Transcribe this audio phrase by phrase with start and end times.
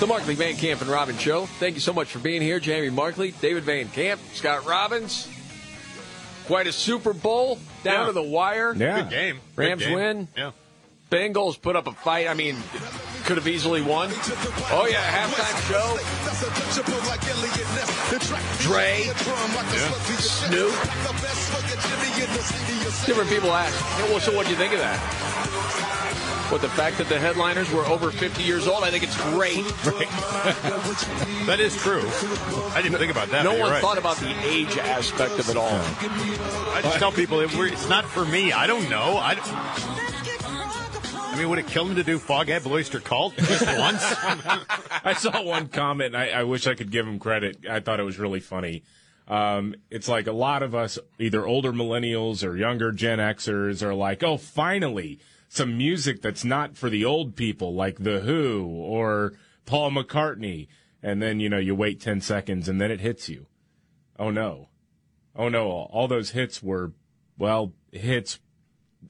[0.00, 1.46] The Markley Van Camp and Robbins Show.
[1.46, 2.60] Thank you so much for being here.
[2.60, 5.26] Jamie Markley, David Van Camp, Scott Robbins.
[6.46, 8.06] Quite a Super Bowl down Yeah.
[8.06, 8.72] to the wire.
[8.76, 9.02] Yeah.
[9.02, 9.40] Good game.
[9.56, 9.94] Good Rams game.
[9.94, 10.28] win.
[10.36, 10.52] Yeah.
[11.10, 12.28] Bengals put up a fight.
[12.28, 12.56] I mean,
[13.24, 14.10] could have easily won.
[14.70, 15.98] Oh, yeah, halftime show.
[18.60, 19.12] Dre, yeah.
[20.18, 20.72] Snoop.
[23.06, 24.98] Different people ask, hey, well, so what do you think of that?
[26.50, 28.82] What, the fact that the headliners were over 50 years old?
[28.82, 29.64] I think it's great.
[31.48, 32.02] That is true.
[32.74, 33.42] I didn't think about that.
[33.42, 33.80] No one right.
[33.80, 35.80] thought about the age aspect of it all.
[36.74, 38.52] I just tell people it, it's not for me.
[38.52, 39.16] I don't know.
[39.16, 39.46] I, don't-
[41.28, 44.02] I mean, would it kill him to do Foghat Blue Oyster Cult just once?
[45.04, 46.14] I saw one comment.
[46.14, 47.64] I, I wish I could give him credit.
[47.66, 48.82] I thought it was really funny.
[49.26, 53.94] Um, it's like a lot of us, either older millennials or younger Gen Xers, are
[53.94, 55.18] like, "Oh, finally,
[55.48, 59.32] some music that's not for the old people, like The Who or
[59.66, 60.68] Paul McCartney."
[61.02, 63.46] And then you know you wait ten seconds, and then it hits you.
[64.18, 64.68] Oh no,
[65.36, 65.68] oh no!
[65.70, 66.92] All those hits were,
[67.38, 68.40] well, hits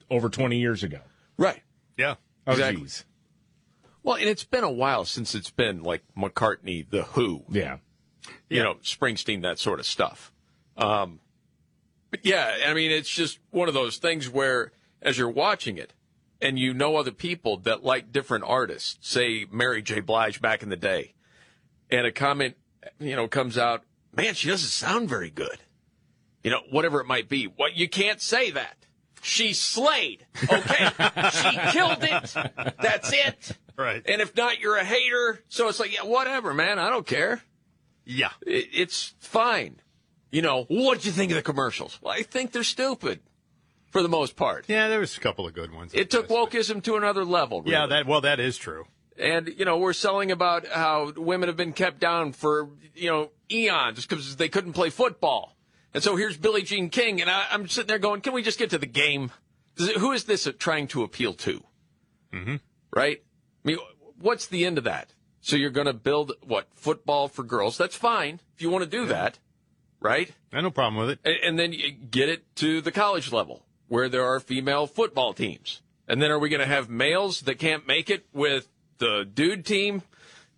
[0.09, 0.99] over twenty years ago.
[1.37, 1.61] Right.
[1.97, 2.15] yeah.
[2.45, 2.81] Oh, Exactly.
[2.83, 3.05] geez.
[4.03, 7.77] Well, and it's been a while since it's been like McCartney, The Who, Yeah.
[8.49, 10.31] you know, Springsteen, that sort of stuff.
[10.77, 11.19] Um,
[12.11, 15.93] but yeah, I mean, it's just one of those things where as you're watching it
[16.41, 19.99] and you know other people that like different artists, say Mary J.
[19.99, 21.13] Blige back in the day,
[21.89, 22.55] and a comment,
[22.99, 23.83] you know, comes out,
[24.15, 25.59] man, she doesn't sound very good.
[26.43, 27.45] You know, whatever it might be.
[27.45, 28.77] What you can't say that.
[29.21, 30.25] She slayed.
[30.43, 30.89] Okay.
[31.31, 32.33] she killed it.
[32.81, 33.57] That's it.
[33.75, 34.01] Right.
[34.05, 35.43] And if not, you're a hater.
[35.49, 36.79] So it's like, yeah, whatever, man.
[36.79, 37.41] I don't care.
[38.05, 38.31] Yeah.
[38.45, 39.81] It, it's fine.
[40.31, 41.99] You know, what'd you think of the commercials?
[42.01, 43.19] Well, I think they're stupid
[43.89, 44.65] for the most part.
[44.67, 45.93] Yeah, there was a couple of good ones.
[45.93, 47.63] It took wokeism to another level.
[47.65, 48.85] Yeah, that well, that is true.
[49.17, 53.31] And, you know, we're selling about how women have been kept down for, you know,
[53.51, 55.57] eons because they couldn't play football.
[55.93, 58.57] And so here's Billie Jean King, and I, I'm sitting there going, can we just
[58.59, 59.31] get to the game?
[59.77, 61.63] It- Who is this trying to appeal to?
[62.31, 62.55] Mm-hmm.
[62.95, 63.21] Right?
[63.65, 63.77] I mean,
[64.19, 65.13] what's the end of that?
[65.41, 67.77] So you're going to build, what, football for girls?
[67.77, 69.39] That's fine if you want to do that,
[69.99, 70.31] right?
[70.53, 71.19] I no problem with it.
[71.25, 75.81] And, and then get it to the college level where there are female football teams.
[76.07, 78.67] And then are we going to have males that can't make it with
[78.97, 80.01] the dude team,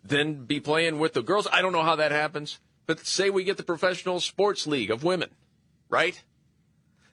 [0.03, 1.47] then be playing with the girls?
[1.51, 2.59] I don't know how that happens.
[2.85, 5.29] But say we get the professional sports league of women,
[5.89, 6.21] right?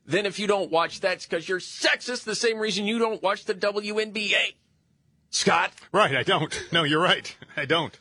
[0.07, 3.45] Then if you don't watch that, because you're sexist, the same reason you don't watch
[3.45, 4.55] the WNBA.
[5.31, 5.73] Scott?
[5.93, 6.67] Right, I don't.
[6.73, 7.37] No, you're right.
[7.57, 7.97] I don't.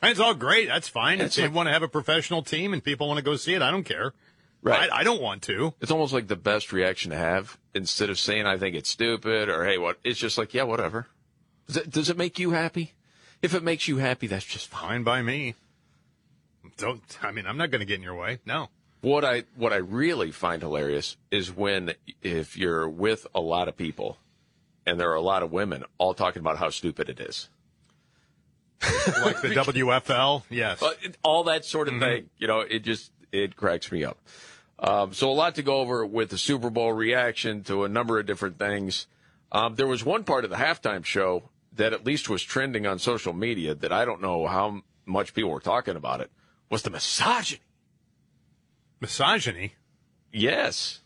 [0.00, 0.68] And it's all great.
[0.68, 1.20] That's fine.
[1.20, 3.36] It's if they like- want to have a professional team and people want to go
[3.36, 4.14] see it, I don't care.
[4.62, 4.90] Right.
[4.90, 5.74] I, I don't want to.
[5.80, 9.48] It's almost like the best reaction to have instead of saying I think it's stupid
[9.48, 11.06] or hey what it's just like yeah whatever.
[11.66, 12.92] Does it, does it make you happy?
[13.42, 14.80] If it makes you happy, that's just fine.
[14.82, 15.54] Fine by me.
[16.76, 17.02] Don't.
[17.22, 18.40] I mean, I'm not going to get in your way.
[18.44, 18.68] No.
[19.00, 23.76] What I what I really find hilarious is when if you're with a lot of
[23.76, 24.18] people
[24.84, 27.48] and there are a lot of women all talking about how stupid it is.
[28.82, 30.42] Like the WFL.
[30.50, 30.82] Yes.
[30.82, 30.92] Uh,
[31.22, 32.28] all that sort of thing.
[32.36, 34.18] You know, it just it cracks me up.
[34.78, 38.18] Um, so a lot to go over with the Super Bowl reaction to a number
[38.18, 39.06] of different things.
[39.52, 42.98] Um, there was one part of the halftime show that at least was trending on
[42.98, 46.30] social media that I don't know how much people were talking about it
[46.70, 47.60] was the misogyny.
[49.00, 49.74] Misogyny.
[50.32, 51.00] Yes.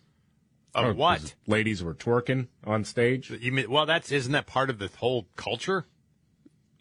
[0.74, 1.20] Of Oh, what?
[1.20, 3.30] 'cause Ladies were twerking on stage.
[3.30, 3.70] You mean?
[3.70, 5.86] Well, that's isn't that part of the whole culture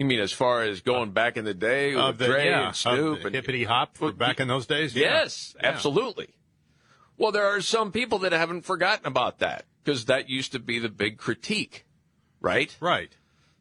[0.03, 2.68] You mean as far as going back in the day with of the Dre yeah,
[2.68, 4.94] and Snoop and hippity hop for back in those days?
[4.94, 5.22] Yeah.
[5.22, 6.28] Yes, absolutely.
[7.17, 10.78] Well, there are some people that haven't forgotten about that because that used to be
[10.78, 11.85] the big critique,
[12.41, 12.76] right?
[12.82, 13.16] Right.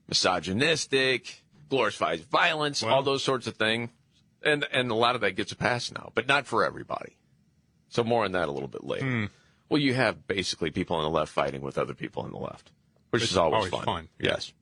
[0.08, 3.90] Misogynistic, glorifies violence, Well- all those sorts of things.
[4.42, 7.16] And and a lot of that gets a pass now, but not for everybody.
[7.88, 9.06] So more on that a little bit later.
[9.06, 9.24] Hmm.
[9.68, 12.72] Well, you have basically people on the left fighting with other people on the left,
[13.10, 13.84] which is always, always fun.
[13.84, 14.08] fun.
[14.18, 14.52] Yes.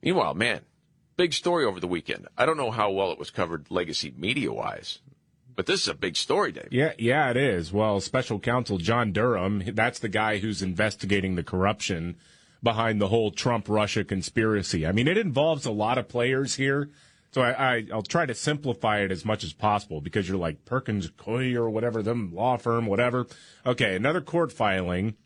[0.00, 0.62] Meanwhile, man,
[1.16, 2.28] big story over the weekend.
[2.36, 5.00] I don't know how well it was covered legacy media wise,
[5.54, 6.68] but this is a big story, Dave.
[6.70, 7.72] Yeah, yeah, it is.
[7.72, 12.16] Well, special counsel John Durham, that's the guy who's investigating the corruption
[12.62, 14.86] behind the whole Trump Russia conspiracy.
[14.86, 16.90] I mean, it involves a lot of players here.
[17.32, 20.64] So I, I, I'll try to simplify it as much as possible because you're like
[20.64, 23.26] Perkins Coie or whatever, them law firm, whatever.
[23.66, 25.16] Okay, another court filing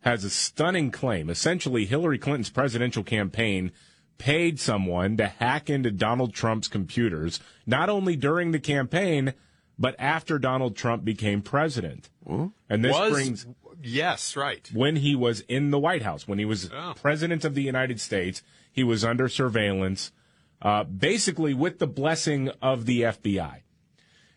[0.00, 1.30] has a stunning claim.
[1.30, 3.72] Essentially, Hillary Clinton's presidential campaign
[4.20, 9.32] paid someone to hack into Donald Trump's computers, not only during the campaign,
[9.78, 12.10] but after Donald Trump became president.
[12.28, 13.46] And this was brings
[13.82, 14.70] yes, right.
[14.74, 16.92] when he was in the White House, when he was Oh.
[17.00, 20.12] president of the United States, he was under surveillance,
[20.60, 23.62] uh, basically with the blessing of the FBI.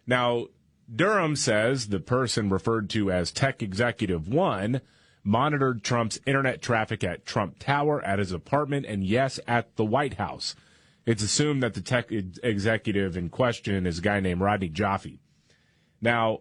[0.07, 0.47] Now,
[0.93, 4.79] Durham says the person referred to as Tech Executive One
[5.23, 10.15] monitored Trump's internet traffic at Trump Tower, at his apartment, and yes, at the White
[10.15, 10.55] House.
[11.05, 15.19] It's assumed that the tech executive in question is a guy named Rodney Joffe.
[16.01, 16.39] Now,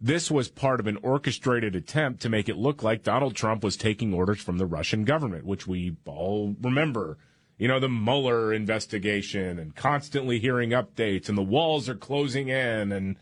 [0.00, 3.76] this was part of an orchestrated attempt to make it look like Donald Trump was
[3.76, 7.18] taking orders from the Russian government, which we all remember.
[7.58, 12.92] You know, the Mueller investigation and constantly hearing updates, and the walls are closing in,
[12.92, 13.16] and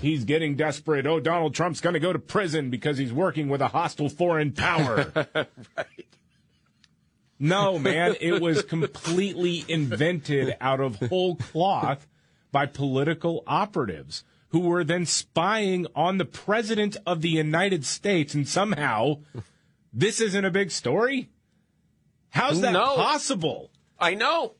[0.00, 1.06] he's getting desperate.
[1.06, 4.52] Oh, Donald Trump's going to go to prison because he's working with a hostile foreign
[4.52, 5.12] power.
[5.34, 5.46] right.
[7.40, 12.06] No, man, it was completely invented out of whole cloth
[12.50, 18.48] by political operatives who were then spying on the president of the United States and
[18.48, 19.18] somehow
[19.92, 21.28] this isn't a big story?
[22.30, 22.96] How's that No.
[22.96, 23.70] possible?
[23.98, 24.54] I know.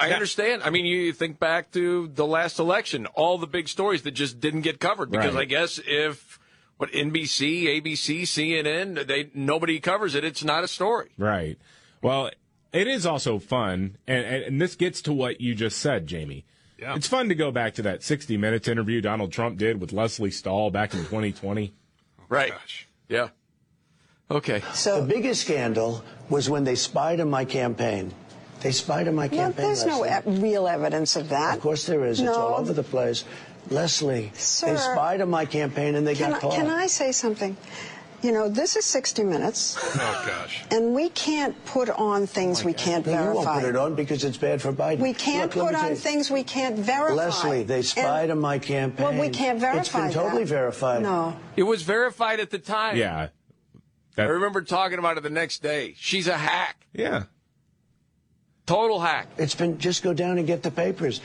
[0.00, 0.62] I understand.
[0.62, 4.40] I mean, you think back to the last election, all the big stories that just
[4.40, 5.42] didn't get covered because Right.
[5.42, 6.38] I guess if
[6.78, 11.10] what NBC, ABC, CNN, they nobody covers it, it's not a story.
[11.18, 11.58] Right.
[12.02, 12.30] Well,
[12.72, 16.46] it is also fun, and, and, and this gets to what you just said, Jamie.
[16.78, 16.94] Yeah.
[16.94, 20.30] It's fun to go back to that 60 Minutes interview Donald Trump did with Lesley
[20.30, 21.74] Stahl back in 2020.
[22.30, 22.52] Right.
[22.52, 22.88] Gosh.
[23.08, 23.28] Yeah.
[24.30, 24.62] Okay.
[24.72, 28.14] So the biggest scandal was when they spied on my campaign.
[28.60, 29.38] They spied on my campaign.
[29.38, 29.66] No, campaign.
[29.66, 30.04] there's no
[30.36, 31.56] e- real evidence of that.
[31.56, 32.20] Of course there is.
[32.20, 33.24] It's all over the place.
[33.70, 36.54] Lesley, Sir, they spied on my campaign and they got I, caught.
[36.54, 37.56] can I say something?
[38.22, 40.62] You know, this is 60 Minutes, Oh gosh.
[40.70, 43.60] and we can't put on things oh we can't No, you won't verify.
[43.60, 44.98] put it on because it's bad for Biden.
[44.98, 45.94] We can't Look, put on you.
[45.96, 47.14] things we can't verify.
[47.14, 49.06] Lesley, they spied And- on my campaign.
[49.06, 50.12] Well, we can't verify It's been that.
[50.12, 51.02] totally verified.
[51.02, 51.34] No.
[51.56, 52.96] It was verified at the time.
[52.98, 53.28] Yeah.
[54.18, 55.94] I remember talking about it the next day.
[55.96, 56.76] She's a hack.
[56.92, 57.22] yeah.
[58.70, 59.26] Total hack.
[59.36, 61.20] It's been just go down and get the papers.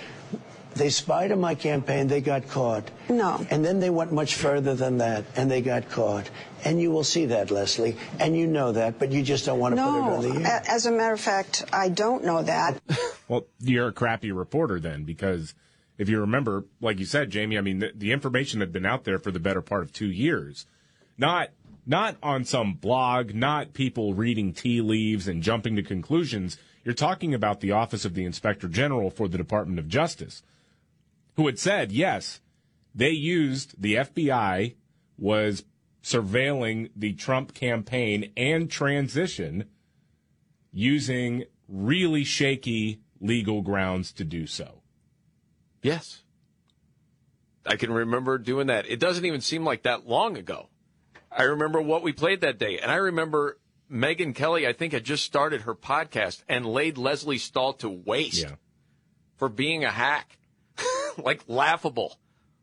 [0.73, 2.89] They spied on my campaign, they got caught.
[3.07, 3.45] No.
[3.51, 6.27] And then they went much further than that, and they got caught.
[6.65, 7.97] And you will see that, Lesley.
[8.19, 10.61] And you know that, but you just don't want to put it on the air.
[10.65, 12.81] A- As a matter of fact, I don't know that.
[13.27, 15.55] Well, you're a crappy reporter then, because
[15.97, 19.03] if you remember, like you said, Jamie, I mean, the, the information had been out
[19.03, 20.67] there for the better part of two years,
[21.17, 21.49] not
[21.87, 26.57] not on some blog, not people reading tea leaves and jumping to conclusions.
[26.85, 30.43] You're talking about the Office of the Inspector General for the Department of Justice,
[31.35, 32.39] who had said yes,
[32.93, 34.75] they used the FBI
[35.17, 35.63] was
[36.03, 39.65] surveilling the Trump campaign and transition
[40.71, 44.81] using really shaky legal grounds to do so.
[45.81, 46.21] Yes.
[47.65, 48.85] I can remember doing that.
[48.85, 50.69] It doesn't even seem like that long ago.
[51.31, 52.77] I remember what we played that day.
[52.77, 53.57] And I remember
[53.91, 58.41] Megyn Kelly, I think, had just started her podcast and laid Lesley Stahl to waste
[58.43, 58.55] Yeah.
[59.37, 60.37] for being a hack.
[61.17, 62.17] like laughable.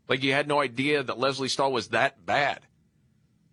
[0.09, 2.61] Like you had no idea that Lesley Stahl was that bad.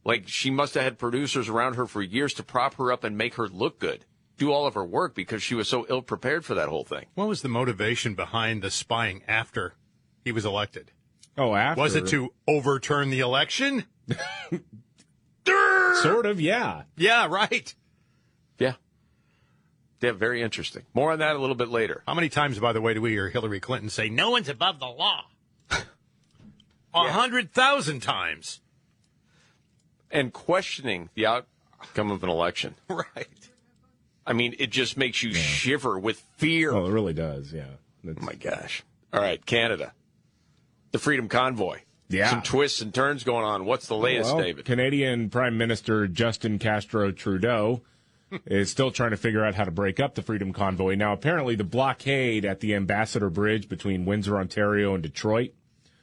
[0.03, 3.17] Like she must have had producers around her for years to prop her up and
[3.17, 4.05] make her look good.
[4.37, 7.05] Do all of her work because she was so ill prepared for that whole thing.
[7.15, 9.75] What was the motivation behind the spying after
[10.23, 10.91] he was elected?
[11.37, 13.83] Oh, after Was it to overturn the election?
[16.01, 16.39] sort of?
[16.41, 16.83] Yeah.
[16.97, 17.73] Yeah, right.
[18.57, 18.73] Yeah.
[20.01, 20.83] Yeah, very interesting.
[20.93, 22.03] More on that a little bit later.
[22.07, 24.79] How many times, by the way, do we hear Hillary Clinton say, no one's above
[24.79, 25.25] the law?
[25.71, 28.61] A hundred thousand times.
[30.11, 32.75] And questioning the outcome of an election.
[32.89, 33.27] Right.
[34.25, 36.71] I mean, it just makes you shiver with fear.
[36.71, 37.51] Oh, it really does.
[37.51, 37.65] Yeah.
[38.03, 38.83] That's- Oh my gosh.
[39.11, 39.93] All right, Canada.
[40.91, 41.79] The Freedom Convoy.
[42.09, 42.29] Yeah.
[42.31, 43.65] Some twists and turns going on.
[43.65, 44.65] What's the latest, well, David?
[44.65, 47.81] Canadian Prime Minister Justin Castro Trudeau
[48.45, 50.95] is still trying to figure out how to break up the Freedom Convoy.
[50.95, 55.53] Now, apparently, the blockade at the Ambassador Bridge between Windsor, Ontario, and Detroit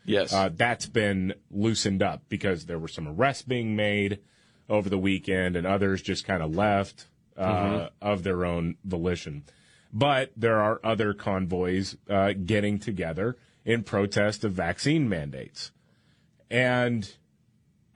[0.07, 0.33] yes.
[0.33, 4.21] uh, that's been loosened up because there were some arrests being made
[4.69, 9.45] over the weekend, and others just kind of left uh, of their own volition.
[9.93, 15.71] But there are other convoys uh, getting together in protest of vaccine mandates.
[16.51, 17.11] And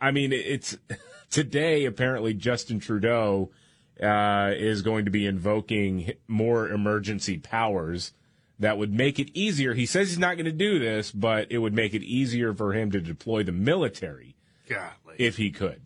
[0.00, 0.76] I mean, it's
[1.30, 3.50] today apparently Justin Trudeau
[4.02, 8.12] uh, is going to be invoking more emergency powers
[8.59, 9.75] that would make it easier.
[9.75, 12.73] He says he's not going to do this, but it would make it easier for
[12.73, 14.37] him to deploy the military
[14.69, 15.16] Golly.
[15.19, 15.83] if he could.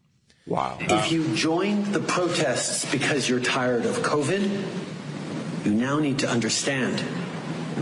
[0.47, 0.77] Wow.
[0.81, 7.03] If you joined the protests because you're tired of COVID, you now need to understand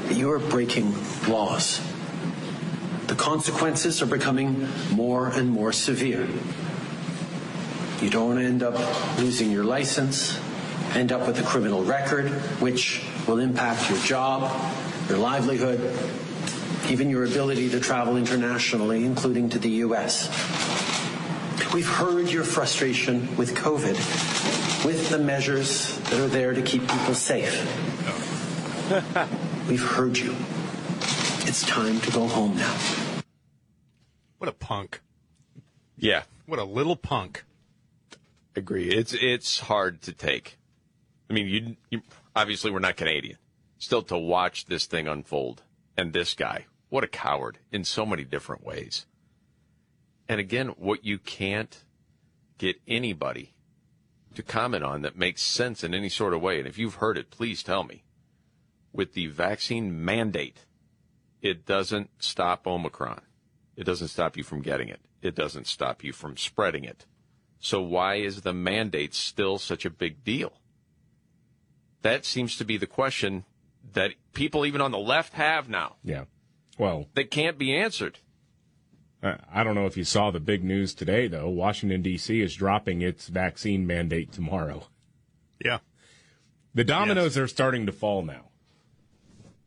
[0.06, 0.94] that you are breaking
[1.26, 1.80] laws.
[3.06, 6.26] The consequences are becoming more and more severe.
[8.00, 10.38] You don't want to end up losing your license,
[10.94, 12.30] end up with a criminal record,
[12.60, 14.50] which will impact your job,
[15.08, 15.80] your livelihood,
[16.90, 20.28] even your ability to travel internationally, including to the U.S.
[21.72, 27.14] We've heard your frustration with COVID, with the measures that are there to keep people
[27.14, 27.54] safe.
[29.68, 30.34] We've heard you.
[31.44, 32.76] It's time to go home now.
[34.38, 35.00] What a punk.
[35.96, 37.44] Yeah, What a little punk.
[38.56, 38.88] agree.
[38.90, 40.58] It's it's hard to take.
[41.30, 42.02] I mean, you, you
[42.34, 43.38] obviously we're not Canadian.
[43.78, 45.62] Still to watch this thing unfold
[45.96, 49.06] and this guy, what a coward in so many different ways.
[50.28, 51.84] And again, what you can't
[52.58, 53.54] get anybody
[54.34, 56.58] to comment on that makes sense in any sort of way.
[56.58, 58.04] And if you've heard it, please tell me.
[58.92, 60.64] With the vaccine mandate,
[61.42, 63.20] it doesn't stop Omicron.
[63.76, 65.00] It doesn't stop you from getting it.
[65.20, 67.04] It doesn't stop you from spreading it.
[67.58, 70.52] So why is the mandate still such a big deal?
[72.02, 73.44] That seems to be the question
[73.92, 75.96] that people even on the left have now.
[76.02, 76.24] Yeah.
[76.78, 78.18] Well, That can't be answered.
[79.22, 81.48] I don't know if you saw the big news today, though.
[81.48, 82.40] Washington, D.C.
[82.40, 84.88] is dropping its vaccine mandate tomorrow.
[85.64, 85.78] Yeah.
[86.74, 88.46] The dominoes are starting to fall now.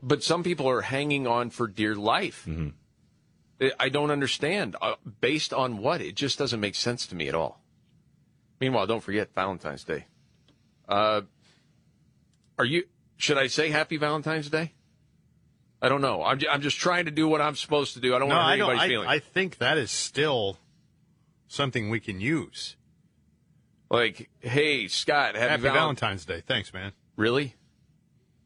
[0.07, 2.47] But some people are hanging on for dear life.
[2.47, 4.75] I- I don't understand.
[4.81, 6.00] Uh, based on what?
[6.01, 7.59] It just doesn't make sense to me at all.
[8.62, 10.05] Meanwhile, don't forget Valentine's Day.
[10.88, 11.21] Uh,
[12.59, 12.83] are you?
[13.17, 14.74] Should I say Happy Valentine's Day?
[15.81, 16.24] I don't know.
[16.24, 18.15] I'm, I'm just trying to do what I'm supposed to do.
[18.15, 19.09] I don't No, want to hurt anybody's I, feelings.
[19.09, 20.57] I think that is still
[21.47, 22.75] something we can use.
[23.89, 25.75] like, hey, Scott, Happy, Happy Valentine's.
[25.75, 26.41] Valentine's Day.
[26.45, 26.91] Thanks, man.
[27.17, 27.55] Really?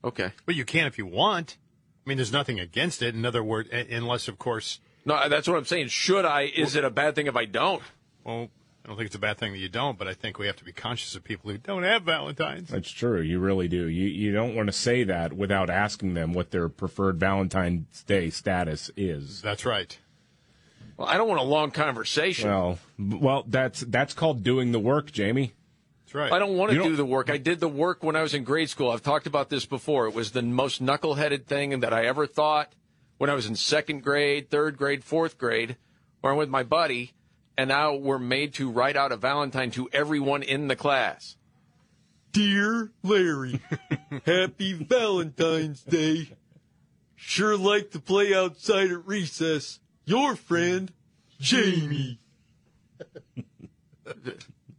[0.04, 0.32] Okay.
[0.46, 1.58] But you can if you want.
[2.06, 3.14] I mean, there's nothing against it.
[3.14, 5.90] In other words, unless, of course, No, that's what I'm saying.
[5.90, 6.44] Should I?
[6.44, 7.84] Is it a bad thing if I don't?
[8.24, 8.50] well,
[8.84, 10.56] I don't think it's a bad thing that you don't, but I think we have
[10.56, 12.70] to be conscious of people who don't have Valentine's.
[12.70, 13.22] That's true.
[13.22, 13.88] You really do.
[13.88, 18.30] You you don't want to say that without asking them what their preferred Valentine's Day
[18.30, 19.42] status is.
[19.42, 19.96] That's right.
[20.98, 22.50] Well, I don't want a long conversation.
[22.50, 25.54] Well, well, that's that's called doing the work, Jamie.
[26.10, 26.34] That's right.
[26.34, 27.30] I don't want to don't- the work.
[27.30, 28.90] I did the work when I was in grade school.
[28.90, 30.08] I've talked about this before.
[30.08, 32.74] It was the most knuckleheaded thing that I ever thought
[33.20, 35.78] when I was in second grade, third grade, fourth grade,
[36.22, 37.12] where I'm with my buddy,
[37.56, 41.38] and now we're made to write out a Valentine to everyone in the class.
[42.32, 43.62] Dear Larry,
[44.26, 46.32] happy Valentine's Day.
[47.16, 49.80] Sure like to play outside at recess.
[50.06, 50.92] Your friend,
[51.40, 52.20] Jamie.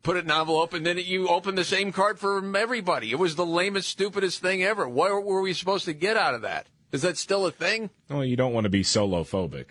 [0.03, 3.11] put it in an envelope, and then you open the same card for everybody.
[3.11, 4.89] It was the lamest, stupidest thing ever.
[4.89, 6.67] What were we supposed to get out of that?
[6.93, 7.91] Is that still a thing?
[8.09, 9.67] Well, you don't want to be solophobic.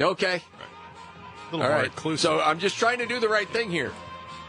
[0.00, 0.36] Okay.
[0.36, 1.84] a little All more right.
[1.86, 2.20] inclusive.
[2.20, 3.92] So I'm just trying to do the right thing here.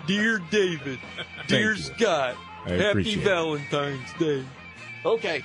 [0.06, 1.00] Dear David,
[1.48, 1.82] dear you.
[1.82, 2.36] Scott,
[2.66, 3.24] I appreciate it.
[3.24, 4.44] Valentine's Day.
[5.06, 5.42] Okay.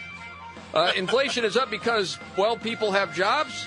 [0.75, 3.67] Uh, inflation is up because, well, people have jobs.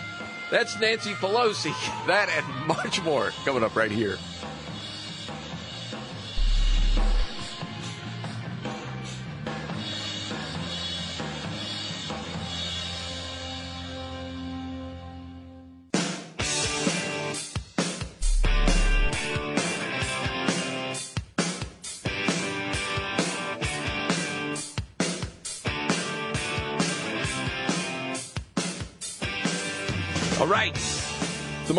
[0.52, 1.74] That's Nancy Pelosi.
[2.08, 4.18] That and much more coming up right here.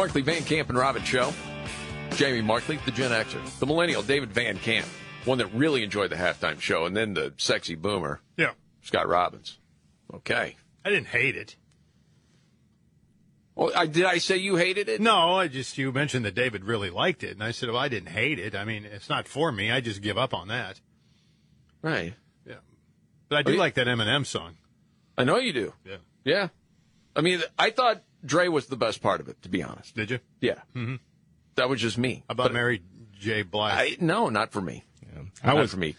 [0.03, 1.33] Markley Van Camp and Robbins Show.
[2.17, 3.59] Jamie Markley, the Gen Xer.
[3.61, 4.85] The Millennial, David Van Camp.
[5.27, 6.87] One that really enjoyed the halftime show.
[6.87, 8.51] And then the sexy boomer, yeah.
[8.81, 9.61] Scott Robbins.
[10.13, 10.57] Okay.
[10.85, 11.55] I didn't hate it.
[13.55, 15.01] Well, I, did I say you hated it?
[15.01, 17.87] No, I just you mentioned that David really liked it, and I said, "Well, I
[17.87, 18.57] didn't hate it.
[18.57, 19.71] I mean, it's not for me.
[19.71, 20.81] I just give up on that."
[21.81, 22.15] Right.
[22.45, 22.57] Yeah,
[23.29, 24.57] but I do you- like that Eminem song.
[25.17, 25.73] I know you do.
[25.85, 26.49] Yeah, Yeah.
[27.15, 29.95] I mean, I thought Dre was the best part of it, to be honest.
[29.97, 30.19] did you?
[30.41, 30.61] Yeah.
[30.75, 30.97] Mm-hmm.
[31.57, 32.23] That was just me.
[32.29, 32.83] How about But Mary
[33.19, 33.43] J.
[33.43, 33.73] Blige?
[33.75, 34.85] I, no, not for me.
[35.43, 35.97] I not was for me.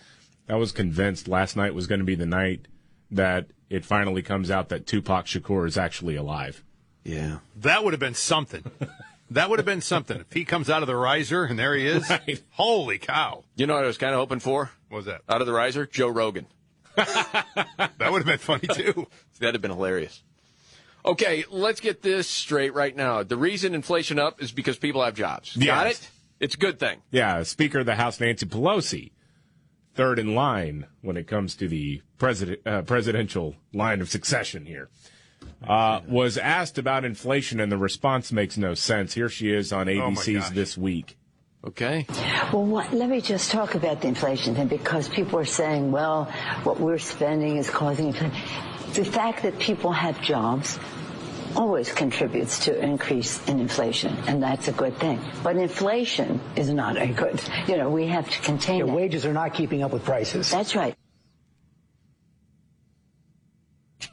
[0.50, 2.68] I was convinced last night was going to be the night
[3.12, 6.64] that it finally comes out that Tupac Shakur is actually alive.
[7.04, 7.40] Yeah.
[7.58, 8.64] that would have been something.
[9.32, 11.86] that would have been something if he comes out of the riser and there he
[11.86, 12.10] is.
[12.10, 12.42] Right.
[12.52, 13.44] Holy cow!
[13.56, 14.72] You know what I was kind of hoping for?
[14.90, 15.22] What was that?
[15.28, 15.86] Out of the riser?
[15.86, 16.48] Joe Rogan.
[16.96, 17.46] that
[18.00, 19.08] would have been funny too.
[19.40, 20.22] That'd have been hilarious.
[21.06, 23.24] Okay, let's get this straight right now.
[23.24, 25.56] The reason inflation up is because people have jobs.
[25.58, 26.10] Got it?
[26.40, 27.02] It's a good thing.
[27.12, 29.12] Yeah, Speaker of the House Nancy Pelosi,
[29.96, 34.90] third in line when it comes to the president uh, presidential line of succession here,
[35.68, 39.14] uh, was asked about inflation, and the response makes no sense.
[39.14, 40.50] Here she is on ABC's gosh.
[40.52, 41.18] This Week.
[41.66, 42.06] Okay.
[42.52, 46.26] Well, what, let me just talk about the inflation thing because people are saying, well,
[46.64, 48.36] what we're spending is causing inflation.
[48.94, 50.80] The fact that people have jobs
[51.56, 55.20] always contributes to increase in inflation, and that's a good thing.
[55.44, 59.34] But inflation is not a good, you know, we have to contain Your wages are
[59.34, 60.50] not keeping up with prices.
[60.52, 60.96] That's right.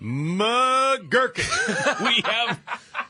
[0.00, 2.00] McGurkin.
[2.04, 2.60] we have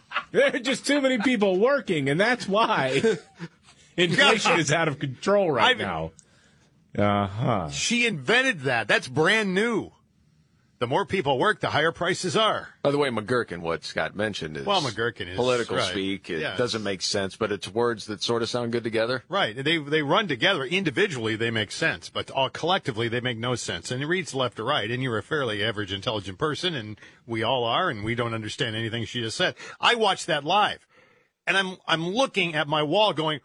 [0.32, 3.02] there are just too many people working, and that's why
[3.96, 6.12] inflation is out of control right I've- now.
[6.98, 7.70] Uh huh.
[7.70, 8.88] She invented that.
[8.88, 9.92] That's brand new.
[10.80, 12.70] The more people work, the higher prices are.
[12.82, 15.90] By the way, McGurkin, what Scott mentioned is Well, McGurkin is- political right.
[15.90, 16.30] speak.
[16.30, 19.22] It doesn't make sense, but it's words that sort of sound good together.
[19.28, 19.54] Right.
[19.62, 20.64] They they run together.
[20.64, 23.90] Individually, they make sense, but all collectively, they make no sense.
[23.90, 24.90] And it reads left to right.
[24.90, 28.74] And you're a fairly average, intelligent person, and we all are, and we don't understand
[28.74, 29.56] anything she just said.
[29.82, 30.86] I watched that live,
[31.46, 33.40] and I'm I'm looking at my wall, going,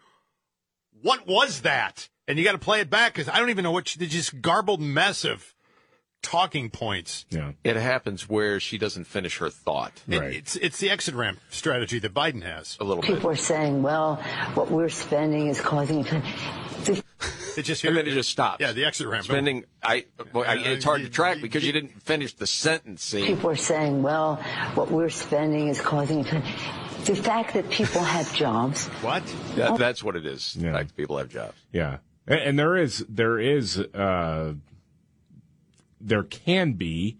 [1.02, 3.72] "What was that?" And you got to play it back because I don't even know
[3.72, 5.52] what she, just garbled mess of
[6.22, 7.24] talking points.
[7.30, 7.52] Yeah.
[7.64, 10.34] It happens where she doesn't finish her thought It- Right.
[10.34, 12.76] it's it's the exit ramp strategy that Biden has.
[12.80, 13.14] a little bit.
[13.14, 14.16] People are saying, well,
[14.54, 16.22] what we're spending is causing inflation.
[16.84, 17.02] The
[17.56, 18.60] It just And then it just stops.
[18.60, 19.24] Yeah, the exit ramp.
[19.24, 20.04] Spending, I,
[20.34, 23.02] well, I, it's hard to track because you didn't finish the sentence.
[23.02, 24.36] See, people are saying, well,
[24.74, 26.44] what we're spending is causing inflation.
[27.06, 29.22] The fact that people have jobs What?
[29.54, 30.54] that, that's what it is.
[30.56, 30.68] Yeah.
[30.68, 31.54] In fact, people have jobs.
[31.72, 34.52] Yeah, and, and there is there is uh,
[36.06, 37.18] there can be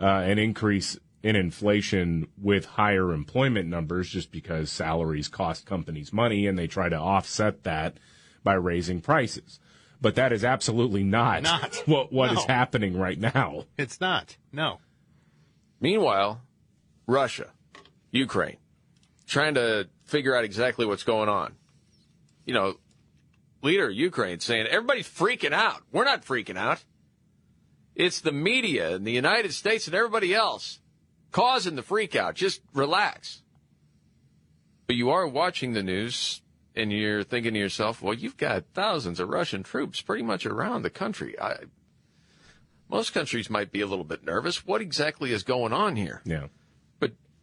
[0.00, 6.46] uh, an increase in inflation with higher employment numbers, just because salaries cost companies money,
[6.46, 7.98] and they try to offset that
[8.42, 9.60] by raising prices.
[10.00, 11.76] But that is absolutely not, Not.
[11.86, 12.46] what what is No.
[12.48, 13.66] happening right now.
[13.78, 14.36] It's not.
[14.50, 14.80] No.
[15.80, 16.40] Meanwhile,
[17.06, 17.50] Russia,
[18.10, 18.56] Ukraine,
[19.26, 21.54] trying to figure out exactly what's going on.
[22.46, 22.74] You know,
[23.62, 25.82] leader of Ukraine saying everybody's freaking out.
[25.92, 26.82] We're not freaking out.
[27.94, 30.80] It's the media in the United States and everybody else
[31.30, 32.34] causing the freak out.
[32.34, 33.42] Just relax.
[34.86, 36.42] But you are watching the news
[36.74, 40.82] and you're thinking to yourself, well, you've got thousands of Russian troops pretty much around
[40.82, 41.38] the country.
[41.40, 41.56] I,
[42.88, 44.66] most countries might be a little bit nervous.
[44.66, 46.22] What exactly is going on here?
[46.24, 46.46] Yeah,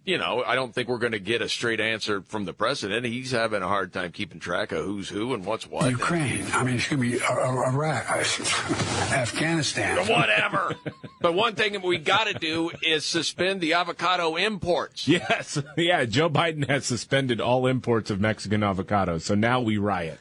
[0.10, 3.06] you know, I don't think we're going to get a straight answer from the president.
[3.06, 5.88] He's having a hard time keeping track of who's who and what's what.
[5.88, 6.48] Ukraine.
[6.52, 8.10] I mean, it's going to be uh, uh, Iraq,
[9.14, 10.08] Afghanistan.
[10.08, 10.76] Whatever.
[11.22, 15.08] but one thing that we got to do is suspend the avocado imports.
[15.08, 16.06] yes, yeah.
[16.06, 20.20] Joe Biden has suspended all imports of Mexican avocados, so now we riot.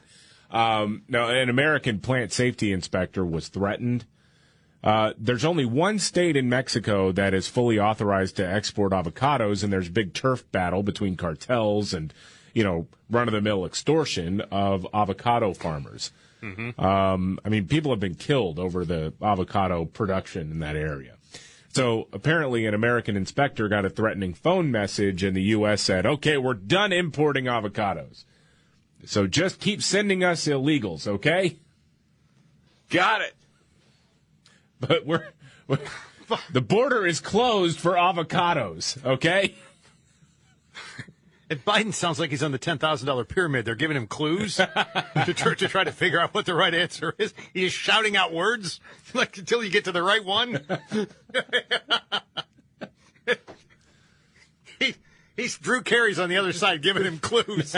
[0.51, 4.05] Um, no, an American plant safety inspector was threatened.
[4.83, 9.73] Uh, there's only one state in Mexico that is fully authorized to export avocados, and
[9.73, 12.15] there's a big turf battle between cartels and,
[12.55, 16.13] you know, run of the mill extortion of avocado farmers.
[16.79, 21.17] Um, I mean, people have been killed over the avocado production in that area.
[21.73, 25.83] So apparently, an American inspector got a threatening phone message, and the U.S.
[25.83, 28.25] said, okay, we're done importing avocados.
[29.05, 31.59] So just keep sending us illegals, okay?
[32.91, 33.35] Got it.
[34.81, 35.27] But we're,
[35.67, 35.79] we're
[36.53, 39.55] the border is closed for avocados, okay?
[41.51, 43.65] And Biden sounds like he's on the ten thousand dollar pyramid.
[43.65, 44.67] They're giving him clues to,
[45.35, 47.33] try, to try to figure out what the right answer is.
[47.55, 48.81] He's shouting out words
[49.15, 50.61] like until you get to the right one.
[54.79, 54.95] he,
[55.37, 57.75] he's Drew Carey's on the other side giving him clues.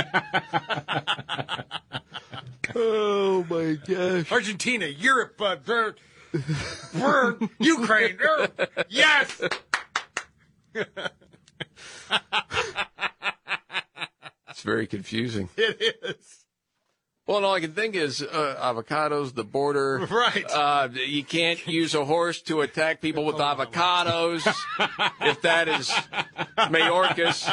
[2.72, 4.30] Oh, my gosh.
[4.30, 5.56] Argentina, Europe, uh,
[7.00, 8.18] er, Ukraine,
[8.88, 9.40] yes.
[14.48, 15.48] It's very confusing.
[15.56, 16.44] It is.
[17.26, 20.06] Well, all I can think is uh, avocados, the border.
[20.10, 20.44] Right.
[20.50, 24.44] Uh, you can't use a horse to attack people with avocados.
[25.20, 25.88] if that is
[26.58, 27.46] Mayorkas,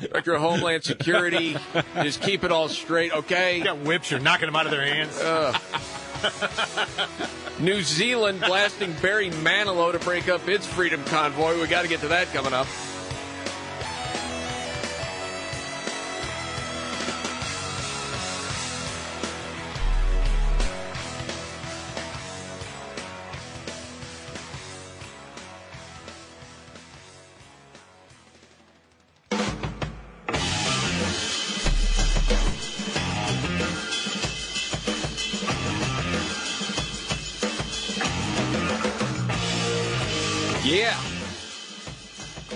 [0.00, 1.54] Director of Homeland Security,
[1.96, 3.60] just keep it all straight, okay?
[3.60, 5.20] Got whips, you're knocking them out of their hands.
[7.58, 11.60] New Zealand blasting Barry Manilow to break up its freedom convoy.
[11.60, 12.66] We got to get to that coming up.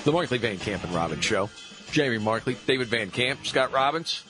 [0.05, 1.51] The Markley Van Camp and Robbins Show.
[1.91, 4.25] Jamie Markley, David Van Camp, Scott Robbins.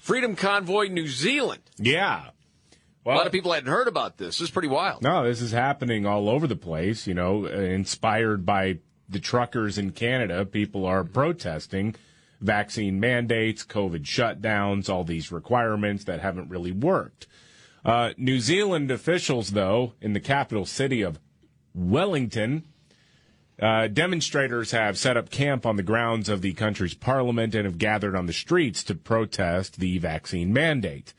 [0.00, 1.62] Freedom Convoy New Zealand.
[1.78, 2.26] Yeah.
[3.06, 4.38] a lot of people hadn't heard about this.
[4.38, 5.02] This is pretty wild.
[5.02, 7.06] No, this is happening all over the place.
[7.06, 11.94] You know, inspired by the truckers in Canada, people are protesting
[12.40, 17.26] vaccine mandates, COVID shutdowns, all these requirements that haven't really worked.
[17.84, 21.18] Uh, New Zealand officials, though, in the capital city of
[21.74, 22.64] Wellington,
[23.60, 27.78] uh, demonstrators have set up camp on the grounds of the country's parliament and have
[27.78, 31.12] gathered on the streets to protest the vaccine mandate.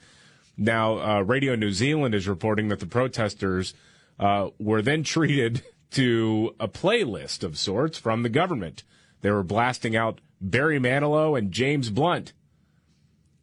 [0.57, 3.73] Now, uh, Radio New Zealand is reporting that the protesters
[4.19, 8.83] uh, were then treated to a playlist of sorts from the government.
[9.21, 12.33] They were blasting out Barry Manilow and James Blunt,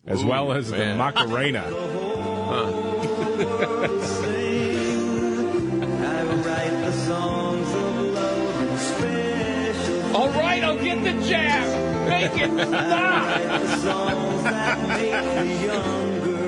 [0.07, 0.91] as Ooh, well as man.
[0.91, 1.65] the Macarena.
[2.51, 3.87] All
[12.21, 12.51] Make it
[13.79, 14.21] stop.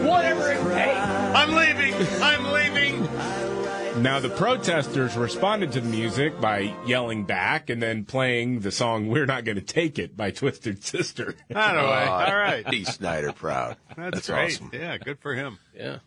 [0.07, 0.99] Whatever it takes.
[1.35, 1.95] I'm leaving.
[2.23, 4.03] I'm leaving.
[4.03, 9.09] Now, the protesters responded to the music by yelling back and then playing the song
[9.09, 11.35] We're Not Going to Take It by Twisted Sister.
[11.55, 12.07] All right.
[12.29, 12.67] All right.
[12.67, 13.77] Dee Snider proud.
[13.97, 14.45] That's, That's great.
[14.55, 14.71] awesome.
[14.73, 15.59] Yeah, good for him.
[15.75, 15.99] Yeah.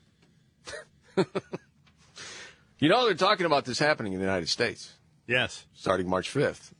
[2.80, 4.94] you know, they're talking about this happening in the United States
[5.28, 5.66] Yes.
[5.74, 6.72] starting March 5th.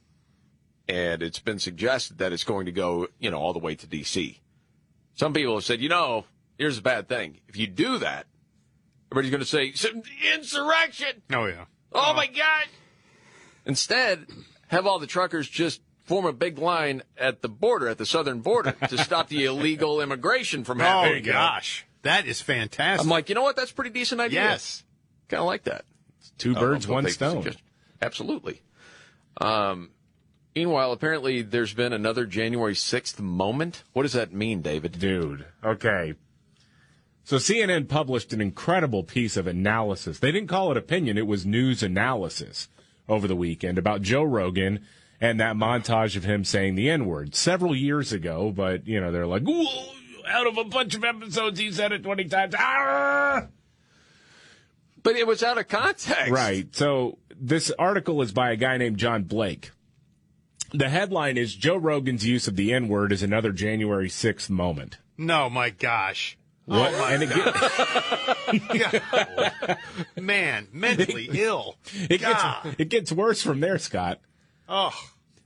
[0.88, 3.88] And it's been suggested that it's going to go, you know, all the way to
[3.88, 4.40] D.C.
[5.16, 6.26] Some people have said, you know,
[6.58, 7.40] here's a bad thing.
[7.48, 8.28] If you do that,
[9.12, 9.74] everybody's going to say,
[10.36, 11.24] insurrection.
[11.34, 11.66] Oh yeah.
[11.92, 12.66] Oh, my God.
[13.66, 14.28] Instead,
[14.68, 18.42] have all the truckers just form a big line at the border, at the southern
[18.42, 21.12] border, to stop the illegal immigration from happening.
[21.12, 21.34] Oh happening.
[21.34, 23.04] gosh, that is fantastic.
[23.04, 23.56] I'm like, you know what?
[23.56, 24.42] That's a pretty decent idea.
[24.42, 24.84] yes.
[25.30, 25.86] Kind of like that.
[26.38, 27.50] Two birds, one stone.
[28.02, 28.62] Absolutely.
[29.42, 29.90] Um,
[30.56, 33.84] meanwhile, apparently there's been another January 6th moment.
[33.94, 35.00] What does that mean, David?
[35.00, 36.16] Dude, okay.
[37.24, 40.20] So CNN published an incredible piece of analysis.
[40.20, 42.70] They didn't call it opinion, it was news analysis
[43.10, 44.86] over the weekend about Joe Rogan
[45.22, 48.52] and that montage of him saying the N word several years ago.
[48.52, 49.66] But, you know, they're like, "Ooh,
[50.28, 52.56] out of a bunch of episodes, he said it 20 times.
[52.58, 53.48] Ah!
[55.04, 56.32] But it was out of context.
[56.32, 56.74] Right.
[56.76, 59.72] So this article is by a guy named John Blake.
[60.78, 64.98] The headline is Joe Rogan's use of the N word is another January 6th moment.
[65.18, 66.38] No, my gosh.
[66.66, 66.92] What?
[66.94, 67.30] Oh my and
[69.64, 69.80] get-
[70.22, 71.78] Man, mentally ill.
[71.94, 72.64] it God.
[72.64, 74.20] gets it gets worse from there, Scott.
[74.68, 74.92] Oh,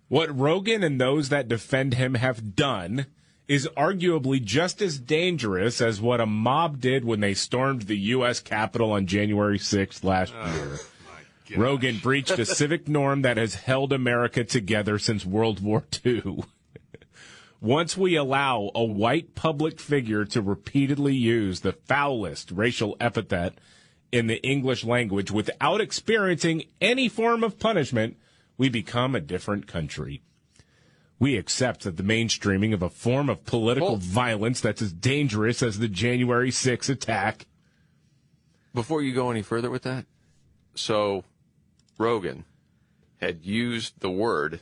[0.08, 3.06] What Rogan and those that defend him have done
[3.48, 8.40] is arguably just as dangerous as what a mob did when they stormed the U.S.
[8.40, 10.78] Capitol on January 6th last year.
[11.56, 16.44] Rogan breached a civic norm that has held America together since World War II.
[17.62, 23.56] Once we allow a white public figure to repeatedly use the foulest racial epithet
[24.12, 28.18] in the English language without experiencing any form of punishment,
[28.58, 30.22] we become a different country.
[31.20, 35.62] We accept that the mainstreaming of a form of political Well- violence that's as dangerous
[35.62, 37.46] as the January 6 attack.
[38.74, 40.06] Before you go any further with that,
[40.76, 41.26] so
[42.00, 42.46] Rogan
[43.18, 44.62] had used the word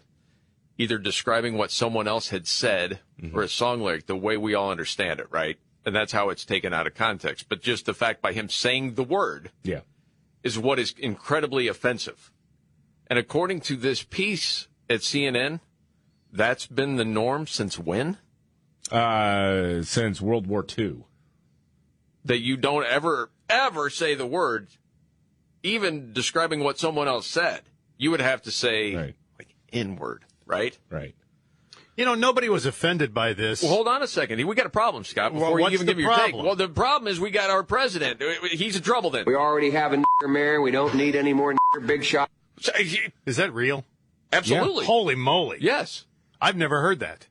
[0.78, 3.00] either describing what someone else had said
[3.34, 5.58] or a song lyric the way we all understand it, right?
[5.86, 7.47] And that's how it's taken out of context.
[7.47, 9.82] But just the fact by him saying the word Yeah.
[10.43, 12.32] is what is incredibly offensive.
[13.08, 15.62] And according to this piece at CNN,
[16.32, 18.17] that's been the norm since when?
[18.91, 21.06] Uh, since World War II.
[22.26, 24.67] That you don't ever, ever say the word,
[25.68, 27.62] even describing what someone else said.
[27.98, 29.16] You would have to say, Right.
[29.40, 30.78] like, inward, right?
[30.90, 31.16] Right.
[31.96, 33.64] you know, nobody was offended by this.
[33.64, 34.46] Well, hold on a second.
[34.46, 36.20] We got a problem, Scott, Well, before you even the give your take.
[36.30, 36.46] problem?
[36.46, 38.22] Well, the problem is we got our president.
[38.22, 39.24] Uh, uh, he's in trouble then.
[39.26, 40.62] We already have a nigger mayor.
[40.62, 42.30] We don't need any more nigger big shot.
[43.26, 43.84] Is that real?
[44.32, 44.86] Absolutely.
[44.86, 45.58] Holy moly.
[45.62, 46.06] Yes.
[46.40, 47.26] I've never heard that.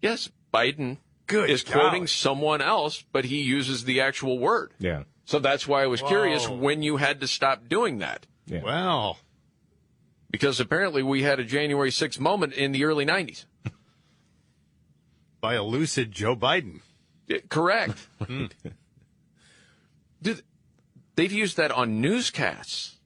[0.00, 0.30] Yes.
[0.52, 1.80] Biden Good is golly.
[1.80, 4.72] quoting someone else, but he uses the actual word.
[4.78, 5.02] Yeah.
[5.32, 8.26] So that's why I was curious when you had to stop doing that.
[8.44, 8.62] Yeah.
[8.62, 9.16] Well,
[10.30, 13.46] Because apparently we had a January 6th moment in the early 90s.
[15.40, 16.80] by a lucid Joe Biden.
[17.28, 18.06] Yeah, Correct.
[20.22, 20.42] Dude,
[21.16, 22.96] they've used that on newscasts.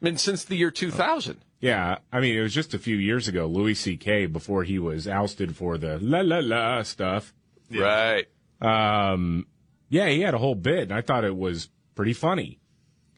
[0.00, 1.40] I mean, since the year 2000.
[1.60, 5.08] Yeah, I mean, it was just a few years ago, Louis C.K., before he was
[5.08, 7.34] ousted for the la la la stuff.
[7.72, 8.28] Right.
[8.60, 9.48] Um,
[9.92, 12.58] yeah, he had a whole bit, and I thought it was pretty funny.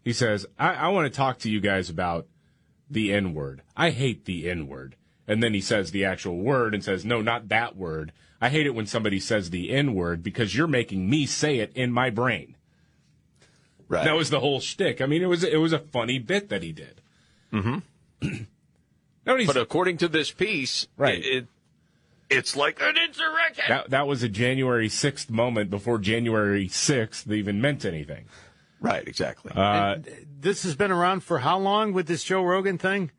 [0.03, 2.27] He says, I, I want to talk to you guys about
[2.91, 3.63] the N word.
[3.77, 4.97] I hate the N word.
[5.29, 8.13] And then he says the actual word and says, no, not that word.
[8.41, 11.71] I hate it when somebody says the N word because you're making me say it
[11.77, 12.57] in my brain.
[13.89, 14.05] Right.
[14.05, 15.01] That was the whole shtick.
[15.01, 17.01] I mean, it was it was a funny bit that he did.
[17.53, 18.29] Mm-hmm.
[19.25, 21.19] But according to this piece, Right.
[21.25, 21.47] it, it
[22.31, 23.65] it's like an insurrection.
[23.69, 28.27] That that was a January sixth moment before January sixth even meant anything.
[28.81, 29.53] Right, exactly.
[29.55, 29.97] Uh,
[30.41, 33.11] This has been around for how long with this Joe Rogan thing?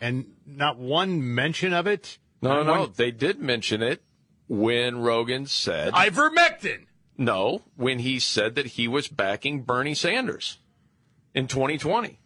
[0.00, 2.18] And not one mention of it?
[2.40, 2.80] no, no, no.
[2.82, 4.02] one- They did mention it
[4.48, 6.86] when Rogan said Ivermectin.
[7.18, 10.58] no, when he said that he was backing Bernie Sanders
[11.34, 12.18] in 2020.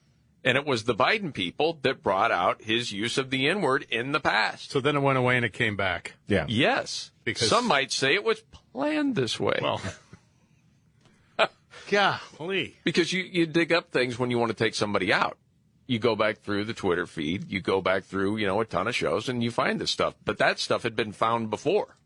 [0.46, 3.84] And it was the Biden people that brought out his use of the N word
[3.90, 4.70] in the past.
[4.70, 6.14] So then it went away and it came back.
[6.28, 6.46] yeah.
[6.48, 7.10] Yes.
[7.24, 8.40] Because- some might say it was
[8.72, 9.58] planned this way.
[9.60, 9.80] Well,
[11.90, 12.76] golly.
[12.84, 15.36] because you, you dig up things when you want to take somebody out.
[15.88, 18.88] You go back through the Twitter feed, you go back through, you know, a ton
[18.88, 20.14] of shows and you find this stuff.
[20.24, 21.96] But that stuff had been found before.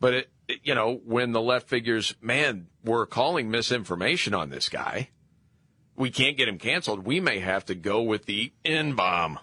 [0.00, 4.68] But it, it- you know, when the left figures, man, we're calling misinformation on this
[4.68, 5.08] guy.
[5.96, 7.06] We can't get him canceled.
[7.06, 9.38] We may have to go with the N bomb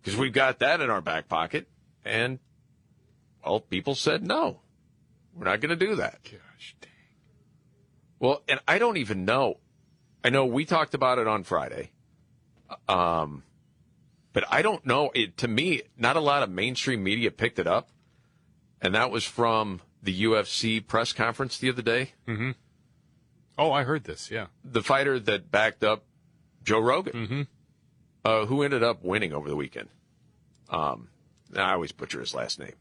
[0.00, 1.68] because we've got that in our back pocket.
[2.04, 2.38] And,
[3.44, 4.60] well, people said no,
[5.34, 6.22] we're not going to do that.
[6.24, 6.90] Gosh dang.
[8.18, 9.58] Well, and I don't even know.
[10.24, 11.90] I know we talked about it on Friday.
[12.88, 13.42] Um,
[14.32, 15.10] but I don't know.
[15.14, 17.90] It, to me, not a lot of mainstream media picked it up.
[18.80, 22.12] And that was from the UFC press conference the other day.
[22.28, 22.50] Mm-hmm.
[23.58, 24.30] Oh, I heard this.
[24.30, 24.46] Yeah.
[24.64, 26.04] The fighter that backed up
[26.64, 27.42] Joe Rogan, Mm-hmm.
[28.24, 29.88] uh, who ended up winning over the weekend.
[30.68, 31.08] Um,
[31.54, 32.74] I always butcher his last name.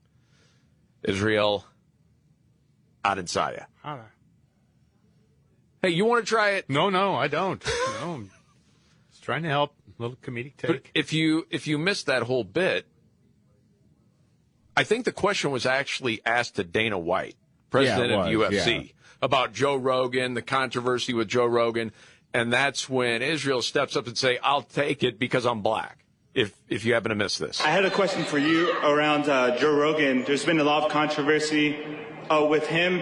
[1.04, 1.66] Israel
[3.06, 3.66] Adesanya.
[5.82, 6.70] Hey, you want to try it?
[6.70, 7.64] No, no, I don't.
[8.02, 8.32] No, I'm
[9.12, 9.74] just trying to help.
[9.98, 10.92] A little comedic But take.
[10.96, 12.86] if you if you missed that whole bit,
[14.76, 17.36] I think the question was actually asked to Dana White,
[17.70, 18.92] president Yeah, of UFC, yeah.
[19.24, 21.94] About Joe Rogan, the controversy with Joe Rogan,
[22.34, 26.00] and that's when Israel steps up and say, "I'll take it because I'm black."
[26.34, 29.58] If if you happen to miss this, I had a question for you around uh,
[29.58, 30.24] Joe Rogan.
[30.26, 31.78] There's been a lot of controversy
[32.30, 33.02] uh, with him.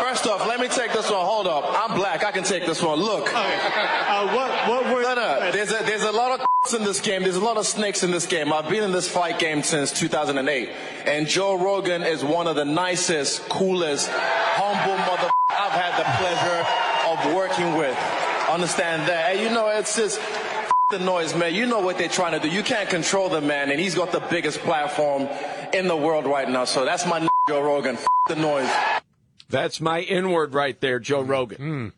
[0.00, 1.24] First off, let me take this one.
[1.24, 1.64] Hold up.
[1.68, 2.24] I'm black.
[2.24, 2.98] I can take this one.
[2.98, 3.30] Look.
[3.32, 5.52] Uh, what what were No, no.
[5.52, 7.22] There's a, there's a lot of in this game.
[7.22, 8.52] There's a lot of snakes in this game.
[8.52, 10.68] I've been in this fight game since 2008,
[11.06, 17.28] and Joe Rogan is one of the nicest, coolest, humble mother I've had the pleasure
[17.30, 17.96] of working with.
[18.48, 19.32] Understand that?
[19.32, 20.20] And you know, it's just
[20.90, 21.54] the noise, man.
[21.54, 22.54] You know what they're trying to do.
[22.54, 25.28] You can't control the man, and he's got the biggest platform
[25.72, 26.66] in the world right now.
[26.66, 27.96] So that's my Joe Rogan.
[28.28, 28.70] the noise.
[29.48, 31.56] that's my N word right there, Joe Rogan.
[31.58, 31.88] Hmm.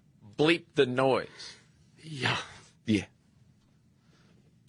[0.41, 1.57] Bleep the noise.
[2.05, 2.37] Yeah.
[2.87, 3.05] Yeah,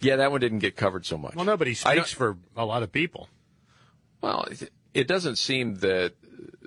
[0.04, 1.34] yeah, that one didn't get covered so much.
[1.34, 3.28] Well, nobody I don't- speaks for a lot of people.
[4.20, 6.12] Well, it- it doesn't seem that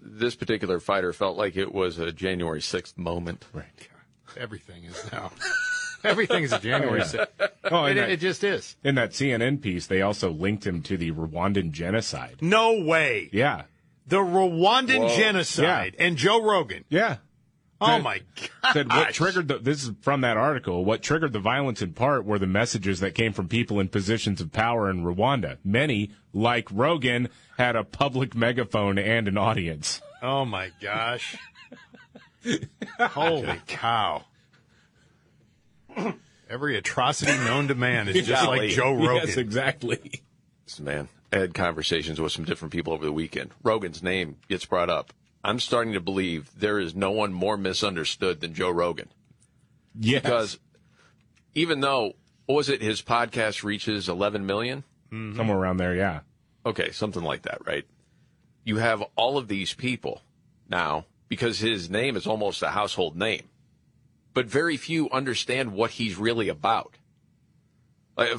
[0.01, 3.45] this particular fighter felt like it was a January 6th moment.
[3.53, 3.87] Right.
[4.35, 5.31] Everything is now.
[6.03, 7.01] Everything is a January.
[7.01, 7.27] 6th.
[7.65, 8.75] Oh, it, that- it just is.
[8.83, 12.37] In that CNN piece, they also linked him to the Rwandan genocide.
[12.41, 13.29] No way.
[13.31, 13.63] Yeah.
[14.07, 15.15] The Rwandan Whoa.
[15.17, 16.85] genocide and Joe Rogan.
[16.89, 17.17] Yeah.
[17.79, 18.21] Oh my
[18.63, 18.73] god.
[18.73, 20.83] Said what triggered the, this is from that article.
[20.83, 24.41] What triggered the violence in part were the messages that came from people in positions
[24.41, 25.57] of power in Rwanda.
[25.63, 30.01] Many, like Rogan, had a public megaphone and an audience.
[30.21, 31.37] Oh my gosh.
[32.99, 34.23] Holy cow.
[36.49, 39.27] Every atrocity known to man is just like Joe Rogan.
[39.27, 40.23] Yes, exactly.
[40.65, 43.51] Listen, man, I had conversations with some different people over the weekend.
[43.63, 45.13] Rogan's name gets brought up.
[45.43, 49.09] I'm starting to believe there is no one more misunderstood than Joe Rogan.
[49.99, 50.21] Yes.
[50.21, 50.59] Because
[51.53, 52.13] even though,
[52.45, 54.83] what was it, his podcast reaches 11 million?
[55.11, 55.37] Mm-hmm.
[55.37, 56.19] Somewhere around there, yeah.
[56.65, 57.85] Okay, something like that, right?
[58.65, 60.21] You have all of these people
[60.69, 63.43] now because his name is almost a household name,
[64.33, 66.95] but very few understand what he's really about.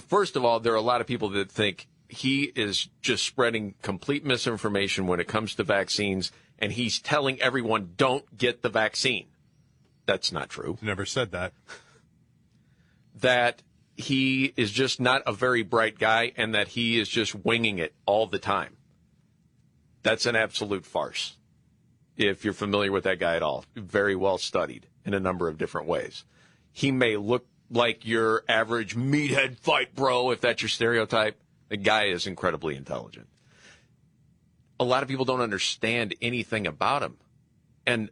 [0.08, 3.74] First of all, there are a lot of people that think he is just spreading
[3.82, 9.26] complete misinformation when it comes to vaccines, and he's telling everyone, don't get the vaccine.
[10.06, 10.78] That's not true.
[10.80, 11.52] Never said that.
[13.20, 13.62] That
[13.96, 17.94] he is just not a very bright guy and that he is just winging it
[18.06, 18.76] all the time.
[20.02, 21.36] That's an absolute farce.
[22.16, 25.58] If you're familiar with that guy at all, very well studied in a number of
[25.58, 26.24] different ways.
[26.72, 31.40] He may look like your average meathead fight bro, if that's your stereotype.
[31.68, 33.28] The guy is incredibly intelligent.
[34.80, 37.16] A lot of people don't understand anything about him.
[37.86, 38.10] And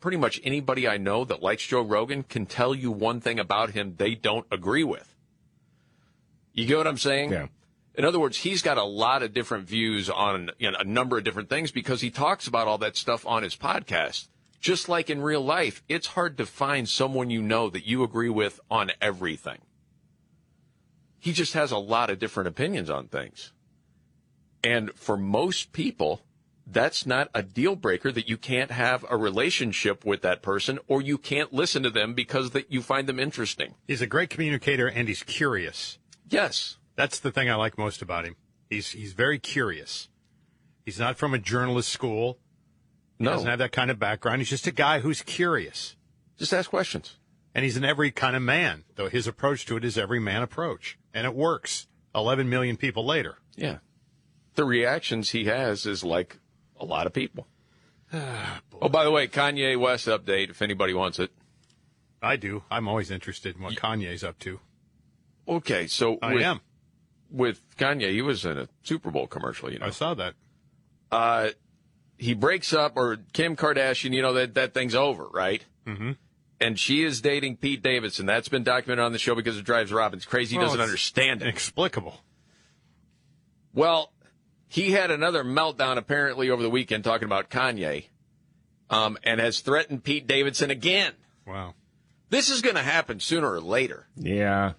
[0.00, 3.70] pretty much anybody I know that likes Joe Rogan can tell you one thing about
[3.70, 5.14] him they don't agree with.
[6.52, 7.32] You get what I'm saying?
[7.32, 7.46] Yeah.
[7.94, 11.18] In other words, he's got a lot of different views on you know, a number
[11.18, 14.28] of different things because he talks about all that stuff on his podcast.
[14.60, 18.28] Just like in real life, it's hard to find someone you know that you agree
[18.28, 19.58] with on everything.
[21.18, 23.52] He just has a lot of different opinions on things.
[24.62, 26.22] And for most people,
[26.66, 31.00] that's not a deal breaker that you can't have a relationship with that person or
[31.02, 33.74] you can't listen to them because that you find them interesting.
[33.88, 35.98] He's a great communicator and he's curious.
[36.28, 36.76] Yes.
[36.96, 38.36] That's the thing I like most about him.
[38.68, 40.08] He's he's very curious.
[40.84, 42.38] He's not from a journalist school.
[43.18, 43.32] He No.
[43.32, 44.40] doesn't have that kind of background.
[44.40, 45.96] He's just a guy who's curious.
[46.38, 47.16] Just ask questions.
[47.54, 50.42] And he's an every kind of man, though his approach to it is every man
[50.42, 50.98] approach.
[51.12, 51.88] And it works.
[52.14, 53.38] 11 million people later.
[53.56, 53.78] Yeah.
[54.54, 56.38] The reactions he has is like
[56.78, 57.46] a lot of people.
[58.12, 61.30] oh, by the way, Kanye West update, if anybody wants it.
[62.22, 62.62] I do.
[62.70, 64.60] I'm always interested in what Kanye's up to.
[65.48, 66.60] Okay, so I with, am.
[67.30, 69.86] with Kanye, he was in a Super Bowl commercial, you know.
[69.86, 70.34] I saw that.
[71.10, 71.50] Uh,
[72.18, 75.64] he breaks up, or Kim Kardashian, you know, that, that thing's over, right?
[75.86, 76.12] Mm-hmm.
[76.60, 78.26] And she is dating Pete Davidson.
[78.26, 80.54] That's been documented on the show because it drives Robbins crazy.
[80.54, 81.46] He Well, doesn't understand it.
[81.46, 82.20] Inexplicable.
[83.72, 84.12] Well,
[84.70, 88.04] he had another meltdown apparently over the weekend talking about Kanye,
[88.88, 91.12] um, and has threatened Pete Davidson again.
[91.44, 91.74] Wow.
[92.28, 94.06] This is going to happen sooner or later.
[94.14, 94.74] Yeah.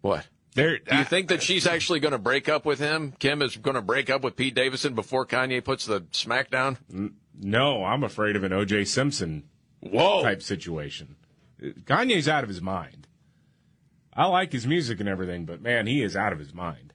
[0.00, 0.28] What?
[0.54, 3.14] There, Do you think that she's actually going to break up with him?
[3.18, 6.76] Kim is going to break up with Pete Davidson before Kanye puts the smackdown?
[7.40, 8.84] No, I'm afraid of an O.J.
[8.84, 9.42] Simpson
[9.80, 10.22] Whoa.
[10.22, 11.16] type situation.
[11.60, 13.08] Kanye's out of his mind.
[14.14, 16.92] I like his music and everything, but man, he is out of his mind.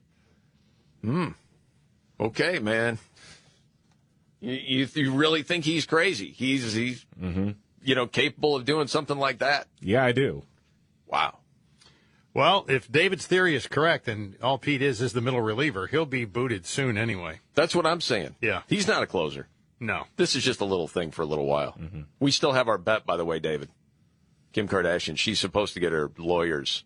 [1.02, 1.28] Hmm.
[2.20, 2.98] Okay, man.
[4.40, 6.30] You, you, you really think he's crazy?
[6.30, 7.04] He's he's
[7.82, 9.66] you know capable of doing something like that?
[9.80, 10.42] Yeah, I do.
[11.06, 11.38] Wow.
[12.34, 16.06] Well, if David's theory is correct, and all Pete is is the middle reliever, he'll
[16.06, 17.40] be booted soon anyway.
[17.54, 18.36] That's what I'm saying.
[18.40, 18.62] Yeah.
[18.68, 19.48] He's not a closer.
[19.80, 20.04] No.
[20.16, 21.76] This is just a little thing for a little while.
[22.20, 23.70] We still have our bet, by the way, David.
[24.52, 26.84] Kim Kardashian, she's supposed to get her lawyer's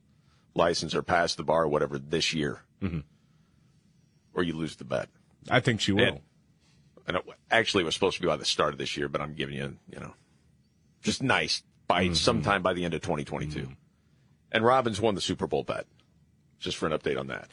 [0.55, 2.61] license or pass the bar or whatever this year.
[2.83, 3.05] Mhm.
[4.35, 5.09] Or you lose the bet.
[5.51, 6.05] I think she will.
[6.05, 6.21] And,
[7.07, 9.21] and it actually it was supposed to be by the start of this year, but
[9.21, 10.15] I'm giving you, you know,
[11.03, 12.15] just nice by mm-hmm.
[12.15, 13.59] sometime by the end of 2022.
[13.61, 13.73] Mm-hmm.
[14.53, 15.87] And Robbins won the Super Bowl bet.
[16.59, 17.51] Just for an update on that.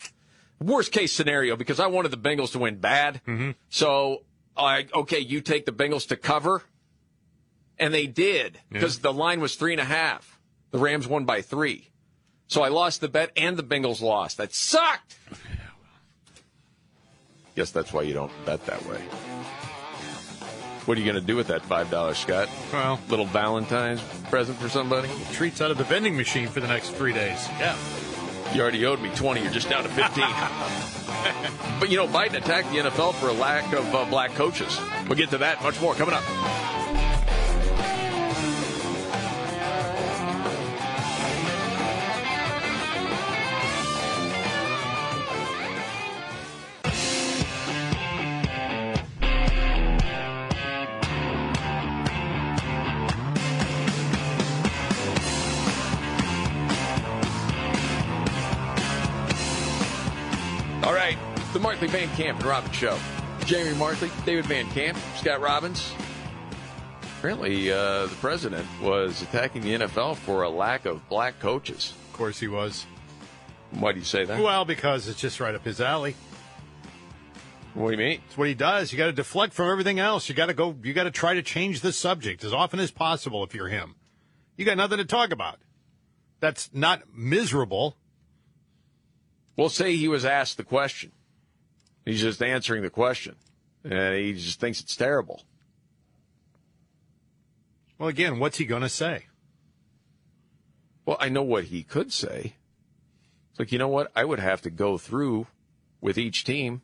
[0.62, 3.22] Worst case scenario, because I wanted the Bengals to win bad.
[3.26, 3.52] Mm-hmm.
[3.70, 4.24] So,
[4.56, 6.64] I okay, you take the Bengals to cover.
[7.80, 10.38] And they did, because the line was three and a half.
[10.72, 11.90] The Rams won by three.
[12.48, 14.38] So I lost the bet and the Bengals lost.
[14.38, 15.18] That sucked.
[17.60, 19.02] Guess that's why you don't bet that way.
[20.86, 22.48] What are you going to do with that $5, Scott?
[22.72, 25.10] Well, little Valentine's present for somebody?
[25.34, 27.50] Treats out of the vending machine for the next three days.
[27.60, 27.76] Yeah.
[28.54, 29.42] You already owed me 20.
[29.42, 30.24] You're just down to 15.
[31.82, 34.80] but, you know, Biden attacked the NFL for a lack of uh, black coaches.
[35.10, 36.24] We'll get to that much more coming up.
[61.90, 62.98] Van Camp and Robbins Show.
[63.46, 65.92] Jamie Markley, David Van Camp, Scott Robbins.
[67.18, 71.94] Apparently, uh, the president was attacking the NFL for a lack of black coaches.
[72.08, 72.86] Of course he was.
[73.72, 74.42] Why do you say that?
[74.42, 76.16] Well, because it's just right up his alley.
[77.74, 78.22] What do you mean?
[78.28, 78.92] It's what he does.
[78.92, 80.28] You got to deflect from everything else.
[80.30, 80.76] You got to go.
[80.84, 83.44] You got to try to change the subject as often as possible.
[83.44, 83.96] If you're him,
[84.58, 85.60] you got nothing to talk about.
[86.40, 87.98] That's not miserable.
[89.56, 91.12] Well, say he was asked the question.
[92.10, 93.36] He's just answering the question.
[93.84, 95.44] And he just thinks it's terrible.
[98.00, 99.28] Well, again, what's he going to say?
[101.06, 102.56] Well, I know what he could say.
[103.52, 104.12] It's like, you know what?
[104.16, 105.46] I would have to go through
[106.02, 106.82] with each team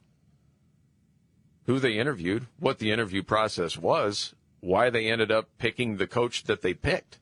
[1.66, 6.44] who they interviewed, what the interview process was, why they ended up picking the coach
[6.44, 7.18] that they picked.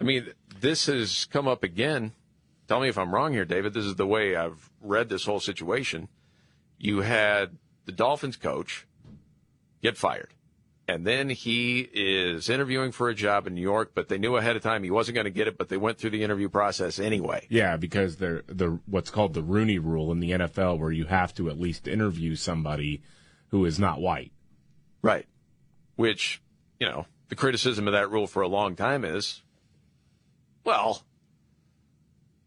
[0.00, 2.12] I mean, this has come up again.
[2.68, 3.74] Tell me if I'm wrong here, David.
[3.74, 6.08] This is the way I've read this whole situation.
[6.78, 8.86] You had the Dolphins coach
[9.82, 10.34] get fired.
[10.86, 14.56] And then he is interviewing for a job in New York, but they knew ahead
[14.56, 16.98] of time he wasn't going to get it, but they went through the interview process
[16.98, 17.46] anyway.
[17.50, 21.34] Yeah, because they're the what's called the Rooney Rule in the NFL, where you have
[21.34, 23.02] to at least interview somebody
[23.48, 24.32] who is not white.
[25.02, 25.26] Right.
[25.96, 26.40] Which
[26.80, 29.42] you know, the criticism of that rule for a long time is,
[30.64, 31.02] well,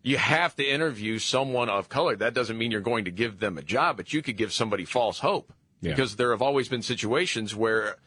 [0.03, 2.15] you have to interview someone of color.
[2.15, 4.85] That doesn't mean you're going to give them a job, but you could give somebody
[4.85, 5.53] false hope.
[5.81, 5.91] Yeah.
[5.91, 7.97] Because there have always been situations where,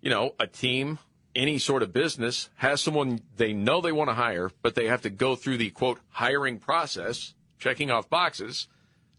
[0.00, 0.98] you know, a team,
[1.34, 5.02] any sort of business has someone they know they want to hire, but they have
[5.02, 8.68] to go through the quote hiring process, checking off boxes,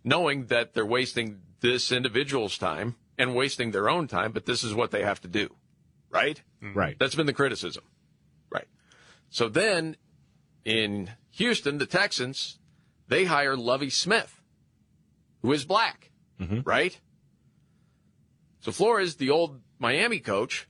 [0.04, 4.74] knowing that they're wasting this individual's time and wasting their own time, but this is
[4.74, 5.56] what they have to do.
[6.10, 6.42] Right?
[6.62, 6.78] Mm-hmm.
[6.78, 7.00] Right.
[7.00, 7.84] That's been the criticism.
[8.52, 8.68] Right.
[9.30, 9.96] So then
[10.66, 12.60] in Houston, the Texans,
[13.08, 14.42] they hire Lovie Smith,
[15.42, 16.12] who is black.
[16.40, 16.62] Mm-hmm.
[16.62, 17.00] Right?
[18.62, 20.68] So Flores, the old Miami coach,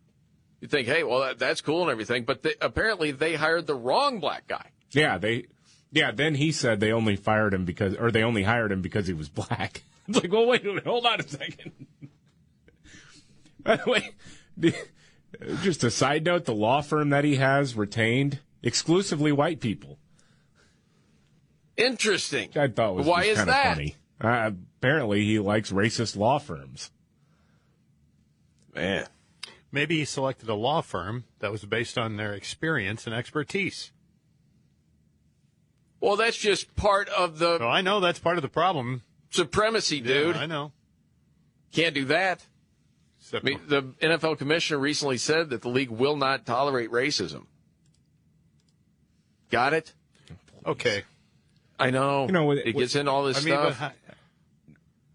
[0.62, 3.76] you think, hey, well, that, that's cool and everything, but they, apparently they hired the
[3.76, 4.72] wrong black guy.
[4.92, 5.48] Yeah, they.
[5.94, 9.08] Yeah, then he said they only fired him because, or they only hired him because
[9.08, 9.84] he was black.
[10.08, 11.86] It's like, well, wait a minute, hold on a second.
[13.64, 14.10] By the way,
[15.62, 20.00] just a side note: the law firm that he has retained exclusively white people.
[21.78, 22.50] Interesting.
[22.56, 23.76] I thought was Why is kinda that?
[23.76, 23.96] funny.
[24.20, 26.92] Uh, apparently, he likes racist law firms.
[28.76, 29.08] Man.
[29.72, 33.92] Maybe he selected a law firm that was based on their experience and expertise.
[36.02, 39.04] Well, that's just part of the So I know that's part of the problem.
[39.30, 40.36] supremacy, dude.
[40.36, 40.72] Yeah, I know.
[41.72, 42.46] Can't do that.
[43.34, 47.46] I mean, the NFL commissioner recently said that the league will not tolerate racism.
[49.50, 49.94] Got it?
[50.66, 51.04] okay.
[51.82, 52.26] I know.
[52.28, 53.78] You know, with- it gets in all this I mean, stuff.
[53.78, 53.92] how,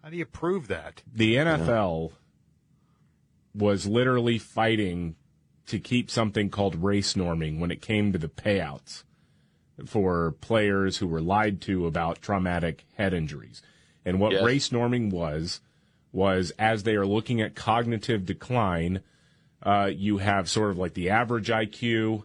[0.03, 1.03] how do you prove that?
[1.13, 2.13] The NFL
[3.55, 5.17] was literally fighting
[5.67, 9.03] to keep something called race norming when it came to the payouts
[9.85, 13.63] for players who were lied to about traumatic head injuries.
[14.05, 14.45] And what Yes.
[14.45, 15.61] race norming was,
[16.13, 19.01] was as they are looking at cognitive decline,
[19.63, 22.25] uh, you have sort of like the average IQ,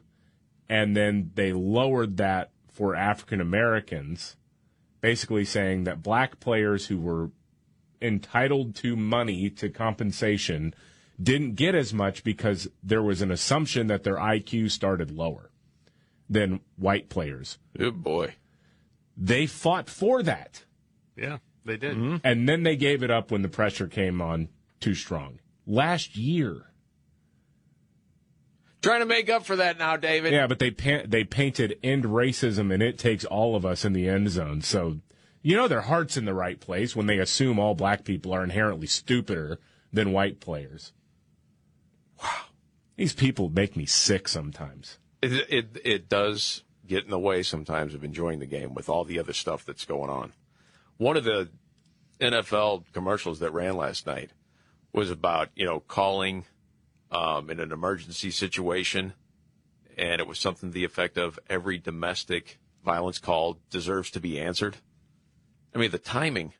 [0.70, 4.38] and then they lowered that for African Americans,
[5.02, 7.32] basically saying that black players who were
[8.02, 10.74] entitled to money to compensation
[11.22, 15.52] didn't get as much because there was an assumption that their IQ started lower
[16.30, 17.60] than white players.
[17.78, 18.36] Good boy.
[19.16, 20.64] They fought for that.
[21.16, 21.98] Yeah, they did.
[21.98, 22.18] Mm-hmm.
[22.24, 24.50] And then they gave it up when the pressure came on
[24.80, 25.40] too strong.
[25.68, 26.71] Last year.
[28.82, 30.34] Trying to make up for that now, David.
[30.34, 33.94] Yeah, but they pa- they painted end racism and it takes all of us in
[33.94, 34.62] the end zone.
[34.62, 34.98] So,
[35.44, 38.44] you know their heart's in the right place when they assume all black people are
[38.44, 39.60] inherently stupider
[39.94, 40.94] than white players.
[42.22, 42.30] Wow.
[42.96, 44.98] These people make me sick sometimes.
[45.22, 49.04] It, it it does get in the way sometimes of enjoying the game with all
[49.04, 50.34] the other stuff that's going on.
[50.98, 51.50] One of the
[52.20, 54.32] NFL commercials that ran last night
[54.94, 56.46] was about you know calling
[57.12, 59.14] um, in an emergency situation,
[59.98, 64.40] and it was something to the effect of every domestic violence call deserves to be
[64.40, 64.78] answered.
[65.76, 66.54] I mean the timing.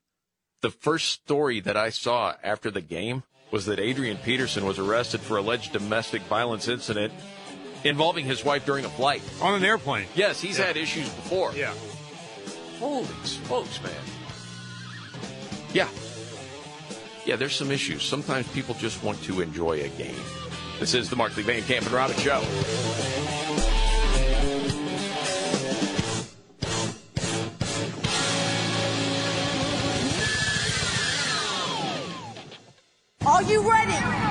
[0.62, 5.20] The first story that I saw after the game was that Adrian Peterson was arrested
[5.22, 7.12] for alleged domestic violence incident
[7.84, 9.22] involving his wife during a flight.
[9.42, 10.06] On an airplane.
[10.16, 10.68] Yes, he's Yeah.
[10.68, 11.52] had issues before.
[11.56, 11.74] Yeah.
[12.80, 13.92] Holy smokes, man.
[15.74, 15.90] Yeah.
[17.26, 18.04] Yeah, there's some issues.
[18.04, 20.16] Sometimes people just want to enjoy a game.
[20.80, 22.44] This is the Markley Van Camp and Robbins Show.
[33.24, 34.31] Are you ready?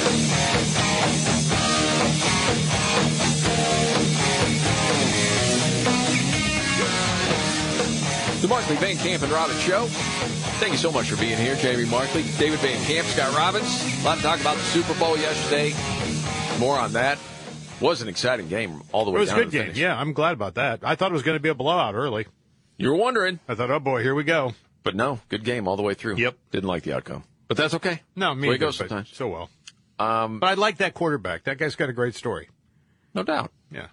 [8.41, 9.85] The Markley Van Camp and Robbins Show.
[10.59, 14.01] Thank you so much for being here, Jamie Markley, David Van Camp, Scott Robbins.
[14.01, 15.73] A lot to talk about the Super Bowl yesterday.
[16.59, 17.19] More on that.
[17.79, 19.17] Was an exciting game all the way.
[19.17, 19.61] It was a good game.
[19.63, 19.77] finish.
[19.77, 20.79] Yeah, I'm glad about that.
[20.83, 22.27] I thought it was going to be a blowout early.
[22.77, 24.53] You were wondering, I thought, oh boy, here we go.
[24.83, 26.17] but no, good game all the way through.
[26.17, 26.35] Yep.
[26.51, 28.01] Didn't like the outcome, but that's okay.
[28.15, 29.09] No, me Way goes sometimes.
[29.13, 29.49] So well.
[29.99, 31.43] Um, But I like that quarterback.
[31.43, 32.49] That guy's got a great story.
[33.13, 33.51] no doubt.
[33.71, 33.87] Yeah.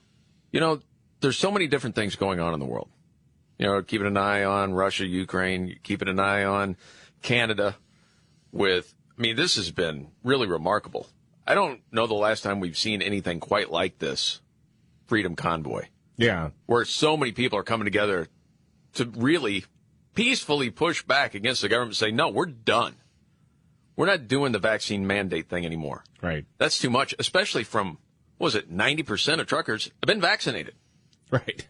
[0.53, 0.81] You know,
[1.21, 2.89] there's so many different things going on in the world.
[3.59, 6.77] You know, keeping an eye on Russia, Ukraine, keeping an eye on
[7.23, 7.77] Canada
[8.53, 11.09] with, I mean, this has been really remarkable.
[11.47, 14.41] I don't know the last time we've seen anything quite like this
[15.07, 15.87] Freedom Convoy,
[16.17, 16.51] Yeah.
[16.67, 18.29] where so many people are coming together
[18.95, 19.65] to really
[20.15, 22.95] peacefully push back against the government and say, no, we're done.
[23.97, 26.05] We're not doing the vaccine mandate thing anymore.
[26.23, 26.45] Right.
[26.59, 27.99] That's too much, especially from,
[28.37, 30.75] what was it, 90% of truckers have been vaccinated.
[31.31, 31.67] Right.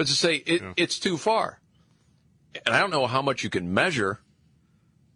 [0.00, 1.60] But to say it, it's too far.
[2.64, 4.20] And I don't know how much you can measure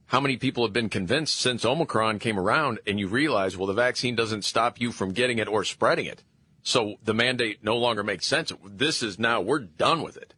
[0.04, 3.72] how many people have been convinced since Omicron came around and you realize, well, the
[3.72, 6.22] vaccine doesn't stop you from getting it or spreading it.
[6.62, 8.52] So the mandate no longer makes sense.
[8.62, 10.34] This is now, we're done with it.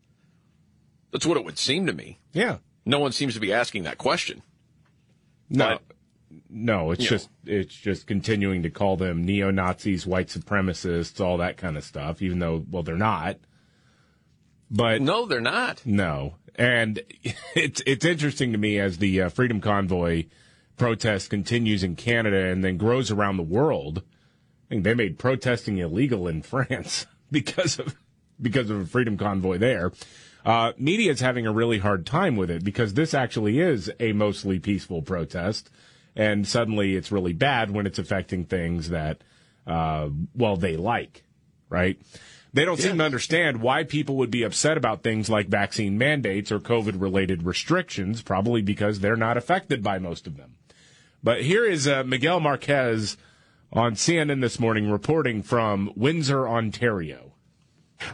[1.11, 2.21] That's what it would seem to me.
[2.33, 2.59] Yeah.
[2.85, 4.43] No one seems to be asking that question.
[5.51, 5.81] No,
[6.49, 11.57] no, it's just it's just continuing to call them neo Nazis, white supremacists, all that
[11.57, 12.23] kind of stuff.
[12.23, 13.39] Even though, well, they're not.
[14.71, 15.85] But no, they're not.
[15.85, 17.01] No, and
[17.55, 20.27] it's it's interesting to me as the uh, Freedom Convoy
[20.77, 23.99] protest continues in Canada and then grows around the world.
[23.99, 27.97] I think they made protesting illegal in France because of
[28.41, 29.93] because of a Freedom Convoy there.
[30.45, 34.13] Uh, media is having a really hard time with it because this actually is a
[34.13, 35.71] mostly peaceful protest,
[36.15, 39.23] and suddenly it's really bad when it's affecting things that,
[39.67, 41.25] uh, well, they like,
[41.69, 42.01] right?
[42.57, 46.51] They don't seem to understand why people would be upset about things like vaccine mandates
[46.51, 50.55] or COVID related restrictions, probably because they're not affected by most of them.
[51.23, 53.19] But here is uh, Miguel Marquez
[53.75, 57.35] on CNN this morning reporting from Windsor, Ontario.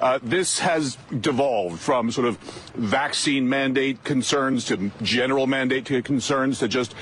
[0.01, 2.37] Uh, this has devolved from sort of
[2.75, 6.97] vaccine mandate concerns to general mandate concerns to just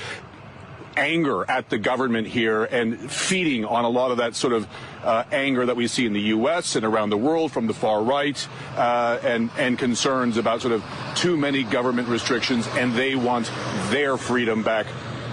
[1.01, 4.69] anger at the government here and feeding on a lot of that sort of
[5.03, 6.77] uh, anger that we see in the U.S.
[6.77, 8.47] and around the world from the far right
[8.77, 10.85] uh, and, and concerns about sort of
[11.17, 13.51] too many government restrictions and they want
[13.89, 14.87] their freedom back,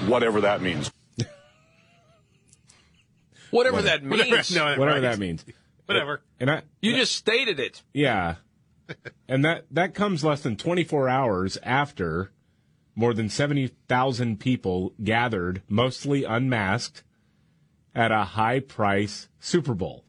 [0.07, 0.89] whatever that means.
[3.51, 4.22] Whatever that means.
[4.51, 5.45] Whatever, whatever that means.
[5.86, 6.22] Whatever.
[6.38, 7.82] And I, You just stated it.
[7.93, 8.36] Yeah.
[9.30, 12.32] and that, that comes less than 24 hours after
[12.97, 17.03] more than 70,000 people gathered, mostly unmasked,
[17.93, 20.03] at a high price Super Bowl.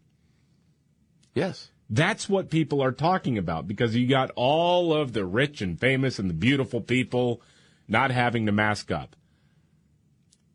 [1.35, 1.71] Yes.
[1.91, 6.19] That's what people are talking about because you got all of the rich and famous
[6.19, 7.43] and the beautiful people
[7.87, 9.15] not having to mask up.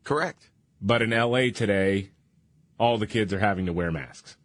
[0.02, 0.50] Correct.
[0.82, 2.10] But in LA today,
[2.80, 4.36] all the kids are having to wear masks.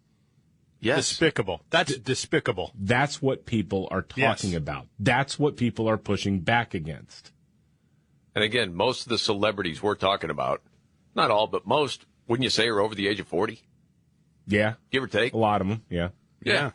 [0.79, 1.09] Yes.
[1.09, 1.61] Despicable.
[1.71, 2.71] That's despicable.
[2.79, 4.57] That's what people are talking Yes.
[4.57, 4.87] about.
[4.99, 7.31] That's what people are pushing back against.
[8.39, 10.61] And again, most of the celebrities we're talking about,
[11.13, 13.61] not all, but most, wouldn't you say are over the age of 40?
[14.47, 14.75] Yeah.
[14.91, 15.33] Give or take.
[15.33, 15.83] A lot of them.
[15.89, 16.11] Yeah.
[16.41, 16.71] Yeah.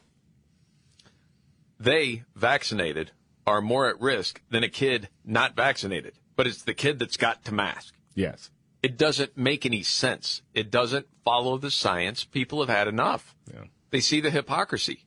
[1.81, 3.13] They, vaccinated,
[3.47, 6.13] are more at risk than a kid not vaccinated.
[6.37, 7.95] But it's the kid that's got to mask.
[8.15, 8.51] Yes.
[8.83, 10.43] It doesn't make any sense.
[10.53, 12.25] It doesn't follow the science.
[12.27, 13.35] People have had enough.
[13.51, 13.65] Yeah.
[13.89, 15.07] They see the hypocrisy.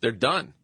[0.00, 0.54] They're done.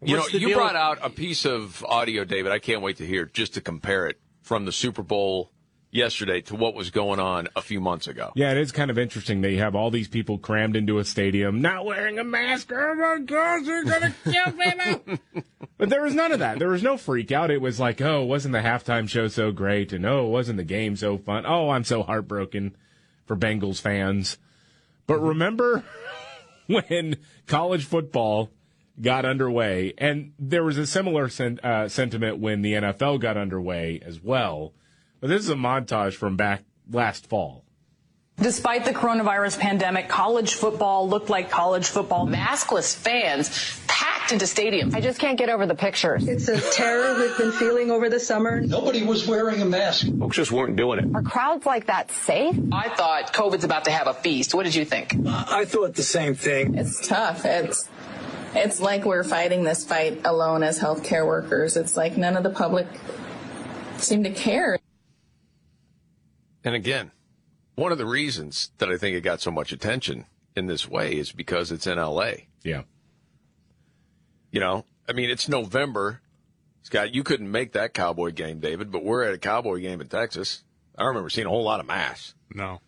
[0.00, 2.52] You know, you brought out a piece of audio, David.
[2.52, 5.50] I can't wait to hear just to compare it from the Super Bowl
[5.90, 8.30] yesterday to what was going on a few months ago.
[8.34, 11.04] Yeah, it is kind of interesting that you have all these people crammed into a
[11.04, 12.70] stadium, not wearing a mask.
[12.72, 15.42] Oh my gosh, they're gonna kill me now.
[15.78, 16.58] but there was none of that.
[16.58, 17.50] There was no freak out.
[17.50, 19.92] It was like, oh, wasn't the halftime show so great?
[19.92, 21.44] And oh, wasn't the game so fun?
[21.46, 22.76] Oh, I'm so heartbroken
[23.26, 24.38] for Bengals fans.
[25.06, 25.28] But mm-hmm.
[25.28, 25.84] remember
[26.66, 28.50] when college football
[29.00, 34.00] got underway, and there was a similar sen- uh, sentiment when the NFL got underway
[34.04, 34.72] as well.
[35.20, 37.64] But this is a montage from back last fall.
[38.40, 42.24] Despite the coronavirus pandemic, college football looked like college football.
[42.28, 44.94] Maskless fans packed into stadiums.
[44.94, 46.28] I just can't get over the pictures.
[46.28, 48.60] It's a terror we've been feeling over the summer.
[48.60, 50.06] Nobody was wearing a mask.
[50.20, 51.16] Folks just weren't doing it.
[51.16, 52.54] Are crowds like that safe?
[52.70, 54.54] I thought COVID's about to have a feast.
[54.54, 55.16] What did you think?
[55.26, 56.76] I thought the same thing.
[56.76, 57.44] It's tough.
[57.44, 57.88] It's
[58.54, 61.76] it's like we're fighting this fight alone as healthcare workers.
[61.76, 62.86] It's like none of the public
[63.96, 64.78] seem to care.
[66.64, 67.12] And again,
[67.74, 70.26] one of the reasons that I think it got so much attention
[70.56, 72.32] in this way is because it's in LA.
[72.62, 72.82] Yeah.
[74.50, 76.20] You know, I mean, it's November.
[76.82, 80.08] Scott, you couldn't make that Cowboy game, David, but we're at a Cowboy game in
[80.08, 80.64] Texas.
[80.96, 82.34] I don't remember seeing a whole lot of masks.
[82.52, 82.80] No.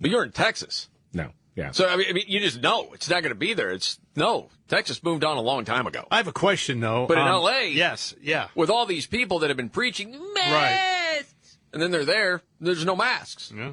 [0.00, 0.88] But you're in Texas.
[1.12, 1.30] No.
[1.56, 1.70] Yeah.
[1.72, 3.70] So, I mean, I mean you just know it's not going to be there.
[3.70, 4.50] It's no.
[4.68, 6.06] Texas moved on a long time ago.
[6.10, 7.06] I have a question though.
[7.06, 10.52] But in Um, LA, yes, yeah, with all these people that have been preaching masks,
[10.52, 11.24] right.
[11.72, 13.52] and then they're there, there's no masks.
[13.56, 13.72] Yeah.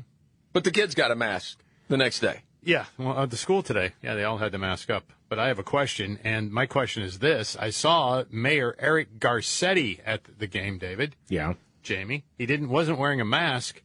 [0.54, 1.60] But the kids got a mask
[1.90, 2.42] the next day.
[2.66, 5.04] Yeah, well, at the school today, yeah, they all had to mask up.
[5.28, 10.00] But I have a question, and my question is this: I saw Mayor Eric Garcetti
[10.06, 11.16] at the game, David.
[11.28, 11.56] Yeah.
[11.82, 13.82] Jamie, he didn't wasn't wearing a mask,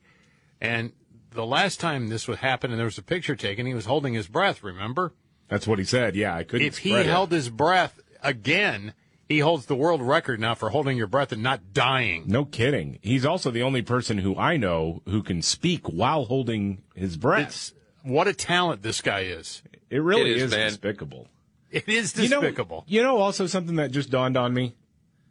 [0.60, 0.92] and
[1.30, 4.14] the last time this would happen, and there was a picture taken, he was holding
[4.14, 4.62] his breath.
[4.62, 5.12] Remember?
[5.48, 6.14] That's what he said.
[6.16, 6.66] Yeah, I couldn't.
[6.66, 7.06] If he it.
[7.06, 8.92] held his breath again,
[9.28, 12.24] He holds the world record now for holding your breath and not dying.
[12.26, 12.98] No kidding.
[13.02, 17.48] He's also the only person who I know who can speak while holding his breath.
[17.48, 19.62] It's, what a talent this guy is.
[19.90, 20.68] it really It is, is, man.
[20.70, 21.28] despicable.
[21.70, 22.84] It is You know- despicable.
[22.88, 24.74] You know, also something that just dawned on me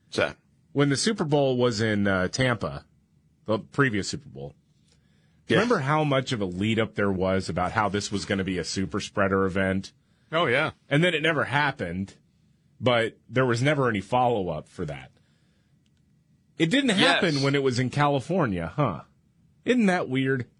[0.07, 0.37] What's that?
[0.73, 2.85] when the Super Bowl was in uh, Tampa,
[3.45, 4.53] the previous Super Bowl.
[5.49, 8.43] Remember how much of a lead up there was about how this was going to
[8.43, 9.93] be a super spreader event?
[10.31, 10.71] Oh yeah.
[10.89, 12.15] And then it never happened,
[12.81, 15.11] but there was never any follow up for that.
[16.57, 17.43] It didn't happen Yes.
[17.43, 19.01] when it was in California, huh?
[19.63, 20.45] Isn't that weird?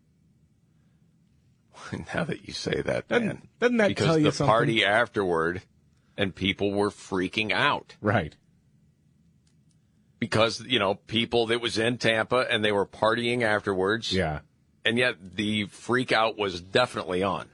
[2.14, 3.48] Now that you say that, Doesn't- man.
[3.60, 4.52] doesn't that because tell you the something?
[4.52, 5.62] party afterward
[6.18, 8.36] and people were freaking out Right.
[10.20, 14.12] because, you know, people that was in Tampa and they were partying afterwards.
[14.12, 14.40] Yeah.
[14.88, 17.48] And yet the freak out was definitely on.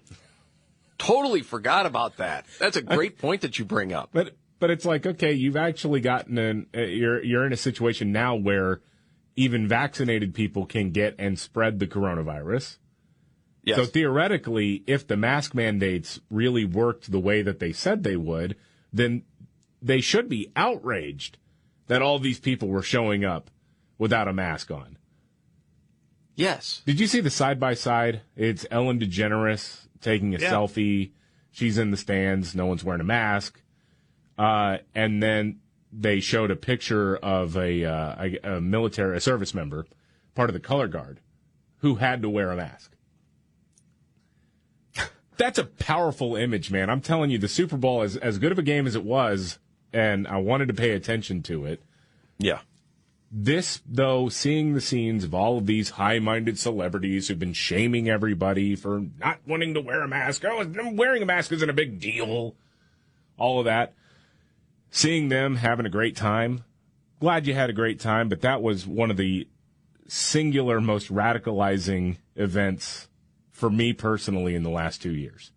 [1.00, 2.46] Totally forgot about that.
[2.60, 4.10] That's a great point that you bring up.
[4.14, 6.68] But but it's like okay, you've actually gotten in.
[6.76, 8.82] Uh, you're you're in a situation now where
[9.36, 12.78] even vaccinated people can get and spread the coronavirus.
[13.64, 13.78] Yes.
[13.78, 18.56] So theoretically, if the mask mandates really worked the way that they said they would,
[18.92, 19.24] then
[19.82, 21.38] they should be outraged
[21.88, 23.50] that all these people were showing up
[23.98, 24.98] without a mask on.
[26.36, 26.82] Yes.
[26.86, 28.22] Did you see the side by side?
[28.36, 30.52] It's Ellen DeGeneres taking a Yeah.
[30.52, 31.12] selfie.
[31.52, 32.56] She's in the stands.
[32.56, 33.62] No one's wearing a mask.
[34.38, 35.60] Uh, and then
[35.92, 39.86] they showed a picture of a, uh, a, a military, a service member,
[40.34, 41.20] part of the color guard,
[41.78, 42.96] who had to wear a mask.
[45.38, 46.90] That's a powerful image, man.
[46.90, 49.60] I'm telling you, the Super Bowl is as good of a game as it was,
[49.92, 51.84] and I wanted to pay attention to it.
[52.40, 52.60] Yeah.
[53.36, 58.08] This, though, seeing the scenes of all of these high minded celebrities who've been shaming
[58.08, 60.46] everybody for not wanting to wear a mask.
[60.46, 60.64] Oh,
[60.94, 62.56] wearing a mask isn't a big deal.
[63.40, 63.96] All of that.
[64.92, 66.64] Seeing them having a great time.
[67.20, 69.48] Glad you had a great time, but that was one of the
[70.08, 73.08] singular most radicalizing events
[73.52, 75.52] for me personally in the last two years.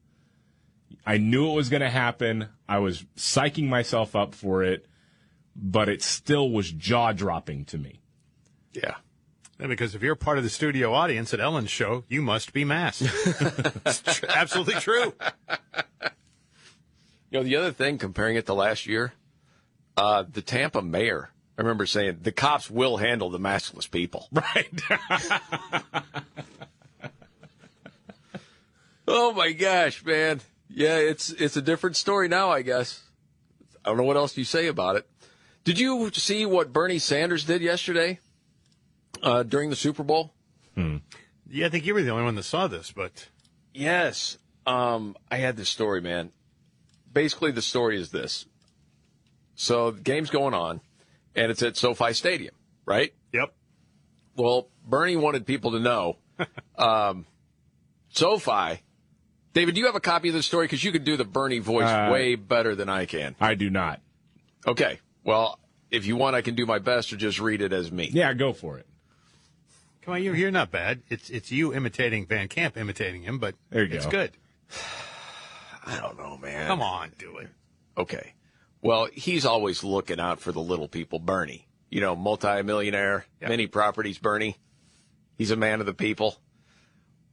[1.04, 2.48] I knew it was going to happen.
[2.66, 4.86] I was psyching myself up for it,
[5.56, 8.00] but it still was jaw dropping to me.
[8.72, 8.96] Yeah.
[9.58, 12.64] Yeah, because if you're part of the studio audience at Ellen's show, you must be
[12.64, 13.08] masked.
[13.86, 15.14] It's tr- absolutely true.
[17.30, 19.14] You know, the other thing, comparing it to last year,
[19.96, 24.28] uh, the Tampa mayor, I remember saying the cops will handle the maskless people.
[24.32, 24.68] Right.
[29.08, 30.40] oh my gosh, man.
[30.68, 33.02] Yeah, it's it's a different story now, I guess.
[33.84, 35.06] I don't know what else you say about it.
[35.66, 38.20] Did you see what Bernie Sanders did yesterday
[39.20, 40.32] uh, during the Super Bowl?
[40.76, 43.28] Yeah, I think you were the only one that saw this, but
[43.74, 44.38] Yes.
[44.64, 46.30] Um, I had this story, man.
[47.12, 48.46] Basically, the story is this.
[49.56, 50.80] So the game's going on,
[51.34, 52.54] and it's at SoFi Stadium,
[52.84, 53.12] right?
[53.32, 53.52] Yep.
[54.36, 56.18] Well, Bernie wanted people to know.
[56.78, 57.26] um,
[58.10, 58.82] SoFi.
[59.52, 60.66] David, do you have a copy of this story?
[60.66, 63.34] Because you could do the Bernie voice Uh, way better than I can.
[63.40, 64.00] I do not.
[64.64, 65.00] Okay.
[65.26, 65.58] Well,
[65.90, 68.08] if you want, I can do my best or just read it as me.
[68.12, 68.86] Yeah, go for it.
[70.02, 71.02] come on, you're, you're not bad.
[71.08, 74.12] It's it's you imitating Van Camp, imitating him, but There you it's go.
[74.12, 74.30] good.
[75.86, 76.66] I don't know, man.
[76.66, 77.48] Come on, do it.
[77.98, 78.34] Okay.
[78.82, 81.66] Well, he's always looking out for the little people, Bernie.
[81.90, 84.56] You know, multimillionaire, many properties, Bernie.
[85.38, 86.36] He's a man of the people.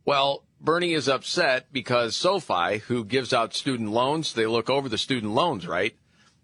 [0.06, 4.98] Well, Bernie is upset because SoFi, who gives out student loans, they look over the
[4.98, 5.96] student loans, right?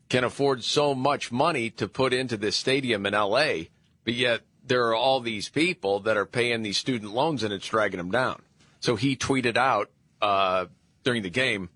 [0.10, 3.66] Can afford so much money to put into this stadium in LA,
[4.04, 7.68] but yet there are all these people that are paying these student loans and it's
[7.68, 8.42] dragging them down.
[8.80, 9.90] So he tweeted out
[10.22, 10.66] uh,
[11.04, 11.70] during the game,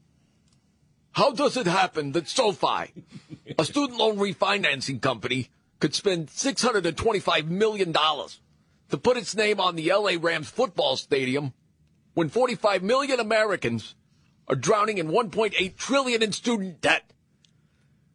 [1.11, 2.91] how does it happen that SoFi,
[3.57, 9.91] a student loan refinancing company, could spend $625 million to put its name on the
[9.91, 11.53] LA Rams football stadium
[12.13, 13.95] when 45 million Americans
[14.47, 17.03] are drowning in 1.8 trillion in student debt?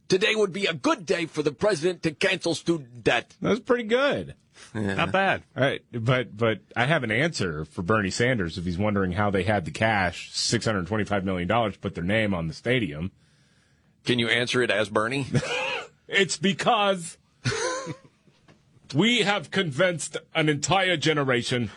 [0.09, 3.35] Today would be a good day for the president to cancel student debt.
[3.43, 4.35] That's pretty good.
[4.75, 5.43] Not bad.
[5.57, 9.31] All right, but but I have an answer for Bernie Sanders if he's wondering how
[9.31, 12.55] they had the cash, six hundred twenty-five million dollars, to put their name on the
[12.55, 13.13] stadium.
[14.05, 15.27] Can you answer it as Bernie?
[16.09, 17.19] It's because
[18.95, 21.71] we have convinced an entire generation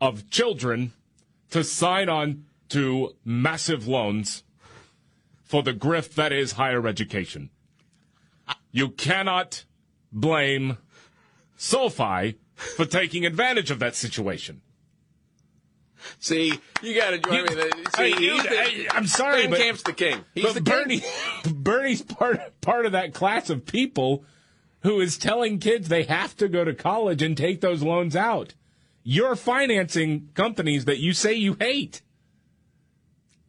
[0.00, 0.94] of children
[1.50, 4.44] to sign on to massive loans
[5.48, 7.50] for the grift that is higher education.
[8.70, 9.64] You cannot
[10.12, 10.76] blame
[11.56, 14.60] SoFi for taking advantage of that situation.
[16.20, 17.54] See, you got to join me.
[17.54, 20.24] The, uh, see, I- he's the- I- I'm sorry, Van but- Camp's the king.
[20.34, 21.54] He's but the Bernie, king.
[21.62, 24.24] Bernie's part part of that class of people
[24.82, 28.54] who is telling kids they have to go to college and take those loans out.
[29.02, 32.02] You're financing companies that you say you hate.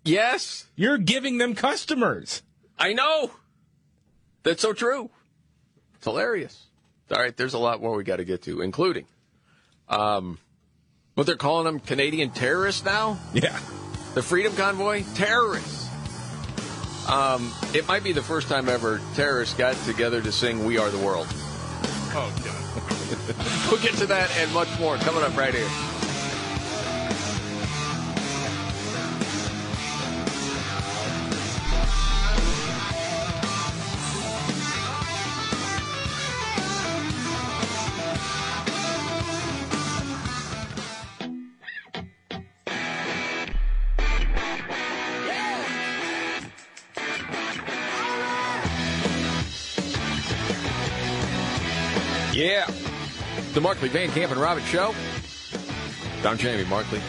[0.04, 2.42] Yes, You're giving them customers.
[2.78, 3.32] I know.
[4.44, 5.10] That's so true.
[5.96, 6.66] It's hilarious.
[7.12, 9.06] All right, there's a lot more we got to get to, including
[9.90, 10.38] um,
[11.16, 13.20] what they're calling them Canadian terrorists now.
[13.34, 13.60] Yeah.
[14.14, 15.88] The Freedom Convoy terrorists.
[17.10, 20.90] Um, it might be the first time ever terrorists got together to sing "We Are
[20.90, 22.56] the World." Oh, God.
[23.72, 25.68] We'll get to that and much more coming up right here.
[52.40, 52.72] Yeah.
[53.54, 54.96] The Markley Van Camp and Robbins Show.
[56.24, 57.02] I'm Jamie Markley.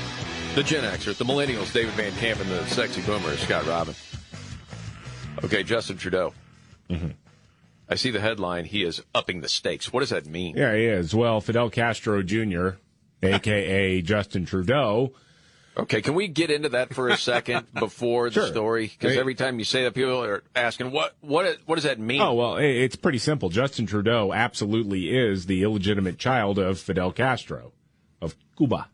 [0.57, 3.95] The Gen Xer, the Millennials, David Van Camp, and the Sexy Boomer, Scott Robin.
[5.45, 6.35] Okay, Justin Trudeau.
[6.89, 7.11] Mm-hmm.
[7.89, 8.65] I see the headline.
[8.65, 9.93] He is upping the stakes.
[9.93, 10.57] What does that mean?
[10.57, 11.15] Yeah, he is.
[11.15, 12.71] Well, Fidel Castro Jr.,
[13.23, 15.13] aka Justin Trudeau.
[15.77, 18.89] Okay, can we get into that for a second before the story?
[18.89, 21.15] Because every time you say that, people are asking, "What?
[21.21, 21.59] What?
[21.67, 23.49] What does that mean?" Oh, well, it's pretty simple.
[23.51, 27.73] Justin Trudeau absolutely is the illegitimate child of Fidel Castro
[28.21, 28.89] of Cuba.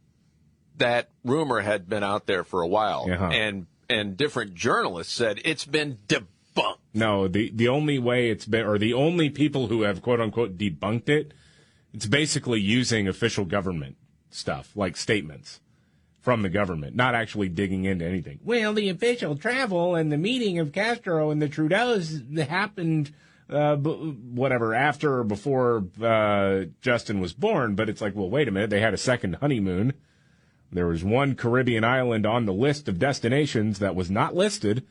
[0.78, 3.30] that rumor had been out there for a while, Uh-huh.
[3.32, 6.76] and and different journalists said it's been debunked.
[6.92, 10.58] No, the the only way it's been, or the only people who have quote unquote
[10.58, 11.32] debunked it,
[11.94, 13.96] it's basically using official government
[14.30, 15.60] stuff like statements
[16.26, 18.40] from the government, not actually digging into anything.
[18.42, 23.14] Well, the official travel and the meeting of Castro and the Trudeaus happened,
[23.48, 27.76] uh, b- whatever after or before uh, Justin was born.
[27.76, 29.92] But it's like, well, wait a minute, they had a second honeymoon.
[30.72, 34.84] There was one Caribbean island on the list of destinations that was not listed.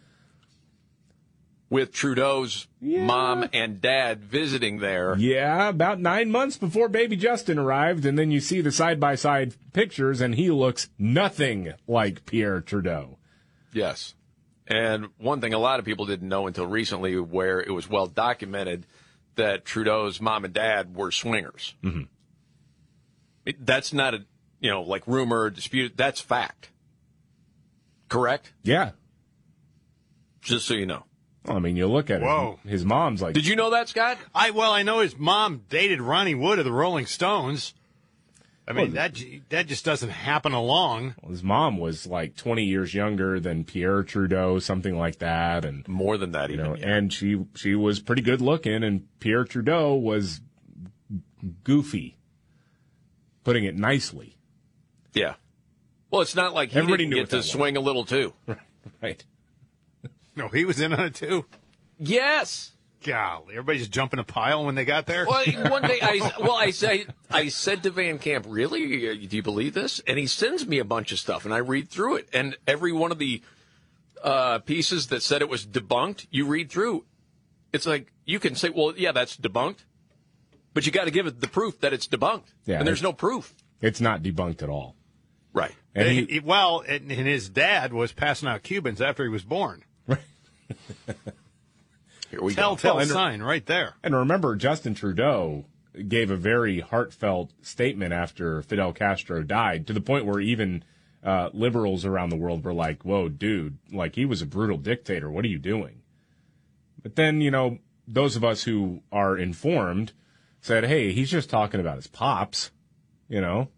[1.75, 5.15] With Trudeau's mom and dad visiting there.
[5.17, 9.15] Yeah, about nine months before baby Justin arrived, and then you see the side by
[9.15, 13.17] side pictures, and he looks nothing like Pierre Trudeau.
[13.73, 14.15] Yes.
[14.67, 18.07] And one thing a lot of people didn't know until recently, where it was well
[18.07, 18.85] documented
[19.35, 21.75] that Trudeau's mom and dad were swingers.
[21.83, 22.03] Mm-hmm.
[23.45, 24.25] It- that's not a,
[24.61, 25.97] you know, like rumor or dispute.
[25.97, 26.69] That's fact.
[28.07, 28.53] Correct?
[28.63, 28.91] Yeah.
[30.41, 31.03] Just so you know.
[31.45, 32.59] Well, I mean, you look at Whoa.
[32.65, 32.69] it.
[32.69, 34.17] His mom's like, Did you know that, Scott?
[34.33, 37.73] I well, I know his mom dated Ronnie Wood of the Rolling Stones.
[38.67, 39.15] I mean, that
[39.49, 41.13] that just doesn't happen along.
[41.27, 46.17] his mom was like 20 years younger than Pierre Trudeau, something like that, and more
[46.17, 46.65] than that, you even.
[46.65, 50.41] know, and she she was pretty good looking, and Pierre Trudeau was
[51.63, 52.17] goofy,
[53.43, 54.35] putting it nicely.
[55.13, 55.35] Yeah.
[56.09, 57.51] Well, it's not like he Everybody didn't knew get to that was.
[57.51, 58.33] swing a little too.
[59.01, 59.23] Right.
[60.37, 61.45] No, he was in on it too.
[61.97, 62.71] Yes.
[63.03, 65.25] Golly, everybody just jumping a pile when they got there.
[65.27, 68.79] Well, one day I well I say I said to Van Camp, "Really?
[69.27, 71.89] Do you believe this?" And he sends me a bunch of stuff, and I read
[71.89, 73.43] through it, and every one of the
[74.23, 77.05] uh, pieces that said it was debunked, you read through.
[77.71, 79.85] It's like you can say, "Well, yeah, that's debunked,"
[80.73, 83.13] but you got to give it the proof that it's debunked, Yeah, and there's no
[83.13, 83.53] proof.
[83.81, 84.95] It's not debunked at all.
[85.53, 85.75] Right.
[85.93, 89.43] And he, He- well, and, and his dad was passing out Cubans after he was
[89.43, 89.83] born.
[92.31, 93.93] Here we Telltale Well, and- sign right there.
[94.03, 95.65] And remember, Justin Trudeau
[96.07, 100.83] gave a very heartfelt statement after Fidel Castro died, to the point where even
[101.23, 103.77] uh, liberals around the world were like, "Whoa, dude!
[103.91, 105.29] Like he was a brutal dictator.
[105.31, 106.01] What are you doing?"
[107.01, 110.13] But then, you know, those of us who are informed
[110.61, 112.71] said, "Hey, he's just talking about his pops."
[113.29, 113.69] You know,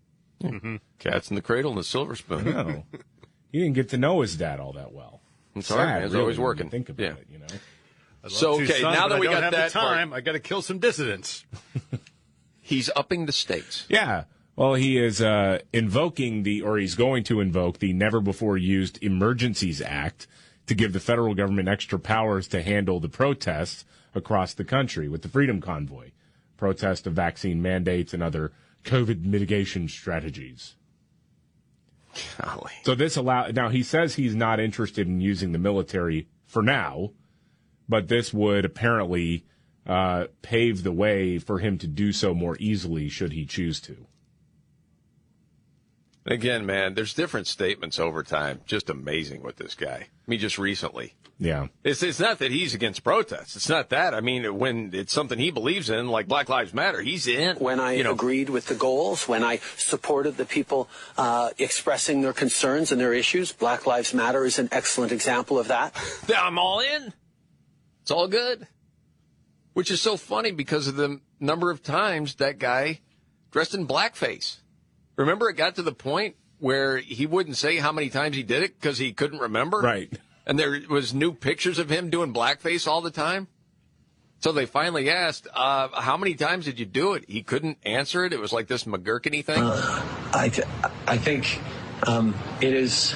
[0.99, 2.45] Cats in the cradle and the silver spoon.
[2.45, 2.83] no,
[3.51, 5.16] he didn't get to know his dad all that well.
[5.60, 6.03] It's hard, man.
[6.03, 6.70] It's really, always working.
[6.70, 7.12] Think about Yeah.
[7.14, 7.45] it, you know.
[8.24, 10.14] I So, okay, sons, now that I we don't got have that the part- time,
[10.14, 11.45] I got to kill some dissidents.
[12.62, 13.86] He's upping the stakes.
[13.89, 14.26] Yeah.
[14.55, 19.01] Well, he is uh, invoking the, or he's going to invoke the Never Before Used
[19.03, 20.26] Emergencies Act
[20.66, 23.86] to give the federal government extra powers to handle the protests
[24.16, 26.10] across the country with the Freedom Convoy,
[26.58, 28.51] protest of vaccine mandates and other
[28.84, 30.76] COVID mitigation strategies.
[32.41, 32.74] Golly.
[32.84, 37.11] So this allow now he says he's not interested in using the military for now,
[37.88, 39.45] but this would apparently
[39.86, 44.07] uh, pave the way for him to do so more easily should he choose to.
[46.28, 48.59] Again, man, there's different statements over time.
[48.65, 50.07] Just amazing with this guy.
[50.07, 51.13] I mean, just recently.
[51.39, 51.67] Yeah.
[51.84, 53.55] It's, it's not that he's against protests.
[53.55, 54.13] It's not that.
[54.13, 57.55] I mean, when it's something he believes in, like Black Lives Matter, he's in.
[57.57, 62.21] When I you know, agreed with the goals, when I supported the people uh, expressing
[62.21, 65.95] their concerns and their issues, Black Lives Matter is an excellent example of that.
[66.36, 67.13] I'm all in.
[68.01, 68.67] It's all good.
[69.73, 72.99] Which is so funny because of the number of times that guy
[73.51, 74.57] dressed in blackface.
[75.18, 78.63] Remember, it got to the point where he wouldn't say how many times he did
[78.63, 79.80] it because he couldn't remember.
[79.80, 80.11] Right.
[80.45, 83.47] And there was new pictures of him doing blackface all the time.
[84.39, 88.24] So they finally asked, uh, "How many times did you do it?" He couldn't answer
[88.24, 88.34] it.
[88.34, 89.63] It was like this McGurkany thing.
[90.32, 90.68] I, th-
[91.07, 91.59] I think
[92.03, 93.15] um, it is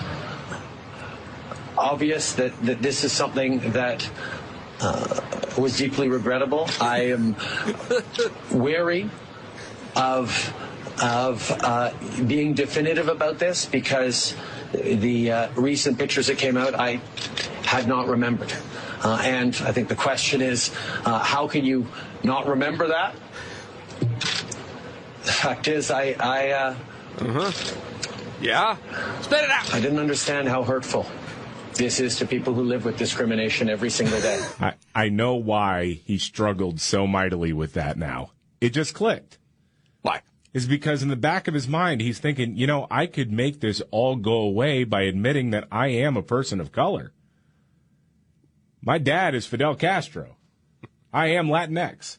[1.78, 4.10] obvious that, that this is something that
[4.82, 5.22] uh,
[5.60, 6.68] was deeply regrettable.
[6.80, 7.36] I am
[8.52, 9.10] wary
[9.96, 10.54] of
[11.02, 11.92] of uh,
[12.28, 14.36] being definitive about this because
[14.74, 17.02] the uh, recent pictures that came out, I
[17.64, 18.54] had not remembered.
[19.04, 20.72] Uh, and I think the question is,
[21.06, 21.88] uh, how can you
[22.24, 23.16] not remember that?
[24.00, 26.52] The fact is, I, I,
[27.20, 27.52] uh-huh.
[28.42, 28.78] yeah,
[29.22, 29.74] spit it out.
[29.74, 31.06] I didn't understand how hurtful
[31.76, 34.40] this is to people who live with discrimination every single day.
[34.60, 38.32] I, I know why he struggled so mightily with that now.
[38.60, 39.38] It just clicked.
[40.02, 40.22] Why?
[40.54, 43.62] Is because in the back of his mind, he's thinking, you know, I could make
[43.62, 47.14] this all go away by admitting that I am a person of color.
[48.82, 50.36] My dad is Fidel Castro.
[51.14, 52.18] I am Latinx.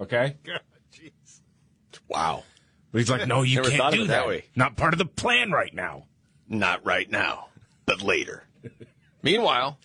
[0.00, 0.36] Okay?
[0.94, 1.40] Jeez.
[2.08, 2.44] Wow.
[2.90, 4.20] But he's like, no, you Never can't do that.
[4.20, 4.44] that way.
[4.54, 6.06] Not part of the plan right now.
[6.48, 7.48] Not right now,
[7.84, 8.44] but later.
[9.22, 9.78] Meanwhile,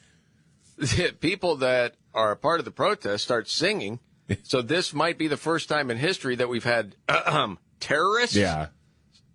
[1.20, 4.00] people that are a part of the protest start singing.
[4.44, 6.96] So this might be the first time in history that we've had
[7.80, 8.68] terrorists Yeah.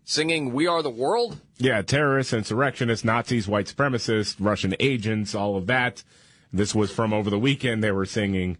[0.05, 5.67] singing "We Are the World." Yeah, terrorists, insurrectionists, Nazis, white supremacists, Russian agents, all of
[5.69, 6.03] that.
[6.53, 7.83] This was from over the weekend.
[7.83, 8.59] They were singing,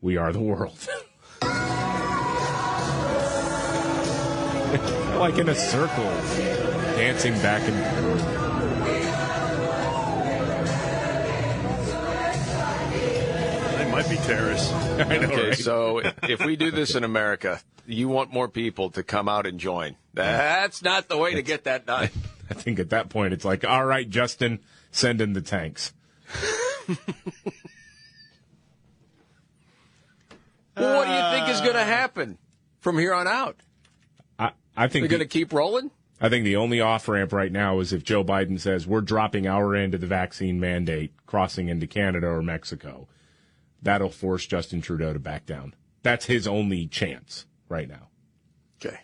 [0.00, 0.78] We Are the World.
[5.18, 6.04] like in a circle,
[6.96, 8.35] dancing back and forth.
[13.96, 14.70] Might be terrorists.
[14.74, 15.58] I know, Okay, right?
[15.58, 19.58] so if we do this in America, you want more people to come out and
[19.58, 19.96] join.
[20.12, 22.10] That's not the way to get that done.
[22.50, 25.94] I think at that point it's like, all right, Justin, send in the tanks.
[26.86, 26.96] Well,
[30.96, 32.36] what do you think is going to happen
[32.80, 33.56] from here on out?
[34.38, 35.90] I, I think They're going to keep rolling.
[36.20, 39.46] I think the only off ramp right now is if Joe Biden says we're dropping
[39.46, 43.08] our end of the vaccine mandate, crossing into Canada or Mexico.
[43.86, 45.74] That'll force Justin Trudeau to back down.
[46.02, 48.08] That's his only chance right now.
[48.80, 48.98] Okay.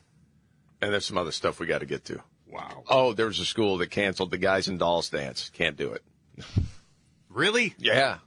[0.80, 2.20] And there's some other stuff we got to get to.
[2.48, 2.84] Wow.
[2.88, 5.50] Oh, there was a school that canceled the guys and dolls dance.
[5.54, 6.02] Can't do it.
[7.28, 7.74] Really?
[7.78, 8.18] Yeah.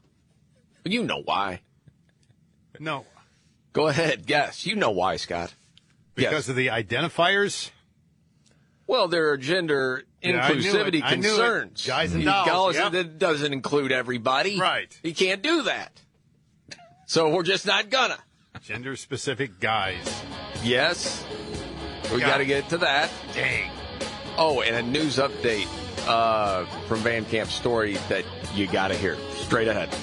[0.84, 1.60] You know why.
[2.80, 3.06] No.
[3.72, 4.66] Go ahead, guess.
[4.66, 5.54] You know why, Scott.
[6.16, 6.50] Because Yes.
[6.50, 7.70] of the identifiers?
[8.88, 11.04] Well, there are gender Yeah, inclusivity it.
[11.04, 11.38] I knew it.
[11.38, 11.86] concerns.
[11.86, 12.94] Guys and You- dolls, yep.
[12.94, 14.60] That doesn't include everybody.
[14.60, 14.98] Right.
[15.04, 16.02] You can't do that.
[17.16, 18.18] So we're just not gonna.
[18.62, 20.22] Gender specific guys.
[20.62, 21.24] Yes.
[22.14, 23.10] We Got to get to that.
[23.34, 23.72] Dang.
[24.38, 25.70] Oh, and a news update
[26.10, 29.16] uh, from Van Camp story that you got to hear.
[29.32, 29.96] Straight ahead.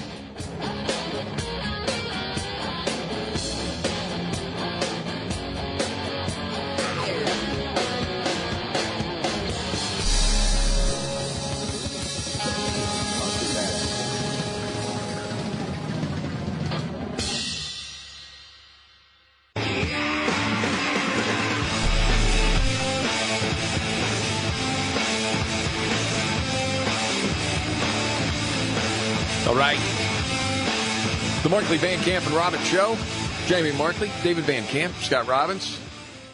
[31.73, 32.95] Markley Van Camp and Robbins Show.
[33.47, 35.79] Jamie Markley, David Van Camp, Scott Robbins.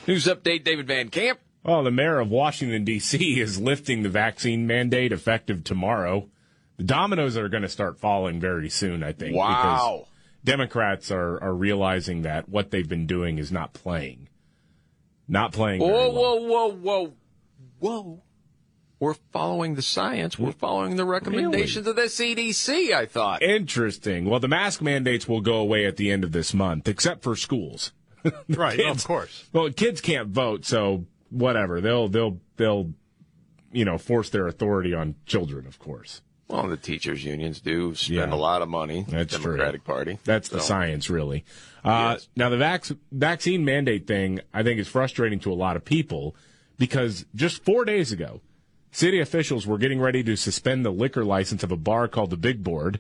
[0.06, 1.40] News update, David Van Camp.
[1.64, 3.18] Well, the mayor of Washington, D.C.
[3.40, 6.28] is lifting the vaccine mandate effective tomorrow.
[6.76, 9.34] The dominoes are going to start falling very soon, I think.
[9.34, 9.48] Wow.
[9.48, 10.08] Because
[10.44, 14.28] Democrats are, are realizing that what they've been doing is not playing.
[15.26, 15.80] Not playing.
[15.80, 16.12] Whoa, well.
[16.12, 17.14] whoa, whoa, whoa,
[17.80, 18.24] whoa.
[19.00, 20.38] We're following the science.
[20.38, 23.41] We're following the recommendations of the CDC, I thought.
[23.41, 24.26] Interesting.
[24.26, 27.36] Well, the mask mandates will go away at the end of this month, except for
[27.36, 27.93] schools.
[28.50, 29.47] Right, Kids- of course.
[29.54, 31.80] Well, kids can't vote, so whatever.
[31.80, 32.91] They'll they'll they'll
[33.72, 36.22] you know force their authority on children, of course.
[36.50, 38.34] Well, the teachers' unions do spend Yeah.
[38.34, 39.06] a lot of money.
[39.08, 39.54] That's true.
[39.54, 40.18] Democratic Party.
[40.26, 41.45] That's the science, really.
[41.86, 45.86] Uh, Now, the vac- vaccine mandate thing, I think, is frustrating to a lot of
[45.86, 46.36] people
[46.78, 48.41] because just four days ago,
[48.92, 52.38] city officials were getting ready to suspend the liquor license of a bar called the
[52.38, 53.00] Big Board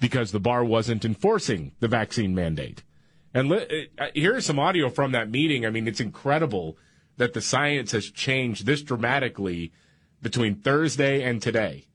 [0.00, 2.82] because the bar wasn't enforcing the vaccine mandate.
[3.34, 5.64] And li- uh, here's some audio from that meeting.
[5.64, 6.76] I mean, it's incredible
[7.16, 9.72] that the science has changed this dramatically
[10.22, 11.86] between Thursday and today.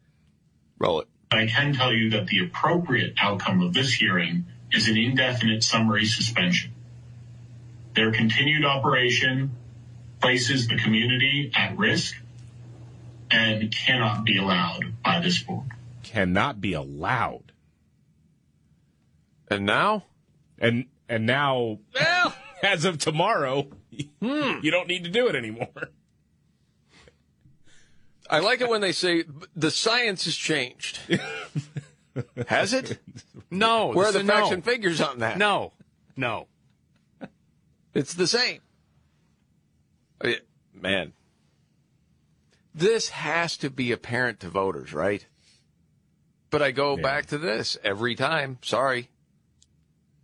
[0.77, 1.07] Roll it.
[1.31, 6.05] I can tell you that the appropriate outcome of this hearing is an indefinite summary
[6.05, 6.71] suspension.
[7.93, 9.51] Their continued operation
[10.21, 12.15] places the community at risk
[13.31, 15.71] and cannot be allowed by this board.
[16.03, 17.51] Cannot be allowed.
[19.49, 20.05] And now?
[20.57, 25.89] And and now, well, as of tomorrow, you don't need to do it anymore.
[28.29, 29.23] I like it when they say
[29.55, 30.99] the science has changed.
[32.47, 32.99] has it?
[33.51, 33.91] No.
[33.91, 34.33] Where are the no.
[34.33, 35.37] facts and figures on that?
[35.37, 35.73] No.
[36.15, 36.47] No.
[37.93, 38.61] It's the same.
[40.19, 40.31] Uh,
[40.73, 41.13] Man,
[42.75, 45.25] this has to be apparent to voters, right?
[46.49, 48.59] But I go back to this every time.
[48.61, 49.09] Sorry.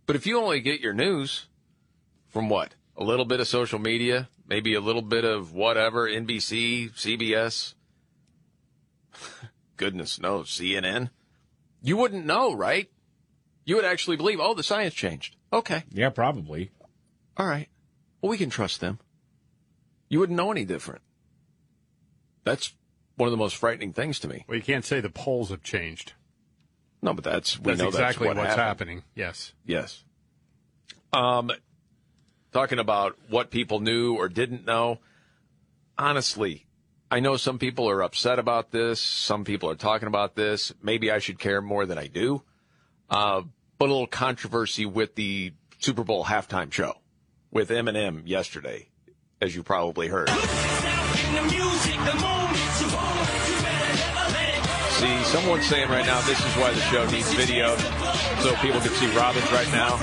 [0.06, 1.46] But if you only get your news
[2.28, 2.74] from what?
[2.96, 7.74] A little bit of social media, maybe a little bit of whatever, NBC, CBS,
[9.78, 11.08] goodness knows, CNN,
[11.80, 12.90] you wouldn't know, right?
[13.64, 15.36] You would actually believe, oh, the science changed.
[15.52, 15.84] Okay.
[15.90, 16.70] Yeah, probably.
[17.36, 17.68] All right.
[18.20, 18.98] Well, we can trust them.
[20.08, 21.00] You wouldn't know any different.
[22.44, 22.74] That's
[23.16, 24.44] one of the most frightening things to me.
[24.48, 26.12] Well, you can't say the polls have changed.
[27.02, 28.90] No, but that's we That's know exactly that's what what's happened.
[28.90, 29.02] happening.
[29.14, 29.52] Yes.
[29.66, 30.04] Yes.
[31.12, 31.50] Um,
[32.52, 34.98] talking about what people knew or didn't know.
[35.98, 36.66] Honestly,
[37.10, 39.00] I know some people are upset about this.
[39.00, 40.72] Some people are talking about this.
[40.82, 42.42] Maybe I should care more than I do.
[43.10, 43.42] Uh,
[43.78, 46.94] but a little controversy with the Super Bowl halftime show
[47.50, 48.88] with Eminem yesterday,
[49.40, 50.30] as you probably heard.
[55.02, 57.76] See, someone's saying right now this is why the show needs video,
[58.38, 59.98] so people can see Robbins right now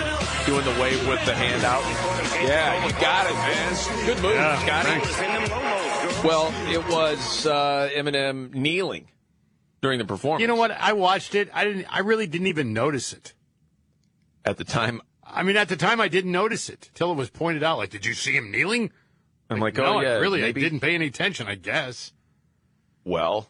[0.46, 1.84] doing the wave with the hand out.
[2.46, 4.06] Yeah, you got it, man.
[4.06, 6.28] Good move, Yeah, Scotty.
[6.28, 9.08] Well, it was uh, Eminem kneeling
[9.82, 10.42] during the performance.
[10.42, 10.72] You know what?
[10.72, 11.50] I watched it.
[11.54, 11.86] I didn't.
[11.90, 13.34] I really didn't even notice it
[14.44, 15.02] at the time.
[15.24, 17.78] I mean, at the time, I didn't notice it till it was pointed out.
[17.78, 18.92] Like, did you see him kneeling?
[19.50, 20.60] I'm like, no, oh yeah, I really, maybe.
[20.60, 21.48] I didn't pay any attention.
[21.48, 22.12] I guess.
[23.06, 23.48] Well,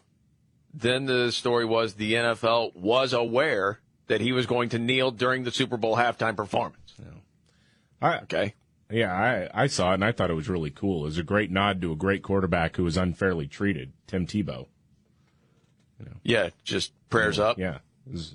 [0.72, 5.44] then the story was the NFL was aware that he was going to kneel during
[5.44, 6.94] the Super Bowl halftime performance.
[8.02, 8.54] I, okay.
[8.90, 11.02] Yeah, I, I saw it and I thought it was really cool.
[11.02, 14.66] It was a great nod to a great quarterback who was unfairly treated, Tim Tebow.
[16.22, 17.58] Yeah, just prayers up.
[17.58, 17.78] Yeah.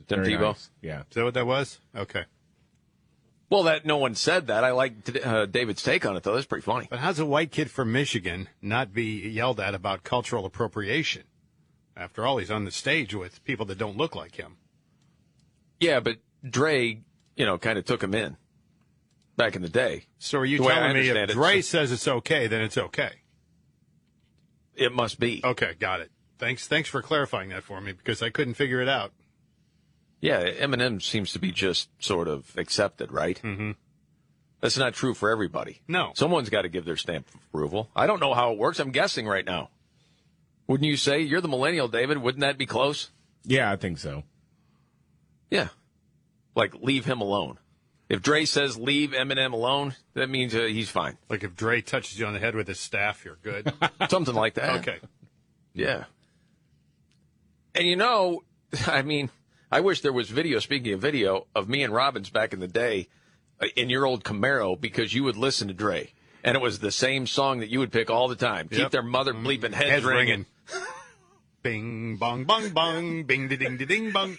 [0.07, 0.39] Tim Tebow.
[0.41, 0.69] nice.
[0.81, 0.99] Yeah.
[1.01, 1.79] Is that what that was?
[1.95, 2.23] Okay.
[3.49, 4.63] Well, that no one said that.
[4.63, 6.33] I like uh, David's take on it, though.
[6.33, 6.88] That's pretty funny.
[6.89, 11.23] But how's a white kid from Michigan not be yelled at about cultural appropriation?
[11.97, 14.57] After all, he's on the stage with people that don't look like him.
[15.79, 16.17] Yeah, but
[16.47, 17.01] Dre,
[17.35, 18.37] you know, kind of took him in
[19.37, 20.05] back in the day.
[20.19, 22.47] So are you The way I telling me if understand it, Dre says it's okay,
[22.47, 23.21] then it's okay?
[24.75, 25.41] It must be.
[25.43, 26.11] Okay, got it.
[26.37, 26.67] Thanks.
[26.67, 29.13] Thanks for clarifying that for me because I couldn't figure it out.
[30.19, 33.39] Yeah, Eminem seems to be just sort of accepted, right?
[33.41, 33.71] Mm-hmm.
[34.59, 35.81] That's not true for everybody.
[35.87, 36.11] No.
[36.15, 37.89] Someone's got to give their stamp of approval.
[37.95, 38.79] I don't know how it works.
[38.79, 39.69] I'm guessing right now.
[40.68, 42.18] Wouldn't you say you're the millennial, David?
[42.20, 43.11] Wouldn't that be close?
[43.43, 44.24] Yeah, I think so.
[45.51, 45.70] Yeah.
[46.55, 47.59] Like leave him alone.
[48.09, 51.18] If Dre says leave Eminem alone, that means uh, he's fine.
[51.30, 53.72] Like if Dre touches you on the head with his staff, you're good.
[54.09, 54.78] Something like that.
[54.80, 54.99] okay.
[55.74, 56.05] Yeah.
[57.74, 58.43] And you know,
[58.88, 59.30] I mean,
[59.72, 62.68] I wish there was video, speaking of video, of me and Robbins back in the
[62.68, 63.07] day
[63.61, 66.11] uh, in your old Camaro because you would listen to Dre.
[66.43, 68.68] And it was the same song that you would pick all the time.
[68.70, 70.28] Keep their mother bleeping heads, Heads ringing.
[70.30, 70.45] ringing.
[71.61, 74.38] Bing bong bong bong bing da ding da ding bong.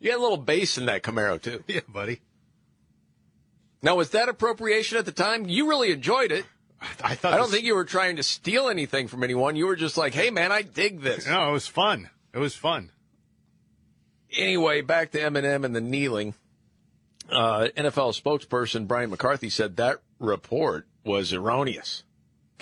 [0.00, 1.62] You had a little bass in that Camaro, too.
[1.68, 2.20] Yeah, buddy.
[3.82, 5.48] Now, was that appropriation at the time?
[5.48, 6.44] You really enjoyed it.
[7.02, 9.56] I thought I don't this- think you were trying to steal anything from anyone.
[9.56, 11.26] You were just like, hey, man, I dig this.
[11.26, 12.10] No, it was fun.
[12.34, 12.90] It was fun.
[14.36, 16.34] Anyway, back to Eminem and the kneeling.
[17.30, 22.02] Uh, NFL spokesperson Brian McCarthy said that report was erroneous.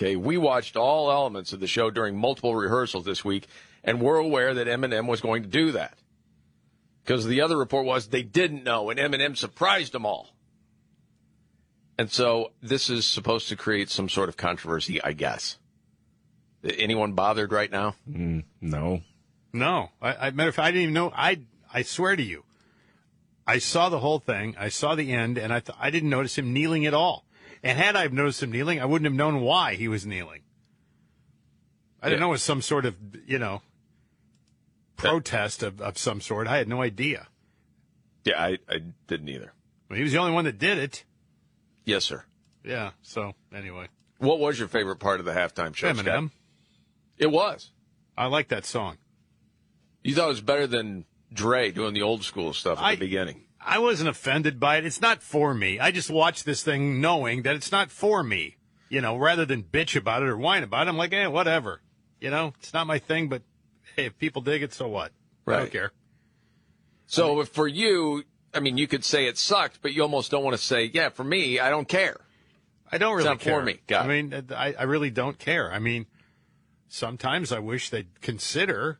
[0.00, 3.46] Okay, we watched all elements of the show during multiple rehearsals this week,
[3.84, 5.98] and we're aware that Eminem was going to do that.
[7.04, 10.30] Because the other report was they didn't know, and Eminem surprised them all.
[11.98, 15.58] And so this is supposed to create some sort of controversy, I guess.
[16.64, 17.94] Anyone bothered right now?
[18.10, 19.02] Mm, no.
[19.52, 21.12] No, I, I matter of fact, I didn't even know.
[21.14, 21.40] I
[21.74, 22.44] I swear to you,
[23.46, 24.56] I saw the whole thing.
[24.58, 27.26] I saw the end, and I th- I didn't notice him kneeling at all.
[27.62, 30.42] And had I noticed him kneeling, I wouldn't have known why he was kneeling.
[32.02, 32.26] I didn't Yeah.
[32.26, 32.96] know it was some sort of,
[33.26, 33.60] you know,
[34.96, 36.46] protest of, of some sort.
[36.46, 37.28] I had no idea.
[38.24, 39.52] Yeah, I, I didn't either.
[39.88, 41.04] Well, he was the only one that did it.
[41.84, 42.24] Yes, sir.
[42.64, 42.90] Yeah.
[43.02, 43.88] So anyway,
[44.18, 45.90] What was your favorite part of the halftime show?
[45.92, 46.02] Eminem.
[46.02, 46.30] Scott?
[47.18, 47.70] It was.
[48.16, 48.98] I like that song.
[50.02, 53.00] You thought it was better than Dre doing the old school stuff at I- the
[53.00, 53.42] beginning.
[53.60, 54.86] I wasn't offended by it.
[54.86, 55.78] It's not for me.
[55.78, 58.56] I just watched this thing knowing that it's not for me.
[58.88, 61.80] You know, rather than bitch about it or whine about it, I'm like, eh, whatever.
[62.20, 63.42] You know, it's not my thing, but
[63.96, 65.12] hey, if people dig it, so what?
[65.46, 65.72] I don't Right.
[65.72, 65.92] care.
[67.06, 70.42] So if for you, I mean, you could say it sucked, but you almost don't
[70.44, 72.20] want to say, yeah, for me, I don't care.
[72.90, 73.78] I don't really not for me.
[73.86, 75.72] Got I mean, I, I really don't care.
[75.72, 76.06] I mean,
[76.88, 78.98] sometimes I wish they'd consider,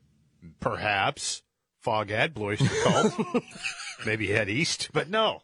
[0.60, 1.42] perhaps,
[1.84, 3.12] Foghat, Blue Oyster Cult,
[4.06, 5.42] maybe head east, but no.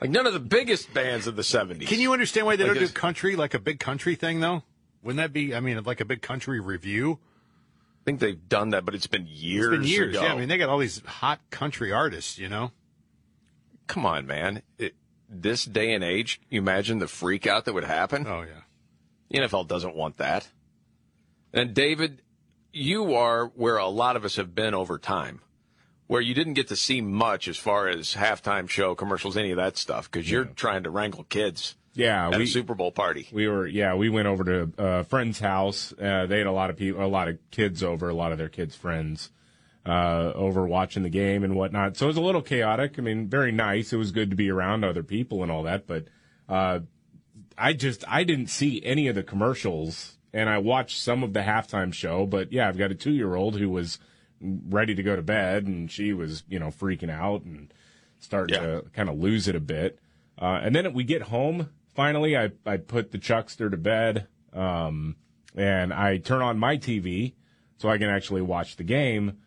[0.00, 1.86] Like none of the biggest bands of the 70s.
[1.88, 4.62] Can you understand why they Like don't do country like a big country thing, though?
[5.02, 7.18] Wouldn't that be, I mean, like a big country review?
[8.02, 10.16] I think they've done that, but it's been years It's been years.
[10.16, 10.24] ago.
[10.24, 12.72] Yeah, I mean, they got all these hot country artists, you know?
[13.86, 14.62] Come on, man.
[14.78, 14.94] It,
[15.28, 18.26] this day and age, you imagine the freak out that would happen?
[18.26, 18.62] Oh, yeah.
[19.30, 20.48] The NFL doesn't want that.
[21.52, 22.22] And David,
[22.72, 25.40] you are where a lot of us have been over time,
[26.08, 29.56] where you didn't get to see much as far as halftime show commercials, any of
[29.58, 33.28] that stuff, because you're trying to wrangle kids Yeah, at we a Super Bowl party.
[33.30, 35.92] we were yeah we went over to a friend's house.
[35.92, 38.38] Uh, they had a lot of people, a lot of kids over, a lot of
[38.38, 39.30] their kids' friends
[39.86, 41.96] uh, over watching the game and whatnot.
[41.96, 42.94] So it was a little chaotic.
[42.98, 43.92] I mean, very nice.
[43.92, 46.06] It was good to be around other people and all that, but
[46.48, 46.80] uh,
[47.56, 51.40] I just I didn't see any of the commercials, and I watched some of the
[51.40, 52.24] halftime show.
[52.24, 53.98] But yeah, I've got a two year old who was
[54.40, 57.72] ready to go to bed, and she was you know freaking out and
[58.18, 59.98] starting to kind of lose it a bit.
[60.40, 61.70] Uh, and then we get home.
[61.94, 65.16] Finally, I I put the Chuckster to bed, um,
[65.56, 67.34] and I turn on my TV
[67.78, 69.38] so I can actually watch the game.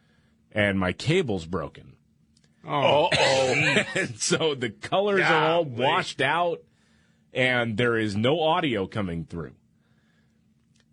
[0.53, 1.95] And my cable's broken.
[2.67, 3.09] Oh,
[4.17, 6.61] so the colors are all washed out,
[7.33, 9.53] and there is no audio coming through.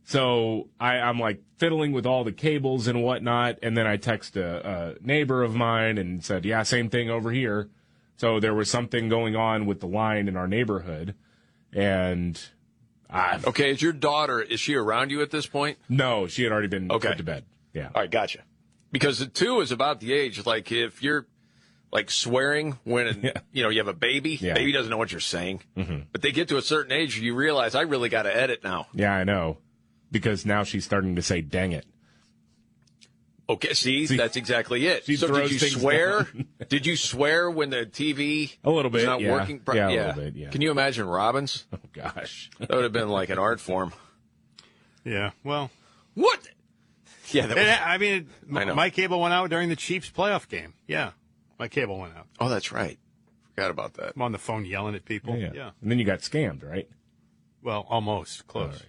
[0.08, 4.38] So I, I'm like fiddling with all the cables and whatnot, and then I text
[4.38, 7.68] a, a neighbor of mine and said, "Yeah, same thing over here."
[8.16, 11.14] So there was something going on with the line in our neighborhood,
[11.74, 12.40] and
[13.10, 15.76] I Okay, is your daughter, is she around you at this point?
[15.90, 17.08] no, she had already been Okay.
[17.08, 17.44] put to bed.
[17.74, 17.90] Yeah.
[17.94, 18.38] All right, gotcha.
[18.90, 21.26] Because the two is about the age, like if you're
[21.92, 24.54] like swearing when you know you have a baby, Yeah.
[24.54, 25.98] baby doesn't know what you're saying, mm-hmm.
[26.12, 28.86] but they get to a certain age, you realize I really got to edit now.
[28.94, 29.58] Yeah, I know.
[30.10, 31.84] Because now she's starting to say, dang it.
[33.50, 35.06] Okay, see, that's exactly it.
[35.06, 36.26] she so did you swear?
[36.68, 39.32] did you swear when the TV A little was bit, not yeah.
[39.32, 39.60] working?
[39.60, 40.50] pro- Yeah, a little bit, yeah.
[40.50, 41.66] Can you imagine Robbins?
[41.72, 42.50] Oh, gosh.
[42.58, 43.92] That would have been like an art form.
[45.04, 45.70] Yeah, well.
[46.14, 46.46] What?
[47.30, 48.74] Yeah, that It- I mean, I know.
[48.74, 50.74] my cable went out during the Chiefs playoff game.
[50.86, 51.12] Yeah,
[51.58, 52.26] my cable went out.
[52.40, 52.98] oh, that's right.
[53.54, 54.12] Forgot about that.
[54.14, 55.34] I'm on the phone yelling at people.
[55.36, 55.50] Yeah, Yeah.
[55.54, 55.70] yeah.
[55.80, 56.88] And then you got scammed, right?
[57.62, 58.82] Well, almost close.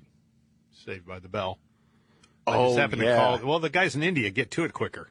[0.86, 1.60] Saved by the bell.
[2.48, 3.12] I Oh, just happened yeah.
[3.12, 3.48] to call.
[3.50, 5.10] Well, the guys in India get to it quicker.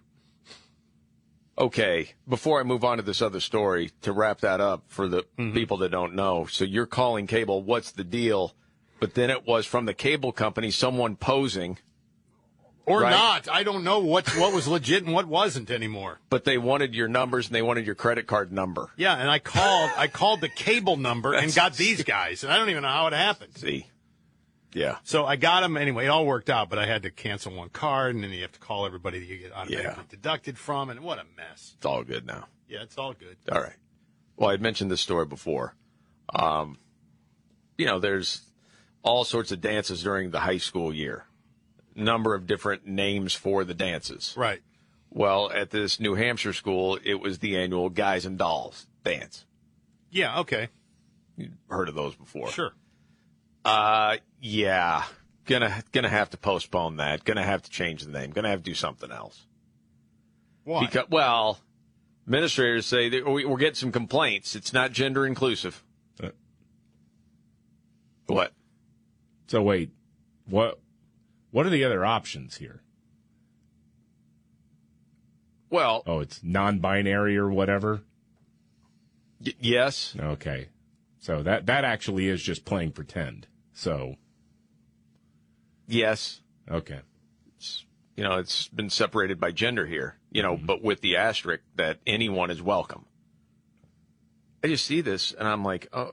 [1.57, 5.23] Okay, before I move on to this other story, to wrap that up for the
[5.39, 5.55] Mm-hmm.
[5.55, 8.55] people that don't know, so you're calling cable, what's the deal?
[9.01, 11.79] But then it was from the cable company, someone posing,
[12.87, 13.11] Or Right.
[13.11, 13.49] not.
[13.51, 16.21] I don't know what what was legit and what wasn't anymore.
[16.31, 18.91] but they wanted your numbers and they wanted your credit card number.
[18.97, 22.57] Yeah, and I called I called the cable number and got these guys, and I
[22.57, 23.59] don't even know how it happened.
[23.59, 23.89] See?
[24.73, 24.99] Yeah.
[25.05, 26.07] So I got them anyway.
[26.07, 28.53] It all worked out, but I had to cancel one card, and then you have
[28.53, 31.75] to call everybody that you get automatically deducted from, and what a mess.
[31.77, 32.47] It's all good now.
[32.69, 33.37] Yeah, it's all good.
[33.51, 33.77] All right.
[34.37, 35.75] Well, I'd mentioned this story before.
[36.35, 36.79] Um,
[37.79, 38.43] you know, there's
[39.03, 41.25] all sorts of dances during the high school year.
[41.95, 44.35] Number of different names for the dances.
[44.37, 44.61] Right.
[45.11, 49.47] Well, at this New Hampshire school, it was the annual Guys and Dolls dance.
[50.11, 50.41] Yeah.
[50.41, 50.69] Okay.
[51.37, 52.51] You've heard of those before?
[52.51, 52.73] Sure.
[53.65, 55.05] Uh, yeah.
[55.47, 57.25] Gonna gonna have to postpone that.
[57.25, 58.31] Gonna have to change the name.
[58.31, 59.47] Gonna have to do something else.
[60.65, 60.85] Why?
[60.85, 61.59] Because, well,
[62.27, 64.55] administrators say that we, we're getting some complaints.
[64.55, 65.83] It's not gender inclusive.
[66.23, 66.29] Uh.
[68.27, 68.53] What?
[69.47, 69.91] So wait,
[70.45, 70.79] what?
[71.51, 72.83] What are the other options here?
[75.71, 78.03] Well, Oh, it's non-binary or whatever.
[79.45, 80.15] y- yes.
[80.19, 80.69] Okay,
[81.19, 83.47] so that that actually is just playing pretend.
[83.73, 84.17] So
[85.89, 86.43] Yes.
[86.71, 87.01] okay,
[88.15, 90.67] You know, it's been separated by gender here, you know, mm-hmm.
[90.67, 93.07] but with the asterisk that anyone is welcome.
[94.63, 96.13] I just see this and I'm like, oh,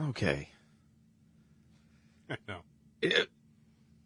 [0.00, 0.48] okay.
[2.48, 2.58] no.
[3.00, 3.28] It-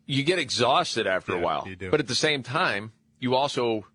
[0.07, 1.65] you get exhausted after a while.
[1.67, 1.91] you do.
[1.91, 3.87] But at the same time, you also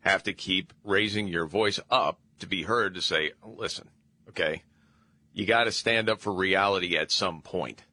[0.00, 3.88] have to keep raising your voice up to be heard to say, listen,
[4.28, 4.62] okay,
[5.32, 7.84] you got to stand up for reality at some point.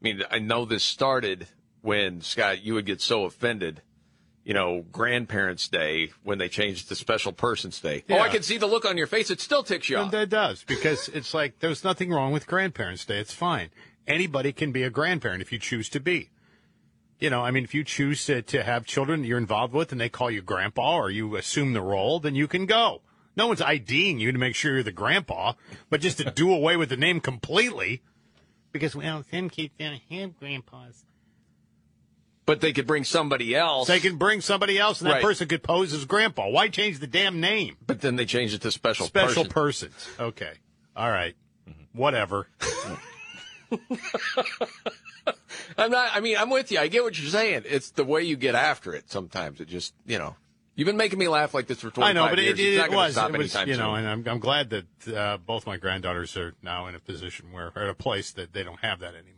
[0.00, 1.48] I mean, I know this started
[1.86, 3.80] when, Scott, you would get so offended,
[4.44, 8.04] you know, Grandparents' Day when they changed to Special Persons Day.
[8.10, 9.30] Oh, I can see the look on your face.
[9.30, 10.10] It still ticks you off.
[10.10, 13.18] that does because it's like there's nothing wrong with Grandparents' Day.
[13.18, 13.70] It's fine.
[14.06, 16.30] Anybody can be a grandparent if you choose to be.
[17.18, 20.00] You know, I mean, if you choose to, to have children you're involved with and
[20.00, 23.00] they call you grandpa or you assume the role, then you can go.
[23.36, 25.52] No one's IDing you to make sure you're the grandpa,
[25.88, 28.02] but just to do away with the name completely
[28.72, 31.05] because, well, some kids don't have grandpas.
[32.46, 33.88] But they could bring somebody else.
[33.88, 35.22] They can bring somebody else and that Right.
[35.22, 36.48] person could pose as grandpa.
[36.48, 37.76] Why change the damn name?
[37.84, 39.88] But then they changed it to Special Special Person.
[39.92, 40.08] persons.
[40.20, 40.52] Okay.
[40.94, 41.34] All right.
[41.92, 42.46] Whatever.
[45.76, 46.10] I'm not.
[46.14, 46.78] I mean, I'm with you.
[46.78, 47.62] I get what you're saying.
[47.66, 49.10] It's the way you get after it.
[49.10, 50.36] Sometimes it just, you know,
[50.76, 52.58] you've been making me laugh like this for 25 I know, but years.
[52.58, 54.04] it, it, it was, it was, you know, soon.
[54.04, 54.86] and I'm, I'm glad that
[55.16, 58.52] uh, both my granddaughters are now in a position where, or at a place that
[58.52, 59.32] they don't have that anymore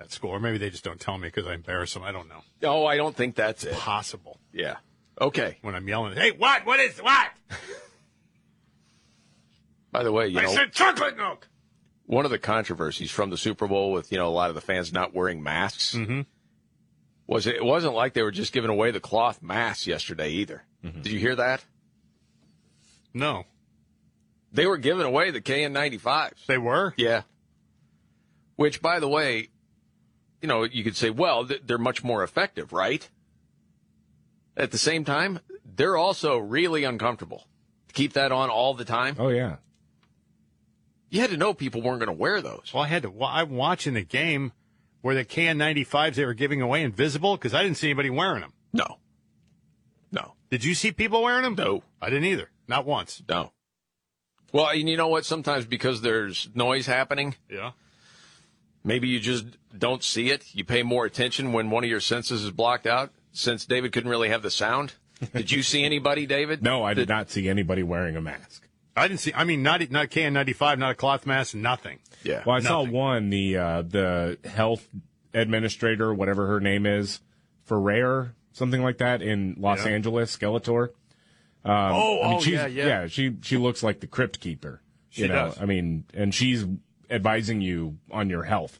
[0.00, 2.02] at school, or maybe they just don't tell me because I embarrass them.
[2.02, 2.42] I don't know.
[2.62, 3.74] Oh, I don't think that's it.
[3.74, 4.38] Possible.
[4.52, 4.76] Yeah.
[5.20, 5.58] Okay.
[5.62, 6.64] When I'm yelling, hey, what?
[6.66, 7.28] What is what?
[9.92, 11.48] By the way, you I know, said chocolate milk.
[12.06, 14.60] one of the controversies from the Super Bowl with you know a lot of the
[14.60, 16.20] fans not wearing masks Mm-hmm.
[17.26, 20.62] was it, it wasn't like they were just giving away the cloth masks yesterday either.
[20.84, 21.02] Mm-hmm.
[21.02, 21.64] Did you hear that?
[23.12, 23.44] No,
[24.52, 26.46] They were giving away the KN95s.
[26.46, 26.94] they were.
[26.96, 27.22] Yeah.
[28.54, 29.48] Which, by the way,
[30.42, 33.08] you know, you could say, well, they're much more effective, right?
[34.56, 37.46] At the same time, they're also really uncomfortable.
[37.88, 39.56] To keep that on all the time, Oh yeah.
[41.08, 42.70] you had to know people weren't going to wear those.
[42.72, 43.10] Well, I had to.
[43.10, 44.52] wa- I'm watching the game
[45.00, 48.52] where the KN95s they were giving away invisible because I didn't see anybody wearing them.
[48.72, 48.98] No.
[50.12, 50.34] No.
[50.50, 51.54] Did you see people wearing them?
[51.56, 51.82] No.
[52.00, 52.50] I didn't either.
[52.68, 53.22] Not once.
[53.28, 53.52] No.
[54.52, 55.24] Well, and you know what?
[55.24, 57.72] Sometimes because there's noise happening, Yeah.
[58.84, 59.46] Maybe you just
[59.76, 60.44] don't see it.
[60.54, 63.10] You pay more attention when one of your senses is blocked out.
[63.32, 64.94] Since David couldn't really have the sound,
[65.32, 66.62] did you see anybody, David?
[66.64, 68.66] No, I did not see anybody wearing a mask.
[68.96, 69.32] I didn't see.
[69.34, 72.00] I mean, not not KN95, not a cloth mask, nothing.
[72.24, 72.42] Yeah.
[72.44, 74.88] Well, I saw one, the uh, the health
[75.32, 77.20] administrator, whatever her name is,
[77.64, 79.92] Ferrer, something like that, in Los Yeah.
[79.92, 80.88] Angeles, Skeletor.
[81.64, 83.06] Um, Oh, I mean, oh, she's, yeah, yeah.
[83.06, 84.80] she she looks like the crypt keeper.
[85.10, 85.34] She you know?
[85.50, 85.60] does.
[85.60, 86.64] I mean, and she's
[87.10, 88.78] advising you on your health.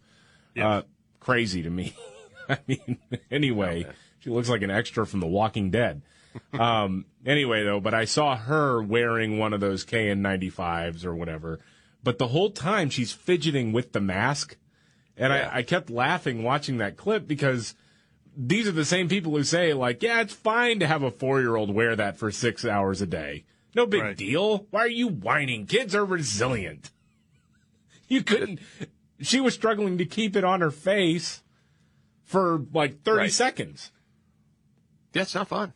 [0.60, 0.82] Uh,
[1.20, 1.94] crazy to me.
[2.48, 2.98] I mean,
[3.30, 3.86] anyway,
[4.18, 6.02] she looks like an extra from The Walking Dead.
[6.52, 11.60] um, anyway, though, but I saw her wearing one of those KN95s or whatever.
[12.02, 14.56] But the whole time she's fidgeting with the mask.
[15.16, 17.74] And I, I kept laughing watching that clip because
[18.34, 21.40] these are the same people who say, like, yeah, it's fine to have a four
[21.40, 23.44] year old wear that for six hours a day.
[23.74, 24.16] No big Right.
[24.16, 24.66] deal.
[24.70, 25.66] Why are you whining?
[25.66, 26.90] Kids are resilient.
[28.16, 28.58] You couldn't.
[29.20, 31.42] She was struggling to keep it on her face
[32.24, 33.32] for like 30 Right.
[33.32, 33.92] seconds.
[35.12, 35.72] Yeah, it's not fun.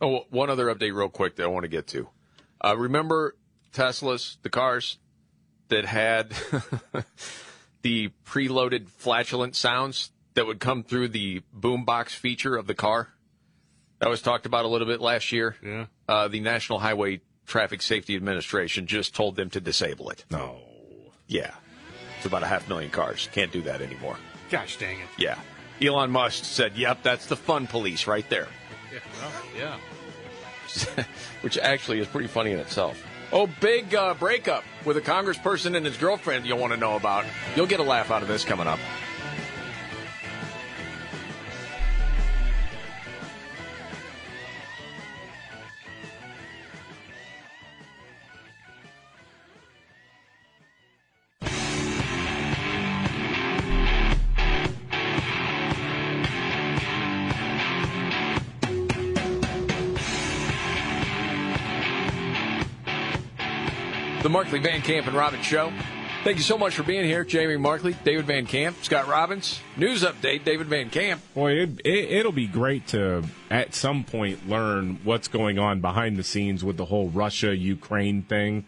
[0.00, 2.08] Oh, one other update, real quick, that I want to get to.
[2.64, 3.36] Uh, remember
[3.72, 4.98] Teslas, the cars
[5.68, 6.30] that had
[7.82, 13.08] the preloaded flatulent sounds that would come through the boombox feature of the car?
[13.98, 15.56] That was talked about a little bit last year.
[15.62, 15.86] Yeah.
[16.08, 20.24] Uh, the National Highway Traffic Safety Administration just told them to disable it.
[20.30, 20.60] No.
[21.28, 21.52] Yeah.
[22.16, 23.28] It's about a half million cars.
[23.32, 24.16] Can't do that anymore.
[24.50, 25.08] Gosh dang it.
[25.18, 25.38] Yeah.
[25.82, 28.48] Elon Musk said, yep, that's the fun police right there.
[28.92, 29.00] Yeah.
[29.20, 31.04] Well, yeah.
[31.42, 33.02] which actually is pretty funny in itself.
[33.32, 37.24] Oh, big uh, breakup with a congressperson and his girlfriend you'll want to know about.
[37.56, 38.78] You'll get a laugh out of this coming up.
[64.46, 65.72] Markley Van Camp and Robbins Show.
[66.22, 69.58] Thank you so much for being here, Jamie Markley, David Van Camp, Scott Robbins.
[69.76, 71.20] News update, David Van Camp.
[71.34, 76.16] Boy, it, it, it'll be great to, at some point, learn what's going on behind
[76.16, 78.66] the scenes with the whole Russia Ukraine thing.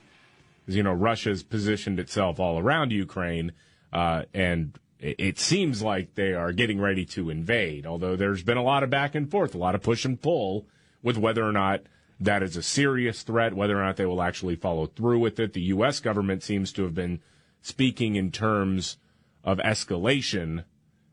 [0.67, 3.53] You know, Russia's positioned itself all around Ukraine,
[3.93, 8.59] uh, and it, it seems like they are getting ready to invade, although there's been
[8.59, 10.67] a lot of back and forth, a lot of push and pull
[11.05, 11.83] with whether or not
[12.21, 15.53] that is a serious threat, whether or not they will actually follow through with it.
[15.53, 16.01] The U.S.
[16.01, 17.21] government seems to have been
[17.63, 18.97] speaking in terms
[19.45, 20.65] of escalation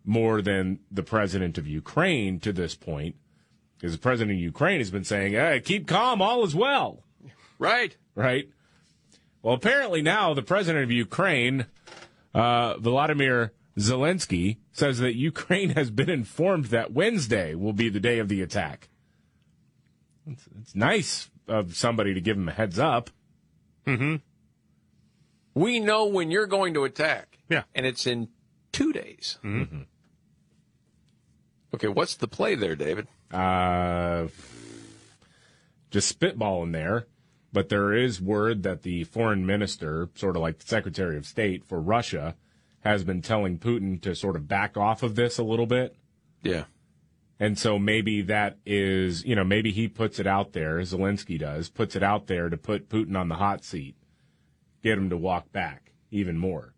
[0.03, 3.15] more than the president of Ukraine to this point,
[3.77, 7.03] because the president of Ukraine has been saying, "Hey, keep calm, all is well."
[7.60, 7.95] Right.
[8.15, 8.49] Right.
[9.41, 11.68] Well, apparently now the president of Ukraine,
[12.34, 18.19] uh, Vladimir Zelensky, says that Ukraine has been informed that Wednesday will be the day
[18.19, 18.90] of the attack.
[20.27, 23.10] It's, it's nice of somebody to give him a heads up.
[23.85, 24.15] Mm-hmm.
[25.53, 27.38] We know when you're going to attack.
[27.49, 27.64] Yeah.
[27.73, 28.30] And it's in
[28.72, 29.38] two days.
[29.43, 29.81] Mm-hmm.
[31.73, 33.07] Okay, what's the play there, David?
[33.31, 34.27] Uh,
[35.91, 37.07] just spitballing there.
[37.53, 41.64] But there is word that the foreign minister, sort of like the secretary of state
[41.64, 42.35] for Russia,
[42.81, 45.95] has been telling Putin to sort of back off of this a little bit.
[46.43, 46.65] Yeah.
[47.40, 51.70] And so maybe that is, you know, maybe he puts it out there, Zelensky does,
[51.70, 53.95] puts it out there to put Putin on the hot seat,
[54.82, 56.74] get him to walk back even more,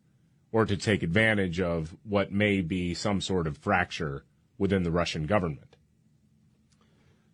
[0.51, 4.23] or to take advantage of what may be some sort of fracture
[4.57, 5.75] within the Russian government.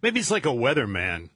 [0.01, 1.29] Maybe it's like a weatherman.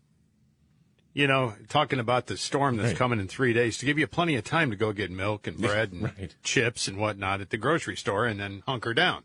[1.13, 2.97] You know, talking about the storm that's Right.
[2.97, 5.57] coming in three days to give you plenty of time to go get milk and
[5.61, 6.35] bread and Right.
[6.43, 9.23] chips and whatnot at the grocery store and then hunker down.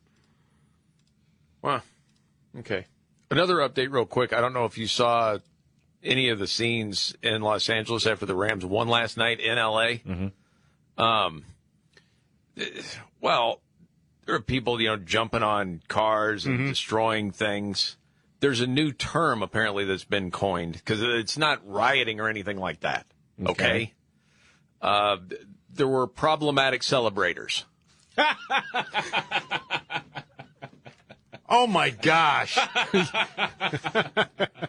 [1.61, 1.83] Wow.
[2.59, 2.87] Okay.
[3.31, 4.33] Another update, real quick.
[4.33, 5.39] I don't know if you saw
[6.03, 9.99] any of the scenes in Los Angeles after the Rams won last night in LA.
[10.07, 11.03] Mm-hmm.
[11.03, 11.45] Um,
[13.21, 13.61] well,
[14.27, 17.97] there are people, you know, jumping on cars and destroying things.
[18.41, 22.81] There's a new term apparently that's been coined because it's not rioting or anything like
[22.81, 23.07] that.
[23.41, 23.51] Okay.
[23.51, 23.93] Okay.
[24.81, 25.17] Uh,
[25.73, 27.65] there were problematic celebrators.
[31.55, 32.55] Oh my gosh.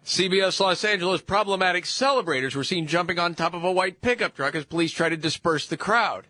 [0.03, 4.53] CBS Los Angeles problematic celebrators were seen jumping on top of a white pickup truck
[4.53, 6.27] as police tried to disperse the crowd.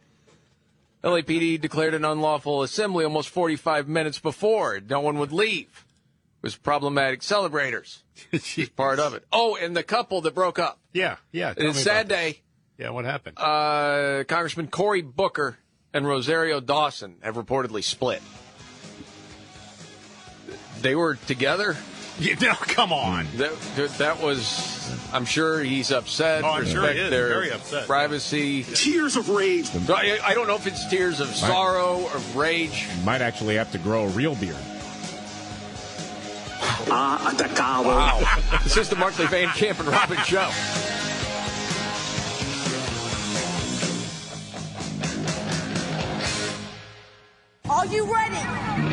[1.03, 4.79] LAPD declared an unlawful assembly almost 45 minutes before.
[4.87, 5.87] No one would leave.
[6.37, 8.03] It was problematic celebrators.
[8.39, 9.25] She's part of it.
[9.33, 10.77] Oh, and the couple that broke up.
[10.93, 11.55] Yeah, yeah.
[11.55, 12.41] tell It's a sad day.
[12.77, 13.39] Yeah, what happened?
[13.39, 15.57] Uh, Congressman Cory Booker
[15.95, 18.21] and Rosario Dawson have reportedly split.
[20.83, 21.75] They were together.
[22.19, 23.25] Yeah, no, come on.
[23.37, 23.57] That,
[23.97, 26.43] that was, I'm sure he's upset.
[26.43, 27.09] Oh, I'm sure he respect is.
[27.09, 27.87] their Very upset.
[27.87, 28.61] Privacy.
[28.61, 29.67] Tears of rage.
[29.89, 32.85] I, I don't know if it's tears of sorrow or rage.
[33.03, 34.55] Might actually have to grow a real beard.
[36.91, 37.87] Ah, atacado.
[37.87, 38.59] Wow.
[38.63, 40.51] this is the Markley Van Camp and Robbins Show.
[47.71, 48.92] Are you ready?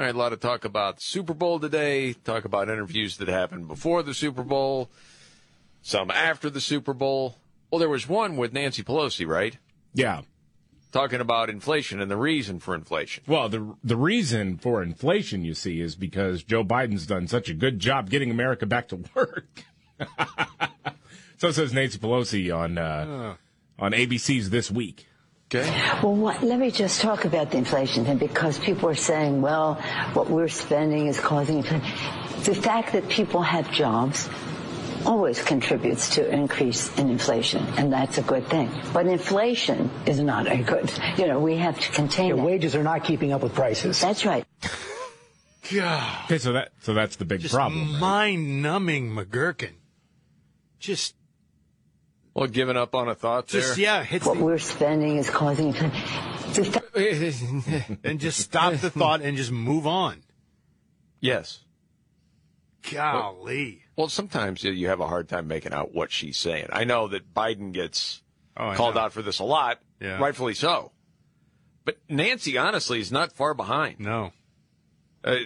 [0.00, 2.14] All right, a lot of talk about the Super Bowl today.
[2.14, 4.88] Talk about interviews that happened before the Super Bowl,
[5.82, 7.36] some after the Super Bowl.
[7.70, 9.58] Well, there was one with Nancy Pelosi, right?
[9.92, 10.22] Yeah.
[10.90, 13.24] Talking about inflation and the reason for inflation.
[13.26, 17.54] Well, the the reason for inflation, you see, is because Joe Biden's done such a
[17.54, 19.64] good job getting America back to work.
[21.36, 23.34] so says Nancy Pelosi on uh,
[23.78, 25.09] on ABC's This Week.
[25.52, 25.68] Okay.
[26.00, 29.74] Well, what, let me just talk about the inflation thing because people are saying, well,
[30.12, 31.82] what we're spending is causing inflation.
[32.44, 34.28] The fact that people have jobs
[35.04, 38.70] always contributes to an increase in inflation, and that's a good thing.
[38.92, 40.92] But inflation is not a good.
[41.16, 42.42] You know, we have to contain Your it.
[42.42, 44.00] wages are not keeping up with prices.
[44.00, 44.44] That's right.
[45.74, 46.24] God.
[46.26, 47.98] Okay, so that so that's the big Just problem.
[47.98, 49.72] mind-numbing McGurkin.
[50.78, 51.14] Just,
[52.34, 53.84] Well, giving up on a thought just there.
[53.84, 57.60] yeah, hits What the, we're spending is causing inflation.
[57.62, 60.22] The and just stop the thought and just move on.
[61.20, 61.60] yes.
[62.90, 63.82] Golly.
[63.96, 66.68] Well, sometimes you have a hard time making out what she's saying.
[66.72, 68.22] I know that Biden gets
[68.56, 69.02] Oh, called know.
[69.02, 70.18] out for this a lot, Yeah.
[70.18, 70.92] rightfully so.
[71.84, 74.00] But Nancy, honestly, is not far behind.
[74.00, 74.32] No.
[75.22, 75.36] Uh,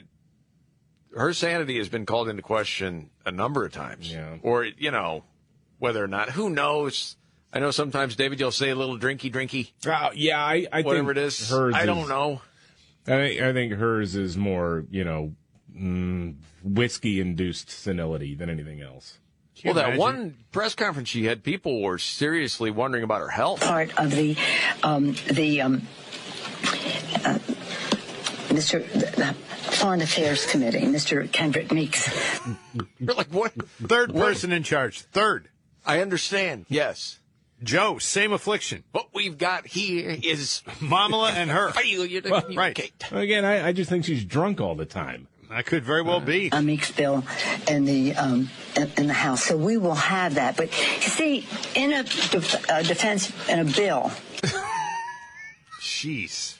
[1.16, 4.10] her sanity has been called into question a number of times.
[4.12, 4.36] Yeah.
[4.42, 5.24] Or, you know,
[5.84, 7.16] whether or not, who knows?
[7.52, 11.12] I know sometimes, David, you'll say a little drinky, drinky, Uh, yeah, I, I whatever
[11.14, 11.50] think it is.
[11.50, 12.40] Hers I don't know.
[13.06, 15.34] I think, I think hers is more, you know,
[15.76, 19.18] mm, whiskey induced senility than anything else.
[19.62, 20.00] Well, you that imagine?
[20.00, 23.60] one press conference she had, people were seriously wondering about her health.
[23.60, 24.36] part of the
[24.82, 25.82] um, the um,
[27.26, 27.38] uh,
[28.48, 28.90] Mr.
[28.92, 29.34] The, the
[29.76, 31.30] Foreign Affairs Committee, Mr.
[31.30, 32.08] Kendrick Meeks.
[32.98, 33.52] You're like, what?
[33.86, 35.02] Third person in charge.
[35.02, 35.50] Third.
[35.86, 36.66] I understand.
[36.68, 37.18] Yes.
[37.62, 38.84] Joe, same affliction.
[38.92, 41.70] What we've got here is Mamala and her.
[41.72, 42.92] failure to Well, communicate.
[43.10, 45.28] Again, I, I just think she's drunk all the time.
[45.50, 46.48] That could very well be.
[46.52, 47.22] A Meeks bill
[47.68, 50.56] in the um, in, in the House, so we will have that.
[50.56, 50.66] But
[50.96, 51.46] you see,
[51.76, 54.10] in a def- uh, defense in a bill,
[55.80, 56.56] Jeez.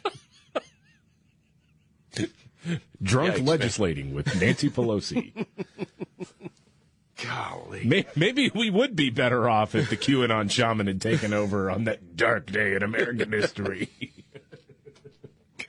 [3.02, 3.44] Drunk Yikes, man.
[3.46, 5.44] legislating with Nancy Pelosi.
[7.26, 8.06] Golly.
[8.16, 12.16] Maybe we would be better off if the QAnon shaman had taken over on that
[12.16, 13.90] dark day in American history.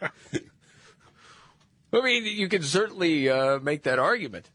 [0.02, 4.50] I mean, you can certainly uh, make that argument.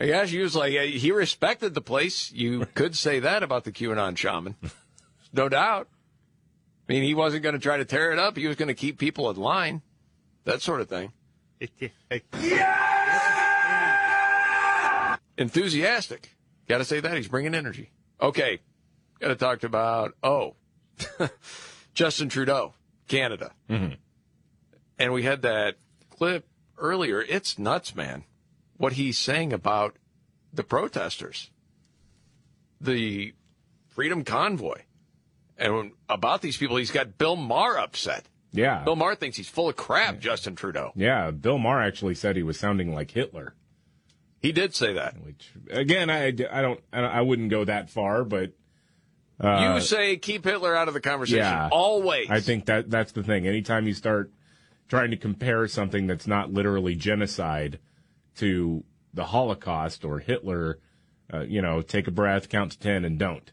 [0.00, 2.30] Yeah, she was like, uh, he respected the place.
[2.30, 4.54] You could say that about the QAnon shaman.
[5.32, 5.88] No doubt.
[6.88, 8.36] I mean, he wasn't going to try to tear it up.
[8.36, 9.82] He was going to keep people in line.
[10.44, 11.12] That sort of thing.
[15.38, 16.36] Enthusiastic.
[16.68, 17.16] Got to say that.
[17.16, 17.92] He's bringing energy.
[18.20, 18.58] Okay.
[19.20, 20.56] Got to talk about, oh,
[21.94, 22.74] Justin Trudeau,
[23.06, 23.52] Canada.
[23.70, 23.94] Mm-hmm.
[24.98, 25.76] And we had that
[26.10, 26.46] clip
[26.76, 27.22] earlier.
[27.22, 28.24] It's nuts, man.
[28.76, 29.96] What he's saying about
[30.52, 31.50] the protesters,
[32.80, 33.32] the
[33.86, 34.82] Freedom Convoy,
[35.56, 36.76] and about these people.
[36.76, 38.26] He's got Bill Maher upset.
[38.52, 38.82] Yeah.
[38.84, 40.92] Bill Maher thinks he's full of crap, Justin Trudeau.
[40.94, 43.54] Yeah, Bill Maher actually said he was sounding like Hitler.
[44.40, 45.16] He did say that.
[45.22, 48.52] Which again, I, I don't I, wouldn't go that far, but
[49.40, 52.30] uh, you say keep Hitler out of the conversation yeah, always.
[52.30, 53.46] I think that that's the thing.
[53.46, 54.32] Anytime you start
[54.88, 57.78] trying to compare something that's not literally genocide
[58.36, 60.78] to the Holocaust or Hitler,
[61.32, 63.50] uh, you know, take a breath, count to ten, and don't.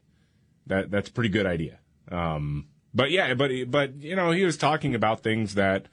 [0.68, 1.80] That that's a pretty good idea.
[2.12, 5.88] Um, but yeah, but but you know, he was talking about things that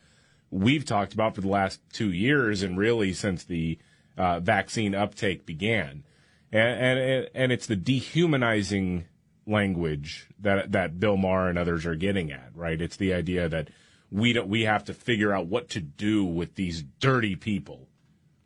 [0.51, 3.79] we've talked about for the last two years, and really since the
[4.17, 6.05] uh, vaccine uptake began,
[6.51, 9.05] and and and it's the dehumanizing
[9.47, 12.81] language that that Bill Maher and others are getting at, right?
[12.81, 13.69] It's the idea that
[14.11, 17.89] we don't we have to figure out what to do with these dirty people.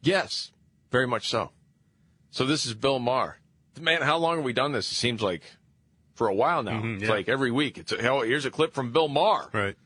[0.02, 0.52] Yes,
[0.90, 1.50] very much so.
[2.30, 3.38] So this is Bill Maher.
[3.80, 4.90] Man, how long have we done this?
[4.90, 5.42] It seems like
[6.14, 6.80] for a while now.
[6.80, 7.76] Mhm, it's like every week.
[7.76, 9.48] It's a, hell, here's a clip from Bill Maher.
[9.52, 9.76] Right.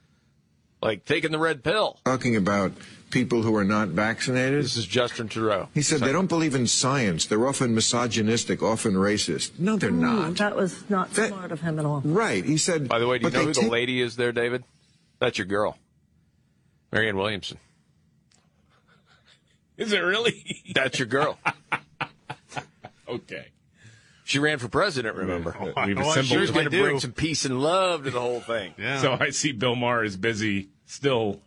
[0.83, 1.99] Like taking the red pill.
[2.05, 2.73] Talking about
[3.11, 4.65] people who are not vaccinated.
[4.65, 5.69] This is Justin Trudeau.
[5.75, 7.27] He said they don't believe in science.
[7.27, 9.59] They're often misogynistic, often racist.
[9.59, 10.37] No, they're Hmm, not.
[10.37, 12.01] That was not smart of him at all.
[12.05, 12.45] Right.
[12.45, 12.89] He said.
[12.89, 14.65] By the way, do you know they who the take- lady is there, David?
[15.19, 15.77] That's your girl,
[16.93, 17.59] Marianne Williamson.
[19.77, 20.63] Is it really?
[20.75, 21.39] That's your girl.
[23.09, 23.47] okay.
[24.25, 25.57] She ran for president, remember?
[25.61, 28.41] We've Oh, assembled- sure it's going to bring some peace and love to the whole
[28.41, 28.75] thing.
[28.79, 29.01] yeah.
[29.01, 31.41] So I see Bill Maher is busy still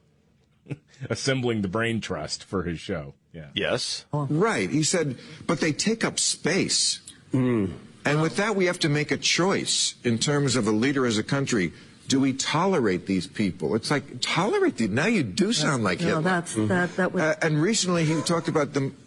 [1.09, 3.13] assembling the brain trust for his show.
[3.33, 3.47] Yeah.
[3.53, 4.05] Yes.
[4.11, 4.69] Right.
[4.69, 5.17] He said,
[5.47, 7.01] but they take up space.
[7.31, 7.67] Hmm.
[8.05, 11.17] And with that, we have to make a choice in terms of a leader as
[11.17, 11.71] a country.
[12.07, 13.75] Do we tolerate these people?
[13.75, 14.89] It's like tolerate these.
[14.89, 16.21] Now you do sound like no, Hitler.
[16.21, 18.97] that's that that was Uh, and recently he talked about them.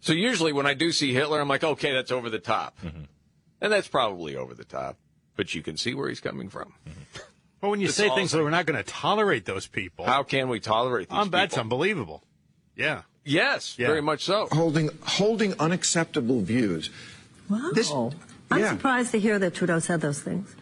[0.00, 2.78] So usually when I do see Hitler, I'm like, okay, that's over the top.
[3.60, 4.96] And that's probably over the top.
[5.36, 6.72] But you can see where he's coming from.
[7.60, 10.04] Well, when you It's say all- things that we're not going to tolerate those people,
[10.04, 11.62] How can we tolerate these um, that's people?
[11.62, 12.22] unbelievable.
[12.76, 13.02] Yeah.
[13.24, 14.46] Yes, very much so.
[14.52, 16.90] Holding holding unacceptable views.
[17.48, 17.70] wow.
[17.72, 18.70] This- I'm yeah.
[18.70, 20.54] surprised to hear that Trudeau said those things.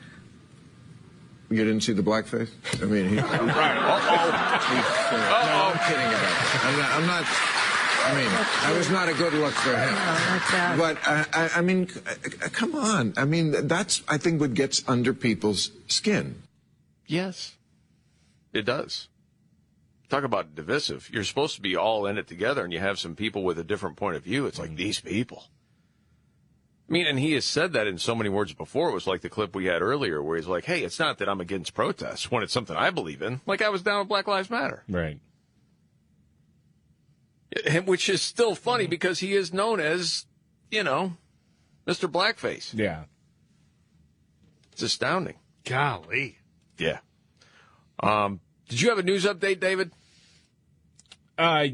[1.50, 2.48] You didn't see the blackface?
[2.80, 4.60] I mean, he, right.
[4.64, 6.60] He's, uh, no, I'm kidding about that.
[6.64, 6.90] I'm not.
[6.96, 7.24] I'm not.
[8.06, 10.78] I mean, that was not a good look for him.
[10.78, 12.00] But uh, I, I mean, c-
[12.42, 13.12] uh, come on.
[13.18, 16.36] I mean, that's I think what gets under people's skin.
[17.06, 17.56] Yes,
[18.52, 19.08] it does.
[20.08, 21.08] Talk about divisive.
[21.12, 23.64] You're supposed to be all in it together, and you have some people with a
[23.64, 24.46] different point of view.
[24.46, 24.76] It's like mm.
[24.76, 25.44] these people.
[26.88, 28.90] I mean, and he has said that in so many words before.
[28.90, 31.28] It was like the clip we had earlier, where he's like, "Hey, it's not that
[31.28, 33.40] I'm against protests when it's something I believe in.
[33.46, 35.18] Like I was down with Black Lives Matter." Right.
[37.66, 40.26] And- Which is still funny because he is known as,
[40.70, 41.16] you know,
[41.86, 42.10] Mr.
[42.10, 42.74] Blackface.
[42.74, 43.04] Yeah.
[44.72, 45.36] It's astounding.
[45.64, 46.38] Golly.
[46.78, 46.98] Yeah.
[48.00, 49.92] Um, did you have a news update, David?
[51.36, 51.66] Uh,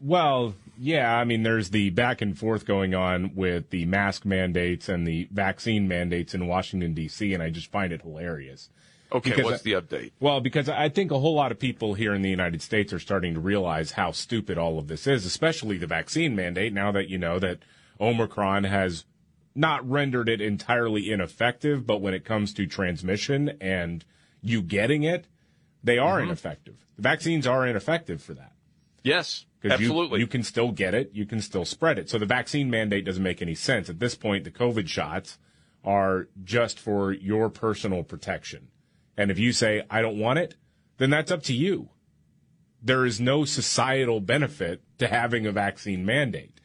[0.00, 1.14] well, yeah.
[1.16, 5.28] I mean, there's the back and forth going on with the mask mandates and the
[5.30, 8.70] vaccine mandates in Washington D.C., and I just find it hilarious.
[9.10, 10.12] Okay, Because what's I- the update?
[10.20, 12.98] Well, because I think a whole lot of people here in the United States are
[12.98, 16.74] starting to realize how stupid all of this is, especially the vaccine mandate.
[16.74, 17.60] Now that you know that
[17.98, 19.04] Omicron has
[19.54, 24.04] not rendered it entirely ineffective, but when it comes to transmission and
[24.42, 25.26] you getting it,
[25.82, 26.28] they are Mm-hmm.
[26.28, 26.86] ineffective.
[26.96, 28.52] The vaccines are ineffective for that.
[29.02, 30.20] Yes, 'Cause you- absolutely.
[30.20, 32.08] You, can still get it, you can still spread it.
[32.10, 33.88] So the vaccine mandate doesn't make any sense.
[33.88, 35.38] At this point, the COVID shots
[35.84, 38.68] are just for your personal protection.
[39.16, 40.54] And if you say, I don't want it,
[40.98, 41.88] then that's up to you.
[42.82, 46.60] There is no societal benefit to having a vaccine mandate.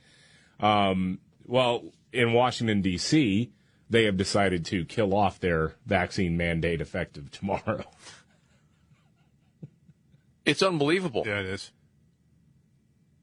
[0.59, 3.51] Um, well, in Washington, D.C.,
[3.89, 7.83] they have decided to kill off their vaccine mandate effective tomorrow.
[10.45, 11.23] It's unbelievable.
[11.25, 11.71] Yeah, it is.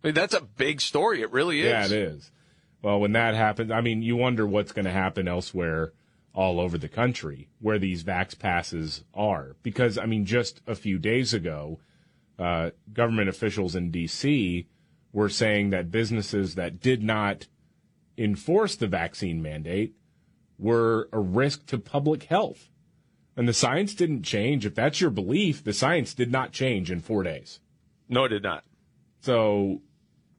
[0.03, 1.21] I mean, that's a big story.
[1.21, 1.67] It really is.
[1.67, 2.31] Yeah, it is.
[2.83, 5.93] Well, when that happens, I mean, you wonder what's going to happen elsewhere
[6.35, 9.57] all over the country where these vax passes are.
[9.63, 11.81] Because, I mean, just a few days ago,
[12.39, 14.67] uh, government officials in D.C.
[15.13, 17.47] were saying that businesses that did not
[18.17, 19.95] enforce the vaccine mandate
[20.61, 22.69] were a risk to public health.
[23.37, 24.67] And the science didn't change.
[24.67, 27.61] If that's your belief, the science did not change in four days.
[28.09, 28.65] No, it did not.
[29.21, 29.83] So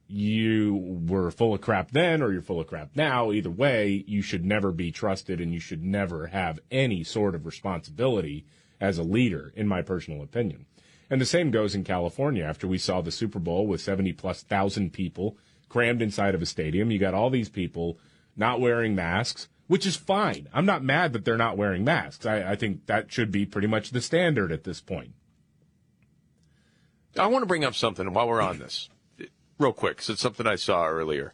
[0.06, 3.32] you were full of crap then or you're full of crap now.
[3.32, 7.46] Either way, you should never be trusted and you should never have any sort of
[7.46, 8.44] responsibility
[8.80, 10.66] as a leader, in my personal opinion.
[11.08, 12.44] And the same goes in California.
[12.44, 15.36] After we saw the Super Bowl with 70 plus thousand people
[15.68, 17.98] crammed inside of a stadium, you got all these people
[18.36, 20.50] not wearing masks, which is fine.
[20.52, 22.26] I'm not mad that they're not wearing masks.
[22.26, 25.14] I, I think that should be pretty much the standard at this point.
[27.18, 28.90] I want to bring up something while we're on this,
[29.58, 31.32] real quick, 'cause it's something I saw earlier.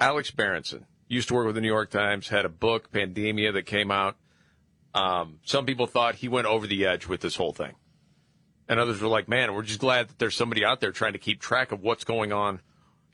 [0.00, 3.66] Alex Berenson used to work with the New York Times, had a book, Pandemia, that
[3.66, 4.16] came out.
[4.92, 7.76] Um, some people thought he went over the edge with this whole thing.
[8.68, 11.20] And others were like, man, we're just glad that there's somebody out there trying to
[11.20, 12.62] keep track of what's going on,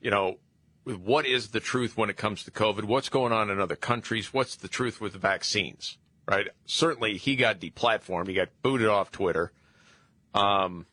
[0.01, 0.39] you know,
[0.87, 4.33] what is the truth when it comes to COVID, what's going on in other countries,
[4.33, 5.99] what's the truth with the vaccines,
[6.29, 6.47] right?
[6.65, 9.53] Certainly he got deplatformed, he got booted off Twitter.
[10.33, 10.87] Um,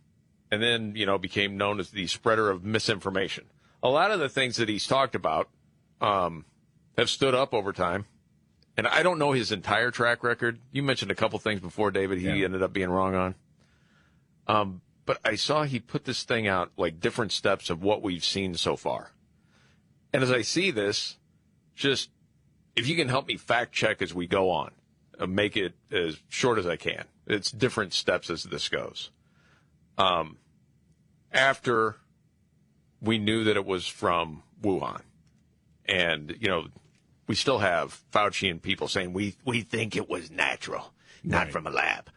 [0.52, 3.46] and then, you know, became known as the spreader of misinformation.
[3.84, 5.50] A lot of the things that he's talked about
[6.02, 6.46] um,
[6.98, 8.06] have stood up over time.
[8.76, 10.60] And I don't know his entire track record.
[10.72, 13.36] You mentioned a couple things before, David, he ended up being wrong on.
[14.48, 18.24] Um, but I saw he put this thing out, like different steps of what we've
[18.24, 19.13] seen so far.
[20.14, 21.18] And as I see this,
[21.76, 22.10] just
[22.76, 24.72] if you can help me fact check as we go on,
[25.20, 27.06] uh, make it as short as I can.
[27.26, 29.10] It's different steps as this goes.
[29.98, 30.38] Um,
[31.32, 31.98] after
[33.02, 35.02] we knew that it was from Wuhan,
[35.86, 36.68] and you know,
[37.28, 41.66] we still have Fauci and people saying we we think it was natural, not from
[41.66, 42.10] a lab.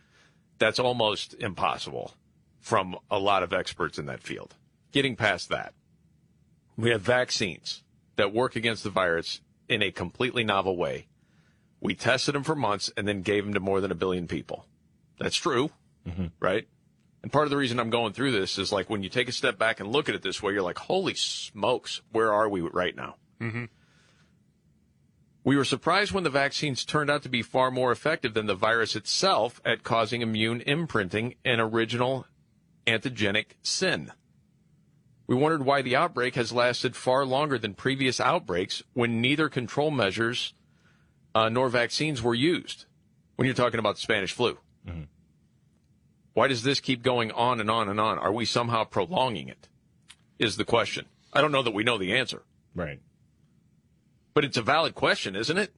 [0.58, 2.14] That's almost impossible
[2.60, 4.54] from a lot of experts in that field.
[4.90, 5.74] Getting past that,
[6.76, 7.82] we have vaccines
[8.16, 11.06] that work against the virus in a completely novel way.
[11.80, 14.66] We tested them for months and then gave them to more than a billion people.
[15.18, 15.70] That's true,
[16.40, 16.66] right?
[17.22, 19.32] And part of the reason I'm going through this is like when you take a
[19.32, 22.60] step back and look at it this way, you're like, holy smokes, where are we
[22.60, 23.16] right now?
[23.40, 23.64] Mm-hmm.
[25.44, 28.54] We were surprised when the vaccines turned out to be far more effective than the
[28.54, 32.26] virus itself at causing immune imprinting and original
[32.86, 34.12] antigenic sin.
[35.26, 39.90] We wondered why the outbreak has lasted far longer than previous outbreaks when neither control
[39.90, 40.54] measures
[41.34, 42.84] uh, nor vaccines were used.
[43.34, 44.58] When you're talking about the Spanish flu,
[46.32, 48.18] why does this keep going on and on and on?
[48.18, 49.68] Are we somehow prolonging it?
[50.38, 51.06] Is the question.
[51.32, 52.42] I don't know that we know the answer.
[52.74, 53.00] Right.
[54.34, 55.72] But it's a valid question, isn't it?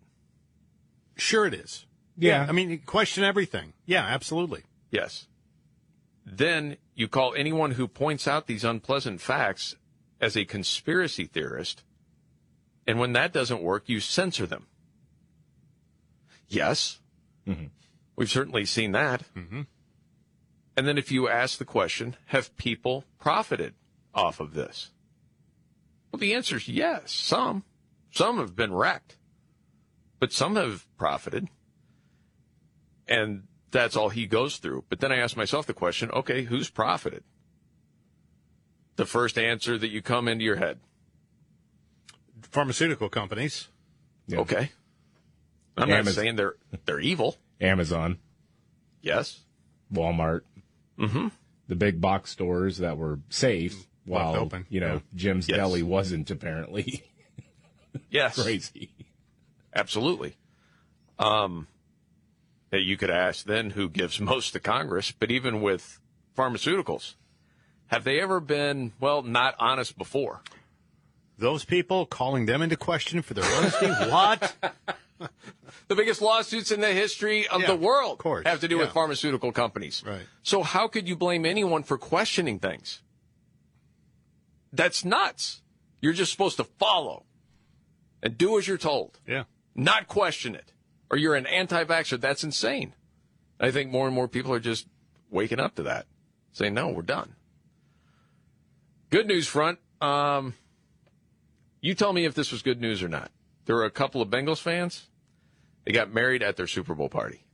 [1.17, 1.87] Sure, it is.
[2.17, 2.45] Yeah.
[2.49, 3.73] I mean, question everything.
[3.87, 4.65] Yeah, absolutely.
[4.91, 5.29] Yes.
[6.27, 9.77] Then you call anyone who points out these unpleasant facts
[10.21, 11.85] as a conspiracy theorist.
[12.89, 14.67] And when that doesn't work, you censor them.
[16.49, 16.99] Yes.
[18.17, 19.23] We've certainly seen that.
[19.37, 19.63] Mm-hmm.
[20.77, 23.75] And then if you ask the question, have people profited
[24.13, 24.91] off of this?
[26.11, 27.13] Well, the answer is yes.
[27.13, 27.63] Some.
[28.11, 29.19] Some have been wrecked,
[30.19, 31.47] but some have profited.
[33.07, 34.85] And that's all he goes through.
[34.89, 37.25] But then I ask myself the question okay, who's profited?
[38.97, 40.79] The first answer that you come into your head.
[42.43, 43.69] Pharmaceutical companies.
[44.33, 44.71] Okay.
[45.77, 47.37] I'm not saying they're they're evil.
[47.61, 48.19] Amazon,
[49.01, 49.41] Yes.
[49.93, 50.43] Walmart,
[50.99, 51.29] Mm-hmm.
[51.69, 55.01] the big box stores that were safe while open, you know yeah.
[55.15, 55.57] Jim's Yes.
[55.59, 57.05] Deli wasn't apparently
[58.11, 58.35] Yes.
[58.43, 58.91] crazy.
[59.75, 60.37] Absolutely.
[61.19, 61.78] Um, that
[62.73, 66.01] you could ask then who gives most to Congress, but even with
[66.37, 67.15] pharmaceuticals,
[67.87, 70.43] have they ever been, well, not honest before?
[71.39, 73.87] Those people calling them into question for their honesty?
[73.87, 74.55] what?
[75.89, 78.91] The biggest lawsuits in the history of Yeah, the world of have to do with
[78.93, 80.05] pharmaceutical companies.
[80.07, 80.21] Right.
[80.45, 83.03] So how could you blame anyone for questioning things?
[84.73, 85.63] That's nuts.
[86.01, 87.25] You're just supposed to follow
[88.23, 89.45] and do as you're told, Yeah.
[89.75, 90.73] not question it.
[91.11, 92.21] Or you're an anti-vaxxer.
[92.21, 92.95] That's insane.
[93.61, 94.87] I think more and more people are just
[95.31, 96.07] waking up to that,
[96.53, 97.35] saying, no, we're done.
[99.11, 99.79] Good news front.
[100.01, 100.55] Um,
[101.81, 103.31] you tell me if this was good news or not.
[103.65, 105.09] There were a couple of Bengals fans.
[105.85, 107.45] They got married at their Super Bowl party.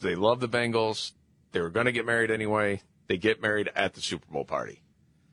[0.00, 1.12] They love the Bengals.
[1.52, 2.82] They were going to get married anyway.
[3.06, 4.82] They get married at the Super Bowl party.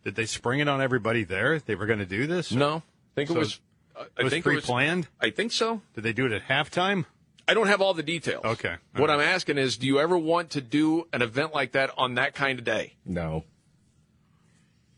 [0.04, 1.60] Did they spring it on everybody there?
[1.60, 2.52] They were going to do this?
[2.52, 2.82] No, I
[3.16, 3.60] think So it was.
[4.00, 5.08] I It was think pre-planned?
[5.20, 5.82] I think so.
[5.94, 7.06] Did they do it at halftime?
[7.48, 8.46] I don't have all the details.
[8.46, 8.76] Okay.
[8.96, 12.14] What I'm asking is, do you ever want to do an event like that on
[12.16, 12.94] that kind of day?
[13.06, 13.44] No.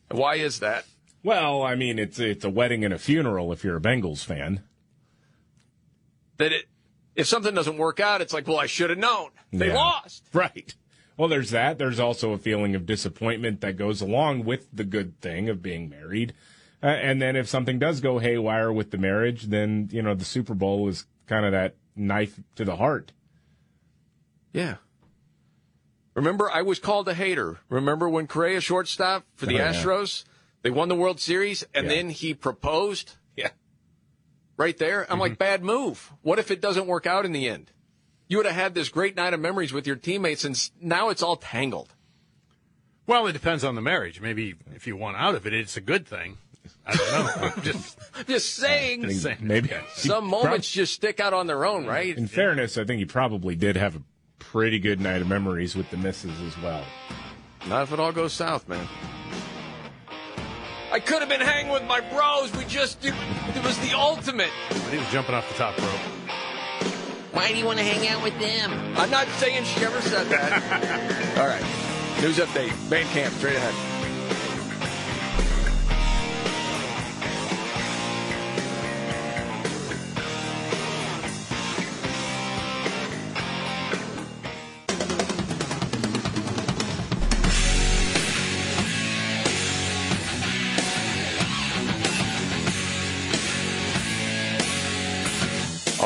[0.09, 0.85] Why is that?
[1.23, 4.61] Well, I mean, it's it's a wedding and a funeral if you're a Bengals fan.
[6.37, 6.65] That it,
[7.15, 9.29] if something doesn't work out, it's like, well, I should have known.
[9.53, 9.75] They Yeah.
[9.75, 10.23] lost.
[10.33, 10.73] Right.
[11.17, 11.77] Well, there's that.
[11.77, 15.87] There's also a feeling of disappointment that goes along with the good thing of being
[15.89, 16.33] married.
[16.83, 20.25] Uh, and then if something does go haywire with the marriage, then, you know, the
[20.25, 23.11] Super Bowl is kind of that knife to the heart.
[24.53, 24.75] Yeah.
[26.15, 27.59] Remember, I was called a hater.
[27.69, 29.73] Remember when Correa shortstop for the Oh, yeah.
[29.73, 30.23] Astros?
[30.63, 31.93] They won the World Series, and Yeah.
[31.93, 33.13] then he proposed.
[33.35, 33.51] Yeah.
[34.57, 35.03] Right there.
[35.03, 35.19] I'm Mm-hmm.
[35.21, 36.11] like, bad move.
[36.21, 37.71] What if it doesn't work out in the end?
[38.27, 41.21] You would have had this great night of memories with your teammates, and now it's
[41.23, 41.93] all tangled.
[43.07, 44.21] Well, it depends on the marriage.
[44.21, 46.37] Maybe if you want out of it, it's a good thing.
[46.85, 47.63] I don't know.
[47.63, 47.97] Just
[48.27, 49.03] Just saying.
[49.03, 49.37] Just saying.
[49.41, 52.15] Maybe Some moments just stick out on their own, right?
[52.17, 54.01] In fairness, I think he probably did have a
[54.39, 56.83] pretty good night of memories with the misses as well.
[57.67, 58.87] Not if it all goes south, man.
[60.91, 62.53] I could have been hanging with my bros.
[62.57, 63.13] We just, it,
[63.55, 64.49] it was the ultimate.
[64.89, 65.89] he was jumping off the top rope.
[67.31, 68.71] Why do you want to hang out with them?
[68.97, 71.37] I'm not saying she ever said that.
[71.39, 71.63] All right.
[72.21, 72.71] News update.
[72.89, 73.90] Van Camp, straight ahead.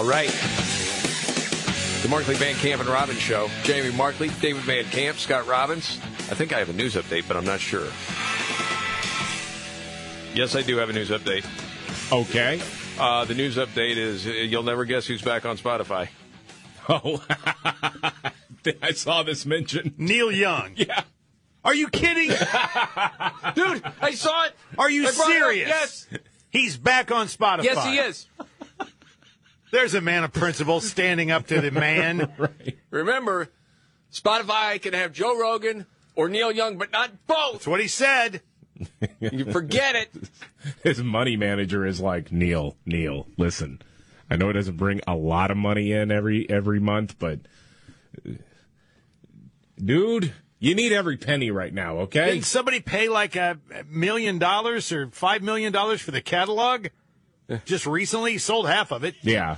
[0.05, 0.29] All right.
[2.03, 3.49] The Markley Van Camp and Robbins Show.
[3.63, 5.97] Jamie Markley, David Van Camp, Scott Robbins.
[6.29, 7.87] I think I have a news update, but I'm not sure.
[10.35, 11.43] Yes, I do have a news update.
[12.11, 12.61] Okay.
[12.99, 16.09] Uh, the news update is uh, you'll never guess who's back on Spotify.
[16.87, 17.25] Oh,
[18.83, 19.95] I saw this mention.
[19.97, 20.73] Neil Young.
[20.75, 21.01] Yeah.
[21.63, 22.27] Are you kidding?
[22.29, 24.53] Dude, I saw it.
[24.77, 25.47] Are you I brought it up.
[25.47, 25.67] serious?
[25.67, 26.07] Yes.
[26.51, 27.63] He's back on Spotify.
[27.63, 28.27] Yes, he is.
[29.75, 32.31] There's a man of principle standing up to the man.
[32.37, 32.77] right.
[32.91, 33.49] Remember,
[34.09, 35.85] Spotify can have Joe Rogan
[36.15, 37.55] or Neil Young, but not both.
[37.55, 38.39] That's what he said.
[39.19, 40.13] You forget it.
[40.83, 42.77] His money manager is like Neil.
[42.85, 43.81] Neil, listen.
[44.29, 47.39] I know it doesn't bring a lot of money in every every month, but
[48.25, 48.31] uh,
[49.77, 51.97] dude, you need every penny right now.
[51.97, 52.31] Okay.
[52.31, 56.87] Didn't somebody pay like a million dollars or five million dollars for the catalog?
[57.49, 57.59] Eh.
[57.65, 59.15] Just recently, sold half of it.
[59.21, 59.57] Yeah.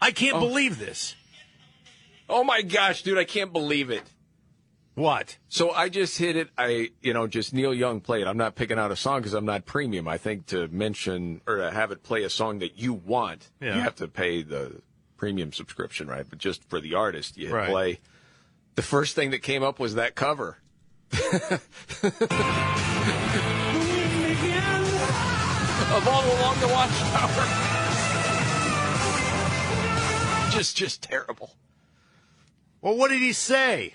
[0.00, 0.40] I can't oh.
[0.40, 1.14] believe this.
[2.28, 4.02] Oh my gosh, dude, I can't believe it.
[4.94, 5.38] What?
[5.48, 6.48] So I just hit it.
[6.58, 8.26] I, you know, just Neil Young played.
[8.26, 10.06] I'm not picking out a song because I'm not premium.
[10.06, 13.76] I think to mention or to have it play a song that you want, Yeah.
[13.76, 14.82] you have to pay the
[15.16, 16.26] premium subscription, right?
[16.28, 17.70] But just for the artist, you hit Right.
[17.70, 18.00] play.
[18.74, 20.58] The first thing that came up was that cover.
[25.92, 27.46] of all along the watchtower.
[30.50, 31.54] just, just terrible.
[32.80, 33.94] Well, what did he say?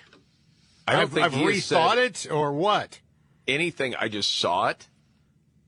[0.88, 3.00] I don't I've, think I've he rethought said- it or what?
[3.48, 3.94] anything.
[3.94, 4.88] I just saw it.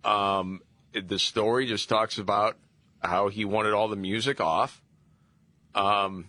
[0.04, 0.60] Um,
[0.92, 2.56] the story just talks about
[3.02, 4.82] how he wanted all the music off.
[5.74, 6.26] Um,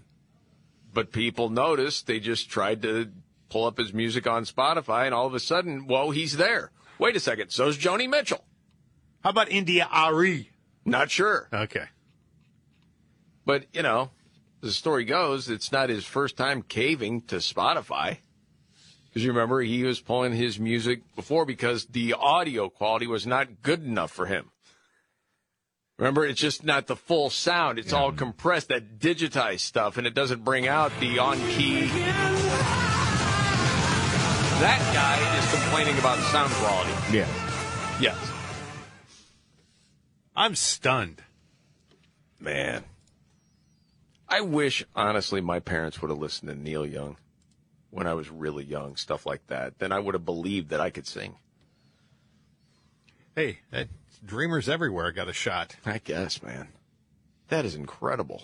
[0.93, 2.05] but people noticed.
[2.07, 3.11] They just tried to
[3.49, 6.71] pull up his music on Spotify, and all of a sudden, whoa, he's there.
[6.99, 7.49] Wait a second.
[7.49, 8.43] So's Joni Mitchell.
[9.23, 10.49] How about India Arie?
[10.85, 11.49] Not sure.
[11.51, 11.85] Okay.
[13.45, 14.11] But, you know,
[14.61, 18.17] the story goes, it's not his first time caving to Spotify.
[19.07, 23.61] Because you remember, he was pulling his music before because the audio quality was not
[23.61, 24.51] good enough for him.
[25.97, 27.77] Remember, it's just not the full sound.
[27.77, 31.87] It's all compressed, that digitized stuff, and it doesn't bring out the on key.
[34.61, 36.91] That guy is complaining about sound quality.
[37.11, 37.27] Yeah.
[37.99, 38.38] Yes.
[40.39, 41.21] I'm stunned.
[42.39, 42.85] Man.
[44.29, 47.17] I wish, honestly, my parents would have listened to Neil Young
[47.89, 49.79] when I was really young, stuff like that.
[49.79, 51.35] Then I would have believed that I could sing.
[53.35, 53.89] Hey, that
[54.25, 55.75] dreamers everywhere got a shot.
[55.85, 56.69] I guess, man.
[57.49, 58.43] That is incredible.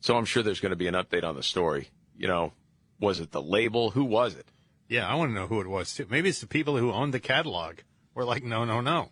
[0.00, 1.88] So I'm sure there's going to be an update on the story.
[2.18, 2.52] You know,
[3.00, 3.92] was it the label?
[3.92, 4.52] Who was it?
[4.88, 6.06] Yeah, I want to know who it was too.
[6.10, 7.76] Maybe it's the people who owned the catalog.
[8.14, 9.08] We're like, no, no, no.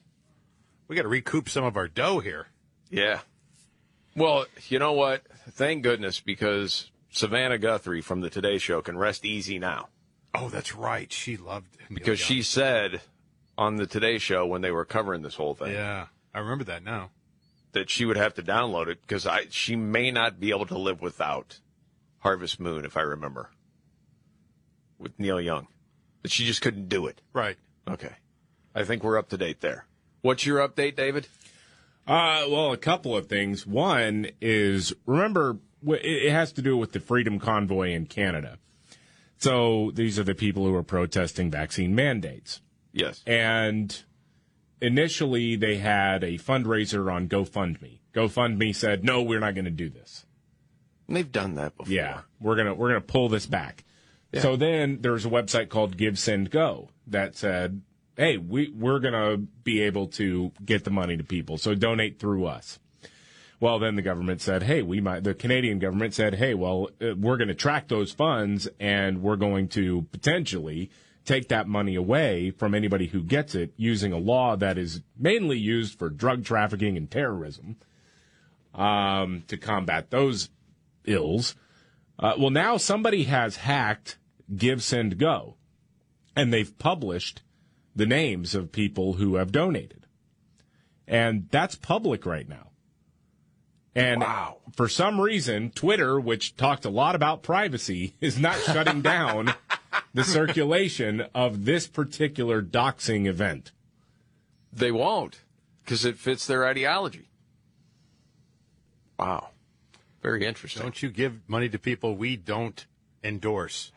[0.88, 2.48] We got to recoup some of our dough here.
[2.90, 3.20] Yeah.
[4.16, 5.22] Well, you know what?
[5.50, 9.88] Thank goodness because Savannah Guthrie from the Today Show can rest easy now.
[10.34, 11.12] Oh, that's right.
[11.12, 12.26] She loved Neil Because Young.
[12.26, 13.00] she said
[13.56, 16.82] on the Today Show when they were covering this whole thing Yeah, I remember that
[16.84, 17.10] now.
[17.72, 20.78] that she would have to download it because I she may not be able to
[20.78, 21.58] live without
[22.18, 23.50] Harvest Moon, if I remember,
[24.98, 25.66] with Neil Young.
[26.22, 27.20] That she just couldn't do it.
[27.32, 27.56] Right.
[27.88, 28.12] Okay.
[28.74, 29.86] I think we're up to date there.
[30.24, 31.28] What's your update, David?
[32.06, 33.66] Uh, well, a couple of things.
[33.66, 38.56] One is remember it has to do with the Freedom Convoy in Canada.
[39.36, 42.62] So these are the people who are protesting vaccine mandates.
[42.94, 43.22] Yes.
[43.26, 44.02] And
[44.80, 47.98] initially they had a fundraiser on GoFundMe.
[48.14, 50.24] GoFundMe said, "No, we're not going to do this."
[51.06, 51.92] And they've done that before.
[51.92, 53.84] Yeah, we're gonna we're gonna pull this back.
[54.40, 57.82] So then there's a website called Give Send Go that said,
[58.16, 62.46] "Hey, we we're gonna be able to get the money to people, so donate through
[62.46, 62.78] us."
[63.60, 67.14] Well, then the government said, "Hey, we might." The Canadian government said, "Hey, well, uh,
[67.16, 70.90] we're going to track those funds, and we're going to potentially
[71.24, 75.58] take that money away from anybody who gets it using a law that is mainly
[75.58, 77.76] used for drug trafficking and terrorism
[78.74, 80.50] um, to combat those
[81.06, 81.54] ills."
[82.18, 84.18] Uh, well, now somebody has hacked
[84.54, 85.56] Give Send Go,
[86.36, 87.42] and they've published
[87.94, 90.06] the names of people who have donated,
[91.06, 92.70] and that's public right now.
[93.94, 94.24] And
[94.74, 99.54] for some reason, Twitter, which talked a lot about privacy, is not shutting down
[100.12, 103.72] the circulation of this particular doxing event.
[104.72, 105.40] They won't
[105.84, 107.28] because it fits their ideology.
[109.18, 109.50] Wow.
[110.22, 110.82] Very interesting.
[110.82, 112.86] Don't you give money to people we don't
[113.22, 113.92] endorse?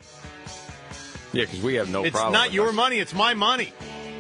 [1.34, 2.36] Yeah, because we have no it's problem.
[2.36, 2.76] It's not your us.
[2.76, 3.00] money.
[3.00, 3.74] It's my money.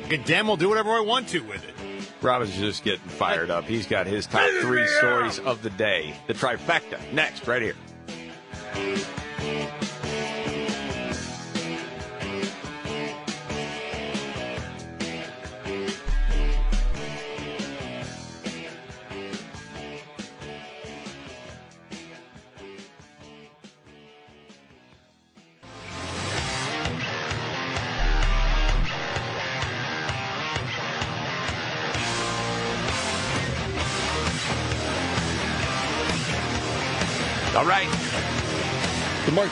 [0.09, 1.73] And damn, will do whatever I want to with it.
[2.21, 3.65] Robbins just getting fired up.
[3.65, 6.15] He's got his top three stories of the day.
[6.27, 7.75] The trifecta next, right here.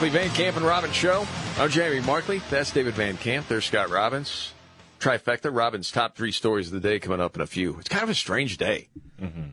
[0.06, 1.26] Markley Van Camp and Robbins Show.
[1.58, 2.40] I'm Jamie Markley.
[2.52, 3.48] That's David Van Camp.
[3.48, 4.54] There's Scott Robbins.
[5.00, 5.50] Trifecta.
[5.52, 7.80] Robbins' top three stories of the day coming up in a few.
[7.80, 8.90] It's kind of a strange day.
[9.20, 9.48] Mm-hmm.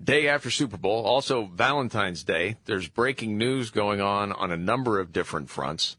[0.00, 2.58] Day after Super Bowl, also Valentine's Day.
[2.64, 5.96] There's breaking news going on on a number of different fronts.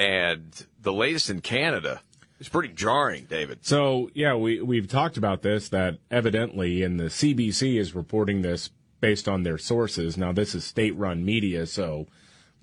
[0.00, 2.00] And the latest in Canada
[2.40, 3.64] is pretty jarring, David.
[3.64, 8.70] So yeah, we we've talked about this that evidently, and the CBC is reporting this
[9.00, 10.16] based on their sources.
[10.16, 12.08] Now this is state-run media, so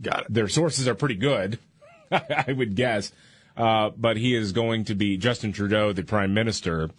[0.01, 0.33] got it.
[0.33, 1.59] Their sources are pretty good,
[2.11, 3.11] I would guess.
[3.55, 6.89] Uh, but he is going to be Justin Trudeau, the prime minister,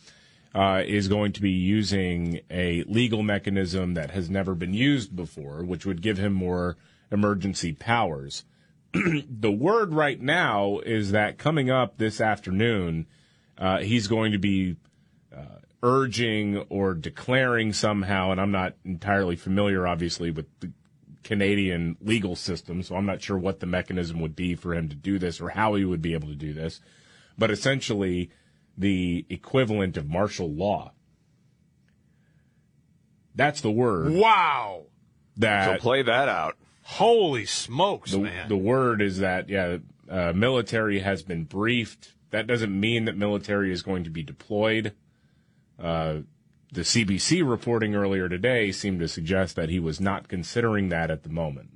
[0.55, 5.65] uh, is going to be using a legal mechanism that has never been used before,
[5.65, 6.77] which would give him more
[7.11, 8.45] emergency powers.
[8.93, 13.07] the word right now is that coming up this afternoon,
[13.57, 14.77] uh, he's going to be
[15.35, 20.73] uh, urging or declaring somehow, and I'm not entirely familiar, obviously, with the
[21.23, 24.95] Canadian legal system, so I'm not sure what the mechanism would be for him to
[24.95, 26.81] do this or how he would be able to do this.
[27.37, 28.31] But essentially,
[28.77, 30.93] the equivalent of martial law.
[33.35, 34.13] That's the word.
[34.13, 34.87] Wow.
[35.37, 36.57] That So play that out.
[36.83, 38.49] Holy smokes, the, man.
[38.49, 39.79] the word is that yeah,
[40.11, 42.15] uh, military has been briefed.
[42.31, 44.95] That doesn't mean that military is going to be deployed.
[45.79, 46.19] Uh,
[46.73, 51.23] the CBC reporting earlier today seemed to suggest that he was not considering that at
[51.23, 51.71] the moment.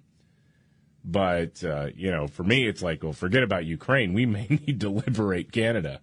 [1.05, 4.15] But uh, you know, for me, it's like, well, forget about Ukraine.
[4.15, 6.01] We may need to liberate Canada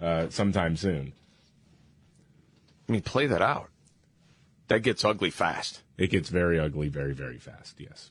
[0.00, 1.12] uh, sometime soon.
[2.88, 3.68] I mean, play that out.
[4.68, 5.82] That gets ugly fast.
[5.98, 7.76] It gets very ugly, very, very fast.
[7.78, 8.10] Yes.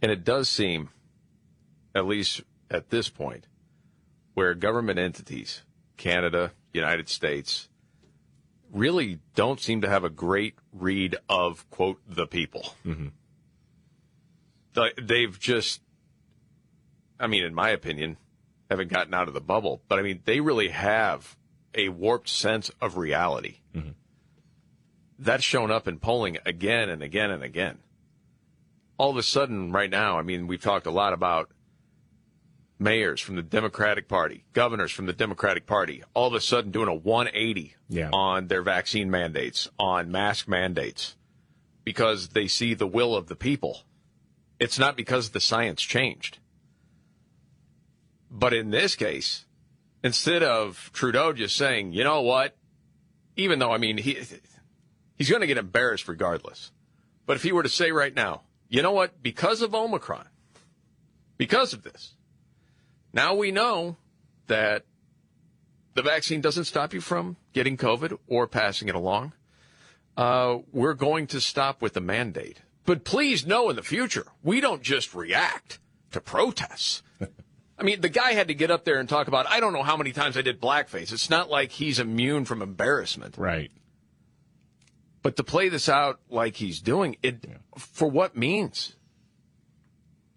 [0.00, 0.90] And it does seem,
[1.94, 3.46] at least at this point,
[4.34, 5.62] where government entities,
[5.96, 7.68] Canada, United States,
[8.74, 12.74] really don't seem to have a great read of quote the people.
[12.84, 13.06] Mm-hmm.
[14.74, 15.80] The- They've just,
[17.18, 18.18] I mean, in my opinion,
[18.68, 19.80] haven't gotten out of the bubble.
[19.88, 21.36] But I mean, they really have
[21.74, 23.58] a warped sense of reality.
[25.16, 27.78] That's shown up in polling again and again and again.
[28.98, 31.50] All of a sudden, right now, I mean, we've talked a lot about
[32.78, 36.88] mayors from the Democratic Party, governors from the Democratic Party, all of a sudden doing
[36.88, 38.10] a 180 Yeah.
[38.12, 41.16] on their vaccine mandates, on mask mandates,
[41.84, 43.82] because they see the will of the people.
[44.58, 46.38] It's not because the science changed.
[48.30, 49.44] But in this case,
[50.02, 52.56] instead of Trudeau just saying, you know what,
[53.36, 54.18] even though, I mean, he,
[55.16, 56.72] he's going to get embarrassed regardless.
[57.26, 60.26] But if he were to say right now, you know what, because of Omicron,
[61.36, 62.13] because of this,
[63.14, 63.96] now we know
[64.48, 64.84] that
[65.94, 69.32] the vaccine doesn't stop you from getting COVID or passing it along.
[70.16, 72.60] Uh, we're going to stop with the mandate.
[72.84, 75.78] But please know in the future, we don't just react
[76.10, 77.02] to protests.
[77.78, 79.82] I mean, the guy had to get up there and talk about, I don't know
[79.82, 81.12] how many times I did blackface.
[81.12, 83.36] It's not like he's immune from embarrassment.
[83.38, 83.70] Right.
[85.22, 87.46] But to play this out like he's doing it,
[87.78, 88.96] for what means?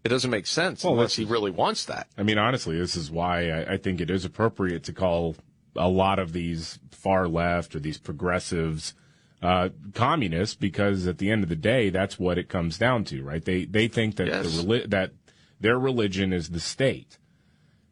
[0.03, 2.07] It doesn't make sense Well, unless he really wants that.
[2.17, 5.35] I mean, honestly, this is why I, I think it is appropriate to call
[5.75, 8.93] a lot of these far left or these progressives
[9.41, 13.21] uh, communists, because at the end of the day, that's what it comes down to,
[13.23, 13.43] right?
[13.45, 14.63] They they think that Yes.
[14.63, 15.11] the that
[15.59, 17.19] their religion is the state,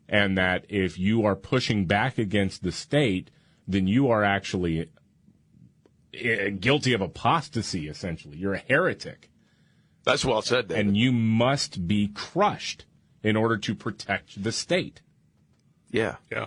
[0.09, 3.29] and that if you are pushing back against the state,
[3.67, 4.89] then you are actually
[6.13, 7.87] eh, guilty of apostasy.
[7.87, 9.29] Essentially, you're a heretic.
[10.05, 10.87] That's well said, David.
[10.87, 12.85] And you must be crushed
[13.23, 15.01] in order to protect the state.
[15.91, 16.17] Yeah.
[16.31, 16.45] Yeah.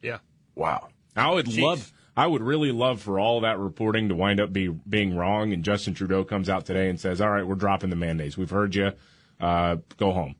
[0.00, 0.18] Yeah.
[0.54, 0.88] Wow.
[1.16, 1.62] I would Jeez.
[1.62, 5.52] love, I would really love for all that reporting to wind up be, being wrong,
[5.52, 8.38] and Justin Trudeau comes out today and says, "All right, we're dropping the mandates.
[8.38, 8.92] We've heard you.
[9.40, 10.36] Uh, go home."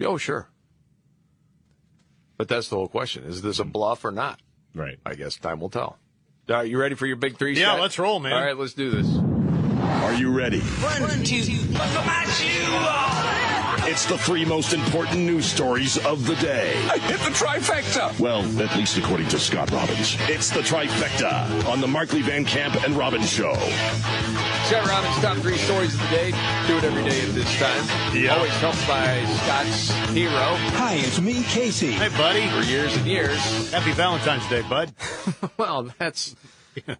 [0.00, 0.48] Oh, sure.
[2.36, 3.24] But that's the whole question.
[3.24, 4.40] Is this a bluff or not?
[4.74, 4.98] Right.
[5.06, 5.98] I guess time will tell.
[6.48, 7.58] All right, you ready for your big three?
[7.58, 7.80] Yeah, Scott?
[7.80, 8.32] let's roll, man.
[8.32, 9.31] All right, let's do this.
[10.12, 10.60] Are you ready?
[10.60, 11.40] One, two,
[11.72, 16.74] buckle my shoe It's the three most important news stories of the day.
[16.90, 18.20] I hit the trifecta.
[18.20, 20.18] Well, at least according to Scott Robbins.
[20.28, 23.54] It's the trifecta on the Markley Van Camp and Robbins Show.
[24.66, 26.30] Scott Robbins' top three stories of the day.
[26.66, 28.14] Do it every day at this time.
[28.14, 28.36] Yeah.
[28.36, 31.92] Always helped by Scott's hero Hi, it's me, Casey.
[31.92, 32.48] Hey, buddy.
[32.50, 33.72] for years and years.
[33.72, 34.92] Happy Valentine's Day, bud.
[35.56, 36.36] Well, that's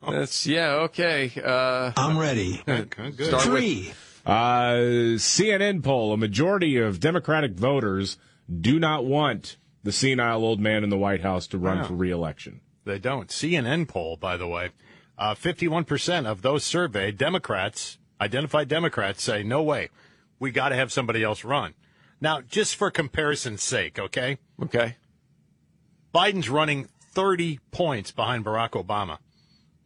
[0.09, 1.31] that's yeah okay.
[1.43, 2.63] Uh, I'm ready.
[2.69, 3.27] Okay, good.
[3.29, 3.93] Start with- Three.
[4.25, 8.19] Uh, CNN poll: A majority of Democratic voters
[8.61, 11.85] do not want the senile old man in the White House to run Wow.
[11.85, 12.61] for reelection.
[12.85, 13.29] They don't.
[13.31, 14.71] CNN poll, by the way,
[15.19, 19.89] uh, 51% of those surveyed Democrats, identified Democrats, say, no way.
[20.39, 21.75] We got to have somebody else run.
[22.21, 24.39] Now, just for comparison's sake, okay?
[24.63, 24.97] okay.
[26.15, 29.19] Biden's running 30 points behind Barack Obama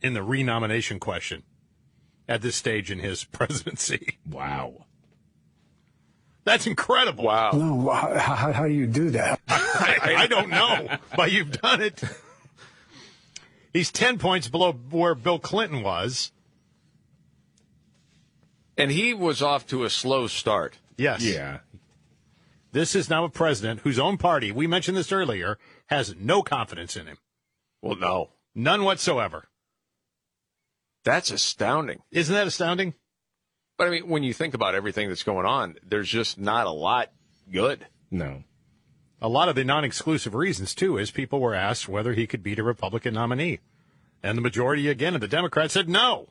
[0.02, 1.42] in the renomination question
[2.28, 4.18] at this stage in his presidency.
[4.28, 4.86] Wow.
[6.44, 7.24] That's incredible.
[7.24, 7.50] Wow.
[7.52, 9.40] No, how, how, how do you do that?
[9.48, 12.02] I, I don't know, but you've done it.
[13.72, 16.32] He's 10 points below where Bill Clinton was.
[18.78, 20.78] And he was off to a slow start.
[20.96, 21.22] Yes.
[21.22, 21.58] Yeah.
[22.72, 26.94] This is now a president whose own party, we mentioned this earlier, has no confidence
[26.94, 27.16] in him.
[27.80, 29.48] Well, no, None whatsoever.
[31.06, 32.02] That's astounding.
[32.10, 32.92] Isn't that astounding?
[33.78, 36.70] But I mean, when you think about everything that's going on, there's just not a
[36.70, 37.10] lot
[37.50, 37.86] good.
[38.10, 38.42] No.
[39.22, 42.42] A lot of the non exclusive reasons, too, is people were asked whether he could
[42.42, 43.60] beat a Republican nominee.
[44.22, 46.28] And the majority, again, of the Democrats said no.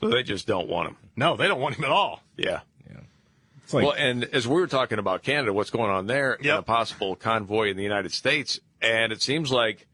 [0.00, 0.96] So they just don't want him.
[1.14, 2.22] No, they don't want him at all.
[2.36, 2.60] Yeah.
[3.66, 6.46] It's like well, and as we were talking about Canada, what's going on there, and
[6.46, 9.88] a possible convoy in the United States, and it seems like,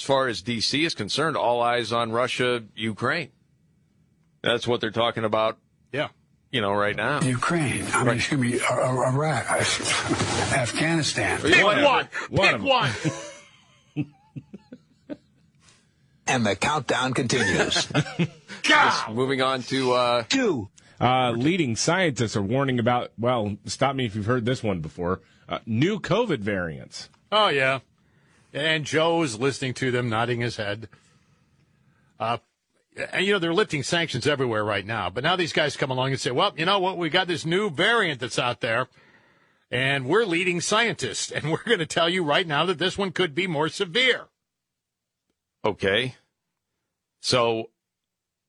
[0.00, 0.82] as far as D.C.
[0.86, 3.28] is concerned, all eyes on Russia, Ukraine.
[4.42, 5.58] That's what they're talking about.
[5.92, 6.08] Yeah.
[6.50, 7.20] You know, right now.
[7.20, 7.84] Ukraine.
[7.92, 9.44] I mean, excuse me, Iraq,
[10.56, 11.42] Afghanistan.
[11.42, 11.82] Pick one.
[11.82, 12.64] One Pick of 'em.
[12.64, 12.90] one.
[16.26, 17.88] And the countdown continues.
[18.62, 20.68] Just moving on to uh, Two.
[21.00, 25.22] Uh, leading scientists are warning about, well, stop me if you've heard this one before,
[25.48, 27.08] uh, new COVID variants.
[27.32, 27.80] Oh, yeah.
[28.52, 30.88] And Joe's listening to them, nodding his head.
[32.18, 32.38] Uh,
[33.12, 35.08] and, you know, they're lifting sanctions everywhere right now.
[35.10, 36.98] But now these guys come along and say, well, you know what?
[36.98, 38.88] We got this new variant that's out there,
[39.70, 41.32] and we're leading scientists.
[41.34, 44.26] And we're going to tell you right now that this one could be more severe.
[45.64, 46.16] okay.
[47.22, 47.70] So,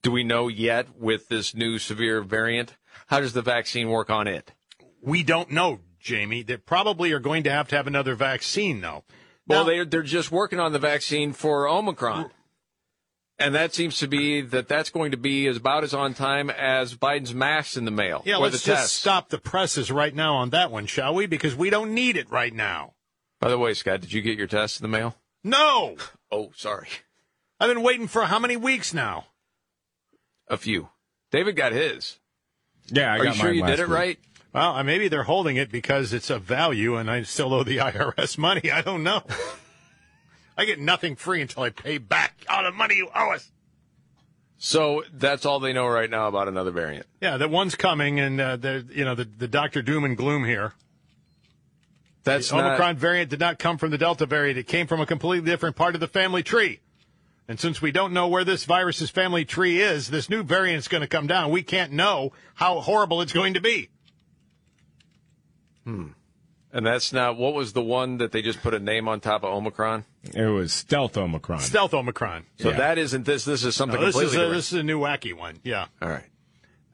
[0.02, 2.78] do we know yet with this new severe variant?
[3.08, 4.54] How does the vaccine work on it?
[5.02, 6.42] We don't know, Jamie.
[6.42, 9.04] They probably are going to have to have another vaccine, though.
[9.52, 12.32] Well, Now- they're they're just working on the vaccine for Omicron,
[13.40, 16.50] and that seems to be that that's going to be as about as on time
[16.50, 18.22] as Biden's masks in the mail.
[18.26, 18.96] Yeah, or let's the just tests.
[18.98, 21.26] stop the presses right now on that one, shall we?
[21.26, 22.94] Because we don't need it right now.
[23.40, 25.16] By the way, Scott, did you get your test in the mail?
[25.44, 25.98] No,
[26.32, 26.88] Oh, sorry,
[27.60, 29.26] I've been waiting for how many weeks now?
[30.48, 30.90] a few.
[31.32, 32.20] David got his.
[32.88, 33.96] Yeah, I Are got you sure mine you last did it week.
[33.98, 34.20] right?
[34.54, 37.78] Well, uh, maybe they're holding it because it's of value, and I still owe the
[37.78, 38.72] IRS money.
[38.72, 39.24] I don't know.
[40.58, 43.50] I get nothing free until I pay back all the money you owe us.
[44.58, 47.08] So that's all they know right now about another variant.
[47.20, 50.46] Yeah, that one's coming, and uh, the you know the the Doctor Doom and gloom
[50.46, 50.74] here.
[52.24, 55.02] That's the not- Omicron variant did not come from the Delta variant; it came from
[55.02, 56.80] a completely different part of the family tree.
[57.48, 61.02] And since we don't know where this virus's family tree is, this new variant's going
[61.02, 61.50] to come down.
[61.50, 63.90] We can't know how horrible it's going to be.
[65.84, 66.08] Hmm.
[66.74, 69.44] And that's not what was the one that they just put a name on top
[69.44, 70.06] of Omicron?
[70.24, 71.60] It was stealth Omicron.
[71.60, 72.46] Stealth Omicron.
[72.60, 72.78] So Yeah.
[72.78, 73.44] that isn't this.
[73.44, 74.56] This is something No, this completely is a, different.
[74.58, 75.60] this is a new wacky one.
[75.64, 75.88] Yeah.
[76.02, 76.24] All right.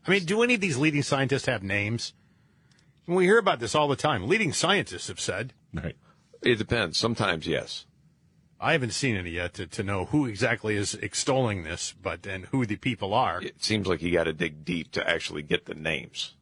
[0.07, 2.13] I mean, do any of these leading scientists have names?
[3.05, 4.27] We hear about this all the time.
[4.27, 5.53] Leading scientists have said.
[5.73, 5.95] Right.
[6.41, 6.97] It depends.
[6.97, 7.85] Sometimes yes.
[8.59, 12.45] I haven't seen any yet to, to know who exactly is extolling this, but and
[12.47, 13.41] who the people are.
[13.43, 16.33] It seems like you got to dig deep to actually get the names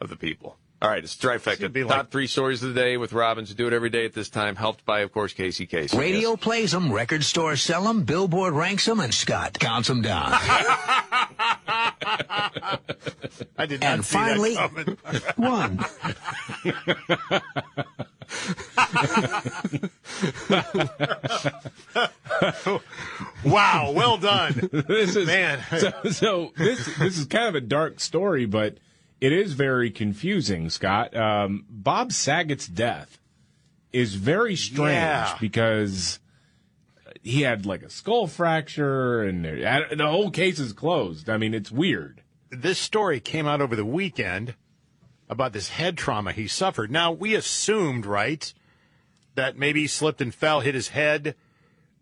[0.00, 0.58] of the people.
[0.82, 1.72] All right, it's trifecta.
[1.72, 3.54] be Top three stories of the day with Robbins.
[3.54, 4.56] Do it every day at this time.
[4.56, 5.96] Helped by, of course, Casey Casey.
[5.96, 10.30] Radio plays them, record stores sell them, Billboard ranks them, and Scott counts them down.
[13.56, 14.98] I did not and see finally, that coming.
[15.04, 15.84] And finally, one.
[23.44, 24.68] wow, well done.
[24.72, 25.62] this is Man.
[25.78, 28.78] So, so this this is kind of a dark story, but
[29.24, 31.16] it is very confusing, Scott.
[31.16, 33.18] Um, Bob Saget's death
[33.92, 35.36] is very strange Yeah.
[35.40, 36.18] because
[37.22, 41.30] he had like a skull fracture, and the whole case is closed.
[41.30, 42.20] I mean, it's weird.
[42.50, 44.54] this story came out over the weekend
[45.28, 46.90] about this head trauma he suffered.
[46.90, 48.52] Now, we assumed, right,
[49.34, 51.34] that maybe he slipped and fell, hit his head,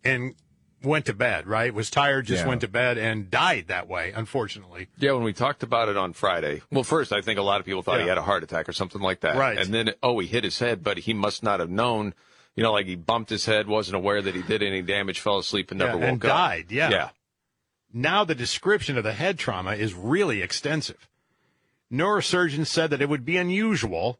[0.04, 0.34] and
[0.84, 1.72] went to bed, right?
[1.72, 2.48] Was tired, just Yeah.
[2.48, 4.88] went to bed, and died that way, unfortunately.
[4.98, 7.66] Yeah, when we talked about it on Friday, well, first I think a lot of
[7.66, 9.58] people thought he had a heart attack or something like that, Right.
[9.58, 12.14] And then oh, he hit his head, but he must not have known.
[12.54, 15.38] You know, like he bumped his head, wasn't aware that he did any damage, fell
[15.38, 16.28] asleep, and never Yeah, woke and up.
[16.30, 16.90] died, yeah.
[16.90, 17.08] yeah.
[17.94, 21.08] Now, the description of the head trauma is really extensive.
[21.92, 24.18] Neurosurgeons said that it would be unusual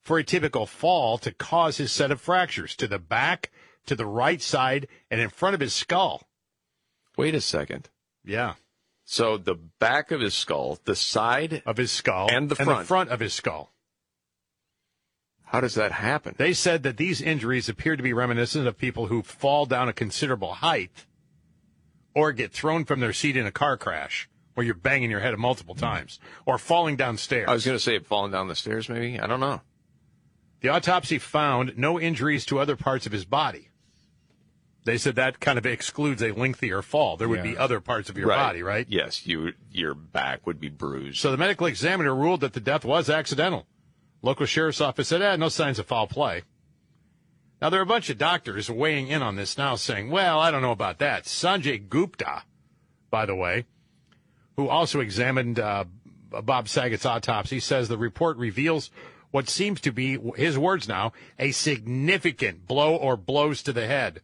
[0.00, 3.50] for a typical fall to cause his set of fractures to the back,
[3.86, 6.22] to the right side, and in front of his skull.
[7.16, 7.90] Wait a second.
[8.24, 8.54] Yeah.
[9.04, 12.80] So the back of his skull, the side of his skull, and the and front.
[12.80, 13.72] the front of his skull.
[15.44, 16.34] How does that happen?
[16.36, 19.92] They said that these injuries appear to be reminiscent of people who fall down a
[19.92, 21.06] considerable height
[22.14, 25.36] or get thrown from their seat in a car crash where you're banging your head
[25.38, 27.48] multiple times or falling downstairs.
[27.48, 29.20] I was going to say falling down the stairs, maybe.
[29.20, 29.60] I don't know.
[30.60, 33.68] The autopsy found no injuries to other parts of his body.
[34.84, 37.16] They said that kind of excludes a lengthier fall.
[37.16, 38.36] There would be other parts of your Right.
[38.36, 38.86] body, right?
[38.88, 41.18] Yes, you your back would be bruised.
[41.18, 43.66] So the medical examiner ruled that the death was accidental.
[44.20, 46.42] Local sheriff's office said, eh, no signs of foul play.
[47.62, 50.50] Now, there are a bunch of doctors weighing in on this now saying, well, I
[50.50, 51.24] don't know about that.
[51.24, 52.42] Sanjay Gupta,
[53.10, 53.64] by the way,
[54.56, 55.84] who also examined uh,
[56.42, 58.90] Bob Saget's autopsy, says the report reveals
[59.30, 64.20] what seems to be, his words now, a significant blow or blows to the head.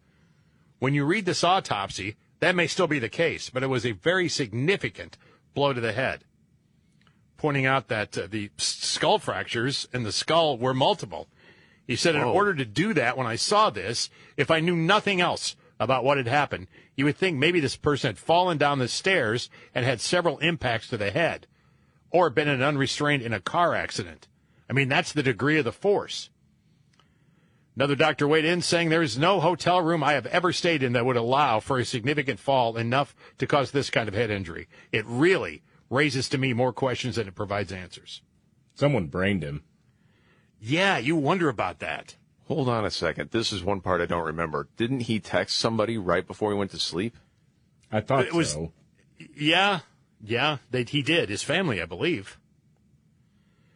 [0.81, 3.93] When you read this autopsy, that may still be the case, but it was a
[3.93, 5.17] very significant
[5.55, 6.25] blow to the head
[7.41, 11.27] pointing out that uh, the skull fractures in the skull were multiple.
[11.87, 15.23] He said, in order to do that, when I saw this, if I knew nothing
[15.23, 18.89] else about what had happened, you would think maybe this person had fallen down the
[18.89, 21.47] stairs and had several impacts to the head
[22.11, 24.29] or been in unrestrained in a car accident.
[24.69, 26.29] I mean, that's the degree of the force.
[27.77, 30.93] Another doctor weighed in saying there is no hotel room I have ever stayed in
[30.93, 34.69] that would allow for a significant fall enough to cause this kind of head injury.
[34.93, 38.23] It really raises to me more questions than it provides answers.
[38.75, 39.63] Someone brained him.
[40.61, 42.17] Yeah, you wonder about that.
[42.49, 43.31] Hold on a second.
[43.31, 44.69] This is one part I don't remember.
[44.77, 47.17] Didn't he text somebody right before he went to sleep?
[47.93, 48.73] I thought It was- so.
[49.37, 49.81] Yeah,
[50.23, 51.29] yeah, they, he did.
[51.29, 52.40] His family, I believe.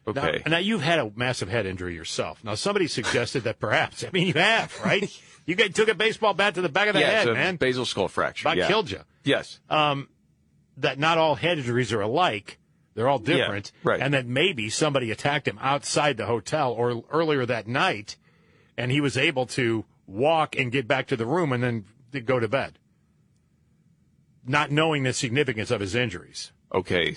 [0.06, 0.42] Okay.
[0.44, 2.42] Now, now you've had a massive head injury yourself.
[2.44, 4.04] Now somebody suggested that perhaps.
[4.04, 5.10] I mean, you have, right?
[5.46, 7.56] you got, took a baseball bat to the back of the yeah, head, man.
[7.56, 8.46] basal skull fracture.
[8.46, 8.68] About yeah.
[8.68, 9.00] killed you.
[9.24, 9.60] Yes.
[9.70, 10.08] Um,
[10.78, 12.58] that not all head injuries are alike.
[12.94, 13.72] They're all different.
[13.82, 14.00] Yeah, right.
[14.00, 18.16] And that maybe somebody attacked him outside the hotel or earlier that night,
[18.76, 21.84] and he was able to walk and get back to the room and then
[22.24, 22.78] go to bed,
[24.46, 26.52] not knowing the significance of his injuries.
[26.72, 27.16] Okay.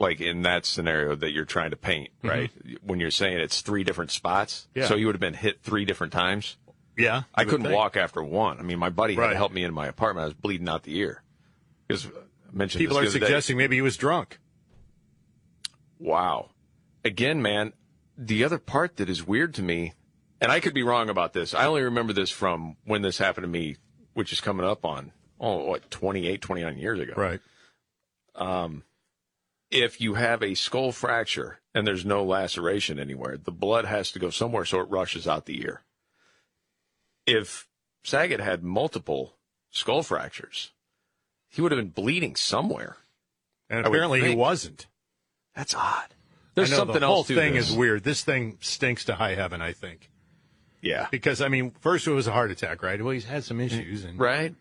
[0.00, 2.50] Like in that scenario that you're trying to paint, right?
[2.82, 4.66] When you're saying it's three different spots.
[4.70, 4.80] Mm-hmm.
[4.80, 4.86] Yeah.
[4.88, 6.56] So you would have been hit three different times.
[6.96, 7.22] Yeah.
[7.34, 7.74] I couldn't think.
[7.74, 8.58] walk after one.
[8.58, 9.30] I mean, my buddy had Right.
[9.30, 10.22] to help me into my apartment.
[10.22, 11.22] I was bleeding out the ear.
[11.86, 12.08] Because
[12.52, 13.18] mentioned People are other day.
[13.20, 14.38] suggesting maybe he was drunk.
[15.98, 16.50] Wow.
[17.04, 17.72] Again, man,
[18.16, 19.92] the other part that is weird to me,
[20.40, 21.54] and I could be wrong about this.
[21.54, 23.76] I only remember this from when this happened to me,
[24.14, 27.12] which is coming up on, oh, what, 28, 29 years ago.
[27.16, 27.40] Right.
[28.34, 28.82] Um,
[29.74, 34.20] if you have a skull fracture and there's no laceration anywhere, the blood has to
[34.20, 35.82] go somewhere so it rushes out the ear.
[37.26, 37.66] If
[38.04, 39.34] Saget had multiple
[39.70, 40.70] skull fractures,
[41.48, 42.98] he would have been bleeding somewhere.
[43.68, 44.86] And apparently he wasn't.
[45.56, 46.14] That's odd.
[46.54, 47.70] There's I know something the whole else to thing this.
[47.70, 48.04] is weird.
[48.04, 49.60] This thing stinks to high heaven.
[49.60, 50.10] I think.
[50.82, 51.08] Yeah.
[51.10, 53.02] Because I mean, first it was a heart attack, right?
[53.02, 54.54] Well, he's had some issues, and Right.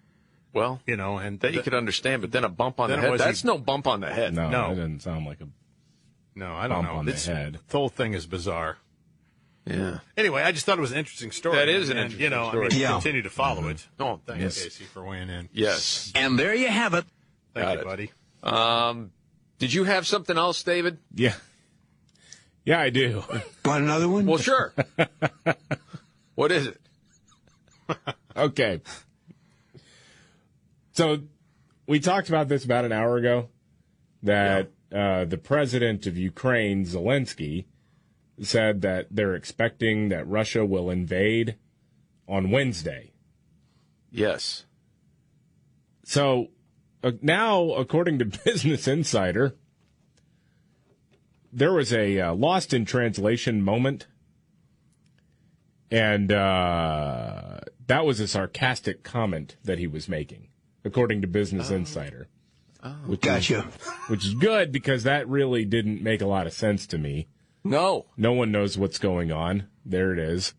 [0.53, 3.19] Well, you know, and that you could understand, but then a bump on the head.
[3.19, 4.33] That's he- no bump on the head.
[4.35, 4.69] No, No.
[4.69, 5.47] that doesn't sound like a.
[6.35, 6.95] No, I don't bump know.
[6.99, 7.59] on the This head.
[7.67, 8.77] the whole thing is bizarre.
[9.65, 9.99] Yeah.
[10.17, 11.55] Anyway, I just thought it was an interesting story.
[11.57, 12.65] That is an and, interesting You know, story.
[12.67, 12.91] I mean, Yeah.
[12.93, 13.87] continue to follow it.
[13.99, 14.63] Oh, Thanks, yes.
[14.63, 15.47] Casey, for weighing in.
[15.53, 16.11] Yes.
[16.15, 17.05] And there you have it.
[17.53, 17.85] Thank Got you, it.
[17.85, 18.11] buddy.
[18.43, 19.11] Um,
[19.59, 20.97] did you have something else, David?
[21.15, 21.35] Yeah.
[22.65, 23.23] Yeah, I do.
[23.63, 24.25] Want another one?
[24.25, 24.73] Well, sure.
[26.35, 26.81] what is it?
[28.35, 28.81] Okay.
[30.93, 31.23] So
[31.87, 33.49] we talked about this about an hour ago
[34.21, 37.65] that uh, the president of Ukraine, Zelensky,
[38.41, 41.55] said that they're expecting that Russia will invade
[42.27, 43.11] on Wednesday.
[44.11, 44.65] Yes.
[46.05, 46.49] So
[47.03, 49.55] uh, now, according to Business Insider,
[51.51, 54.07] there was a uh, lost in translation moment,
[55.91, 60.47] and uh, that was a sarcastic comment that he was making,
[60.83, 61.75] according to Business oh.
[61.75, 62.27] Insider.
[62.83, 62.89] Oh.
[63.05, 63.59] Which Gotcha.
[63.59, 67.27] Is, which is good because that really didn't make a lot of sense to me.
[67.63, 68.07] No.
[68.17, 69.67] No one knows what's going on.
[69.85, 70.53] There it is.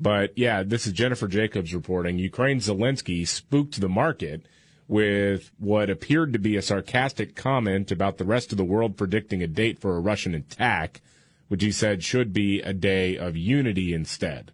[0.00, 2.18] But yeah, this is Jennifer Jacobs reporting.
[2.18, 4.46] Ukraine Zelensky spooked the market
[4.86, 9.42] with what appeared to be a sarcastic comment about the rest of the world predicting
[9.42, 11.02] a date for a Russian attack,
[11.48, 14.52] which he said should be a day of unity instead.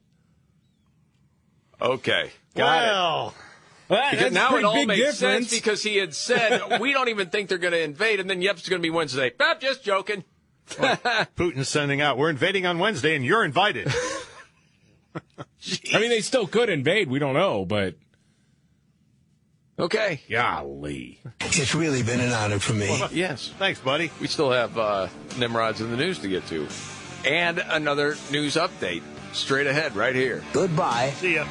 [1.81, 2.31] Okay.
[2.55, 3.44] Got it.
[3.89, 7.09] Well, Because now pretty it all big makes sense because he had said, we don't
[7.09, 9.33] even think they're going to invade, and then yep's going to be Wednesday.
[9.41, 10.25] I'm just joking.
[10.69, 12.17] Putin's sending out.
[12.17, 13.93] We're invading on Wednesday, and you're invited.
[15.93, 17.09] I mean, they still could invade.
[17.09, 17.95] We don't know, but
[19.79, 20.21] Okay.
[20.31, 21.21] golly.
[21.41, 22.87] It's really been an honor for me.
[23.13, 23.53] Yes.
[23.59, 24.11] Thanks, buddy.
[24.21, 25.09] We still have uh,
[25.39, 26.67] Nimrods in the news to get to.
[27.25, 29.03] And another news update
[29.33, 30.43] straight ahead right here.
[30.53, 31.11] Goodbye.
[31.17, 31.47] See ya.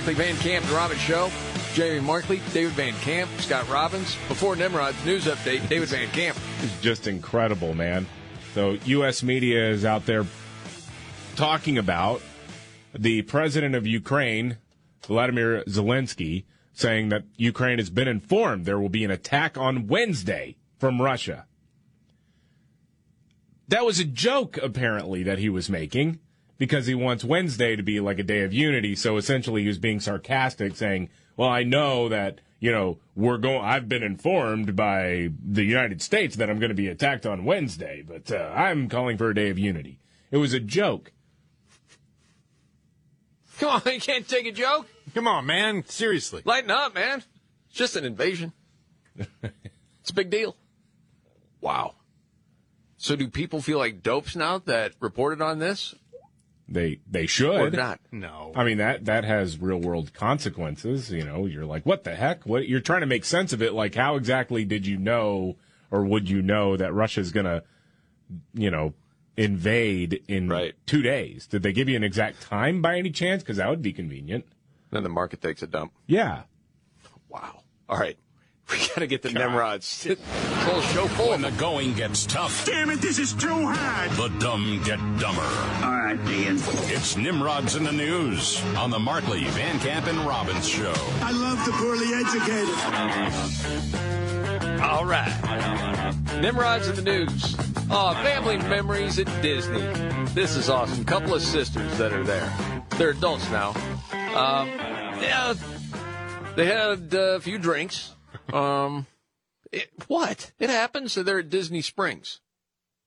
[0.00, 1.30] Markley Van Camp and Robbins Show.
[1.74, 4.16] Jamie Markley, David Van Camp, Scott Robbins.
[4.28, 6.38] Before Nimrod's news update, David Van Camp.
[6.62, 8.06] It's just incredible, man.
[8.54, 9.22] So, U.S.
[9.22, 10.24] media is out there
[11.36, 12.22] talking about
[12.94, 14.56] the president of Ukraine,
[15.06, 20.56] Vladimir Zelensky, saying that Ukraine has been informed there will be an attack on Wednesday
[20.78, 21.44] from Russia.
[23.68, 26.20] That was a joke, apparently, that he was making
[26.60, 28.94] because he wants Wednesday to be like a day of unity.
[28.94, 33.64] So essentially, he was being sarcastic, saying, Well, I know that, you know, we're going,
[33.64, 38.04] I've been informed by the United States that I'm going to be attacked on Wednesday,
[38.06, 40.00] but uh, I'm calling for a day of unity.
[40.30, 41.12] It was a joke.
[43.58, 44.86] Come on, you can't take a joke.
[45.14, 45.82] Come on, man.
[45.86, 46.42] Seriously.
[46.44, 47.24] Lighten up, man.
[47.68, 48.52] It's just an invasion.
[49.16, 50.54] it's a big deal.
[51.62, 51.94] Wow.
[52.98, 55.94] So do people feel like dopes now that reported on this?
[56.72, 57.98] They they should Or not?
[58.12, 58.52] No.
[58.54, 61.10] I mean that that has real world consequences.
[61.10, 62.46] You know, you're like, what the heck?
[62.46, 63.72] What you're trying to make sense of it?
[63.74, 65.56] Like, how exactly did you know,
[65.90, 67.64] or would you know that Russia's gonna,
[68.54, 68.94] you know,
[69.36, 70.74] invade in Right.
[70.86, 71.46] two days?
[71.48, 73.42] Did they give you an exact time by any chance?
[73.42, 74.44] Because that would be convenient.
[74.90, 75.92] Then the market takes a dump.
[76.06, 76.42] Yeah.
[77.28, 77.62] Wow.
[77.88, 78.16] All right.
[78.70, 80.06] We got to get the Nimrods.
[80.06, 84.10] Whole show full When the going gets tough, Damn it, this is too hard.
[84.12, 85.42] the dumb get dumber.
[85.82, 86.56] All right, Ian.
[86.86, 90.92] It's Nimrods in the News on the Markley, Van Camp, and Robbins Show.
[91.20, 92.74] I love the poorly educated.
[94.82, 95.34] All right.
[96.40, 97.56] Nimrod's in the news.
[97.90, 99.80] Oh, family memories at Disney.
[100.32, 101.04] This is awesome.
[101.04, 102.52] Couple of sisters that are there.
[102.96, 103.70] They're adults now.
[104.12, 104.68] Um,
[105.20, 105.54] yeah,
[106.54, 108.14] they had uh, a few drinks.
[108.54, 109.06] Um,
[109.72, 110.52] it, what?
[110.58, 111.12] It happens.
[111.12, 112.40] So they're at Disney Springs.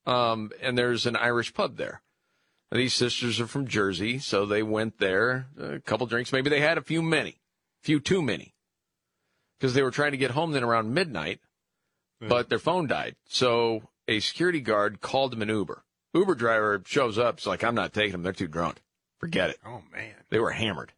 [0.05, 2.01] Um, and there's an Irish pub there.
[2.71, 5.47] And these sisters are from Jersey, so they went there.
[5.59, 6.33] A couple drinks.
[6.33, 7.39] Maybe they had a few many,
[7.81, 8.55] few too many,
[9.57, 11.39] because they were trying to get home then around midnight
[12.27, 13.15] but their phone died.
[13.27, 15.83] So a security guard called them an Uber.
[16.13, 17.37] Uber driver shows up.
[17.37, 18.23] It's like, I'm not taking them.
[18.23, 18.81] They're too drunk.
[19.19, 19.59] Forget it.
[19.65, 20.13] Oh man.
[20.29, 20.93] They were hammered.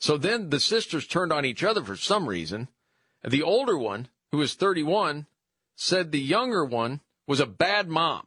[0.00, 2.68] So then the sisters turned on each other for some reason.
[3.26, 5.26] The older one, who was 31,
[5.76, 8.26] said the younger one was a bad mom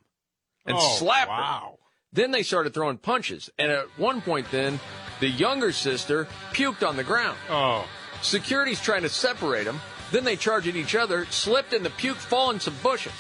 [0.65, 1.71] and Oh, slapped her.
[2.13, 3.49] Then they started throwing punches.
[3.57, 4.79] And at one point then,
[5.19, 7.37] the younger sister puked on the ground.
[7.49, 7.87] Oh.
[8.21, 9.79] Security's trying to separate them.
[10.11, 13.13] Then they charge at each other, slipped in the puke, fall in some bushes.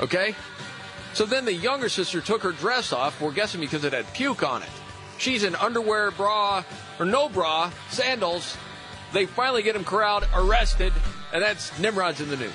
[0.00, 0.34] Okay?
[1.14, 4.42] So then the younger sister took her dress off, we're guessing because it had puke
[4.42, 4.68] on it.
[5.18, 6.62] She's in underwear, bra,
[6.98, 8.56] or no bra, sandals.
[9.12, 10.92] They finally get him corralled, arrested,
[11.32, 12.52] and that's Nimrod's in the news.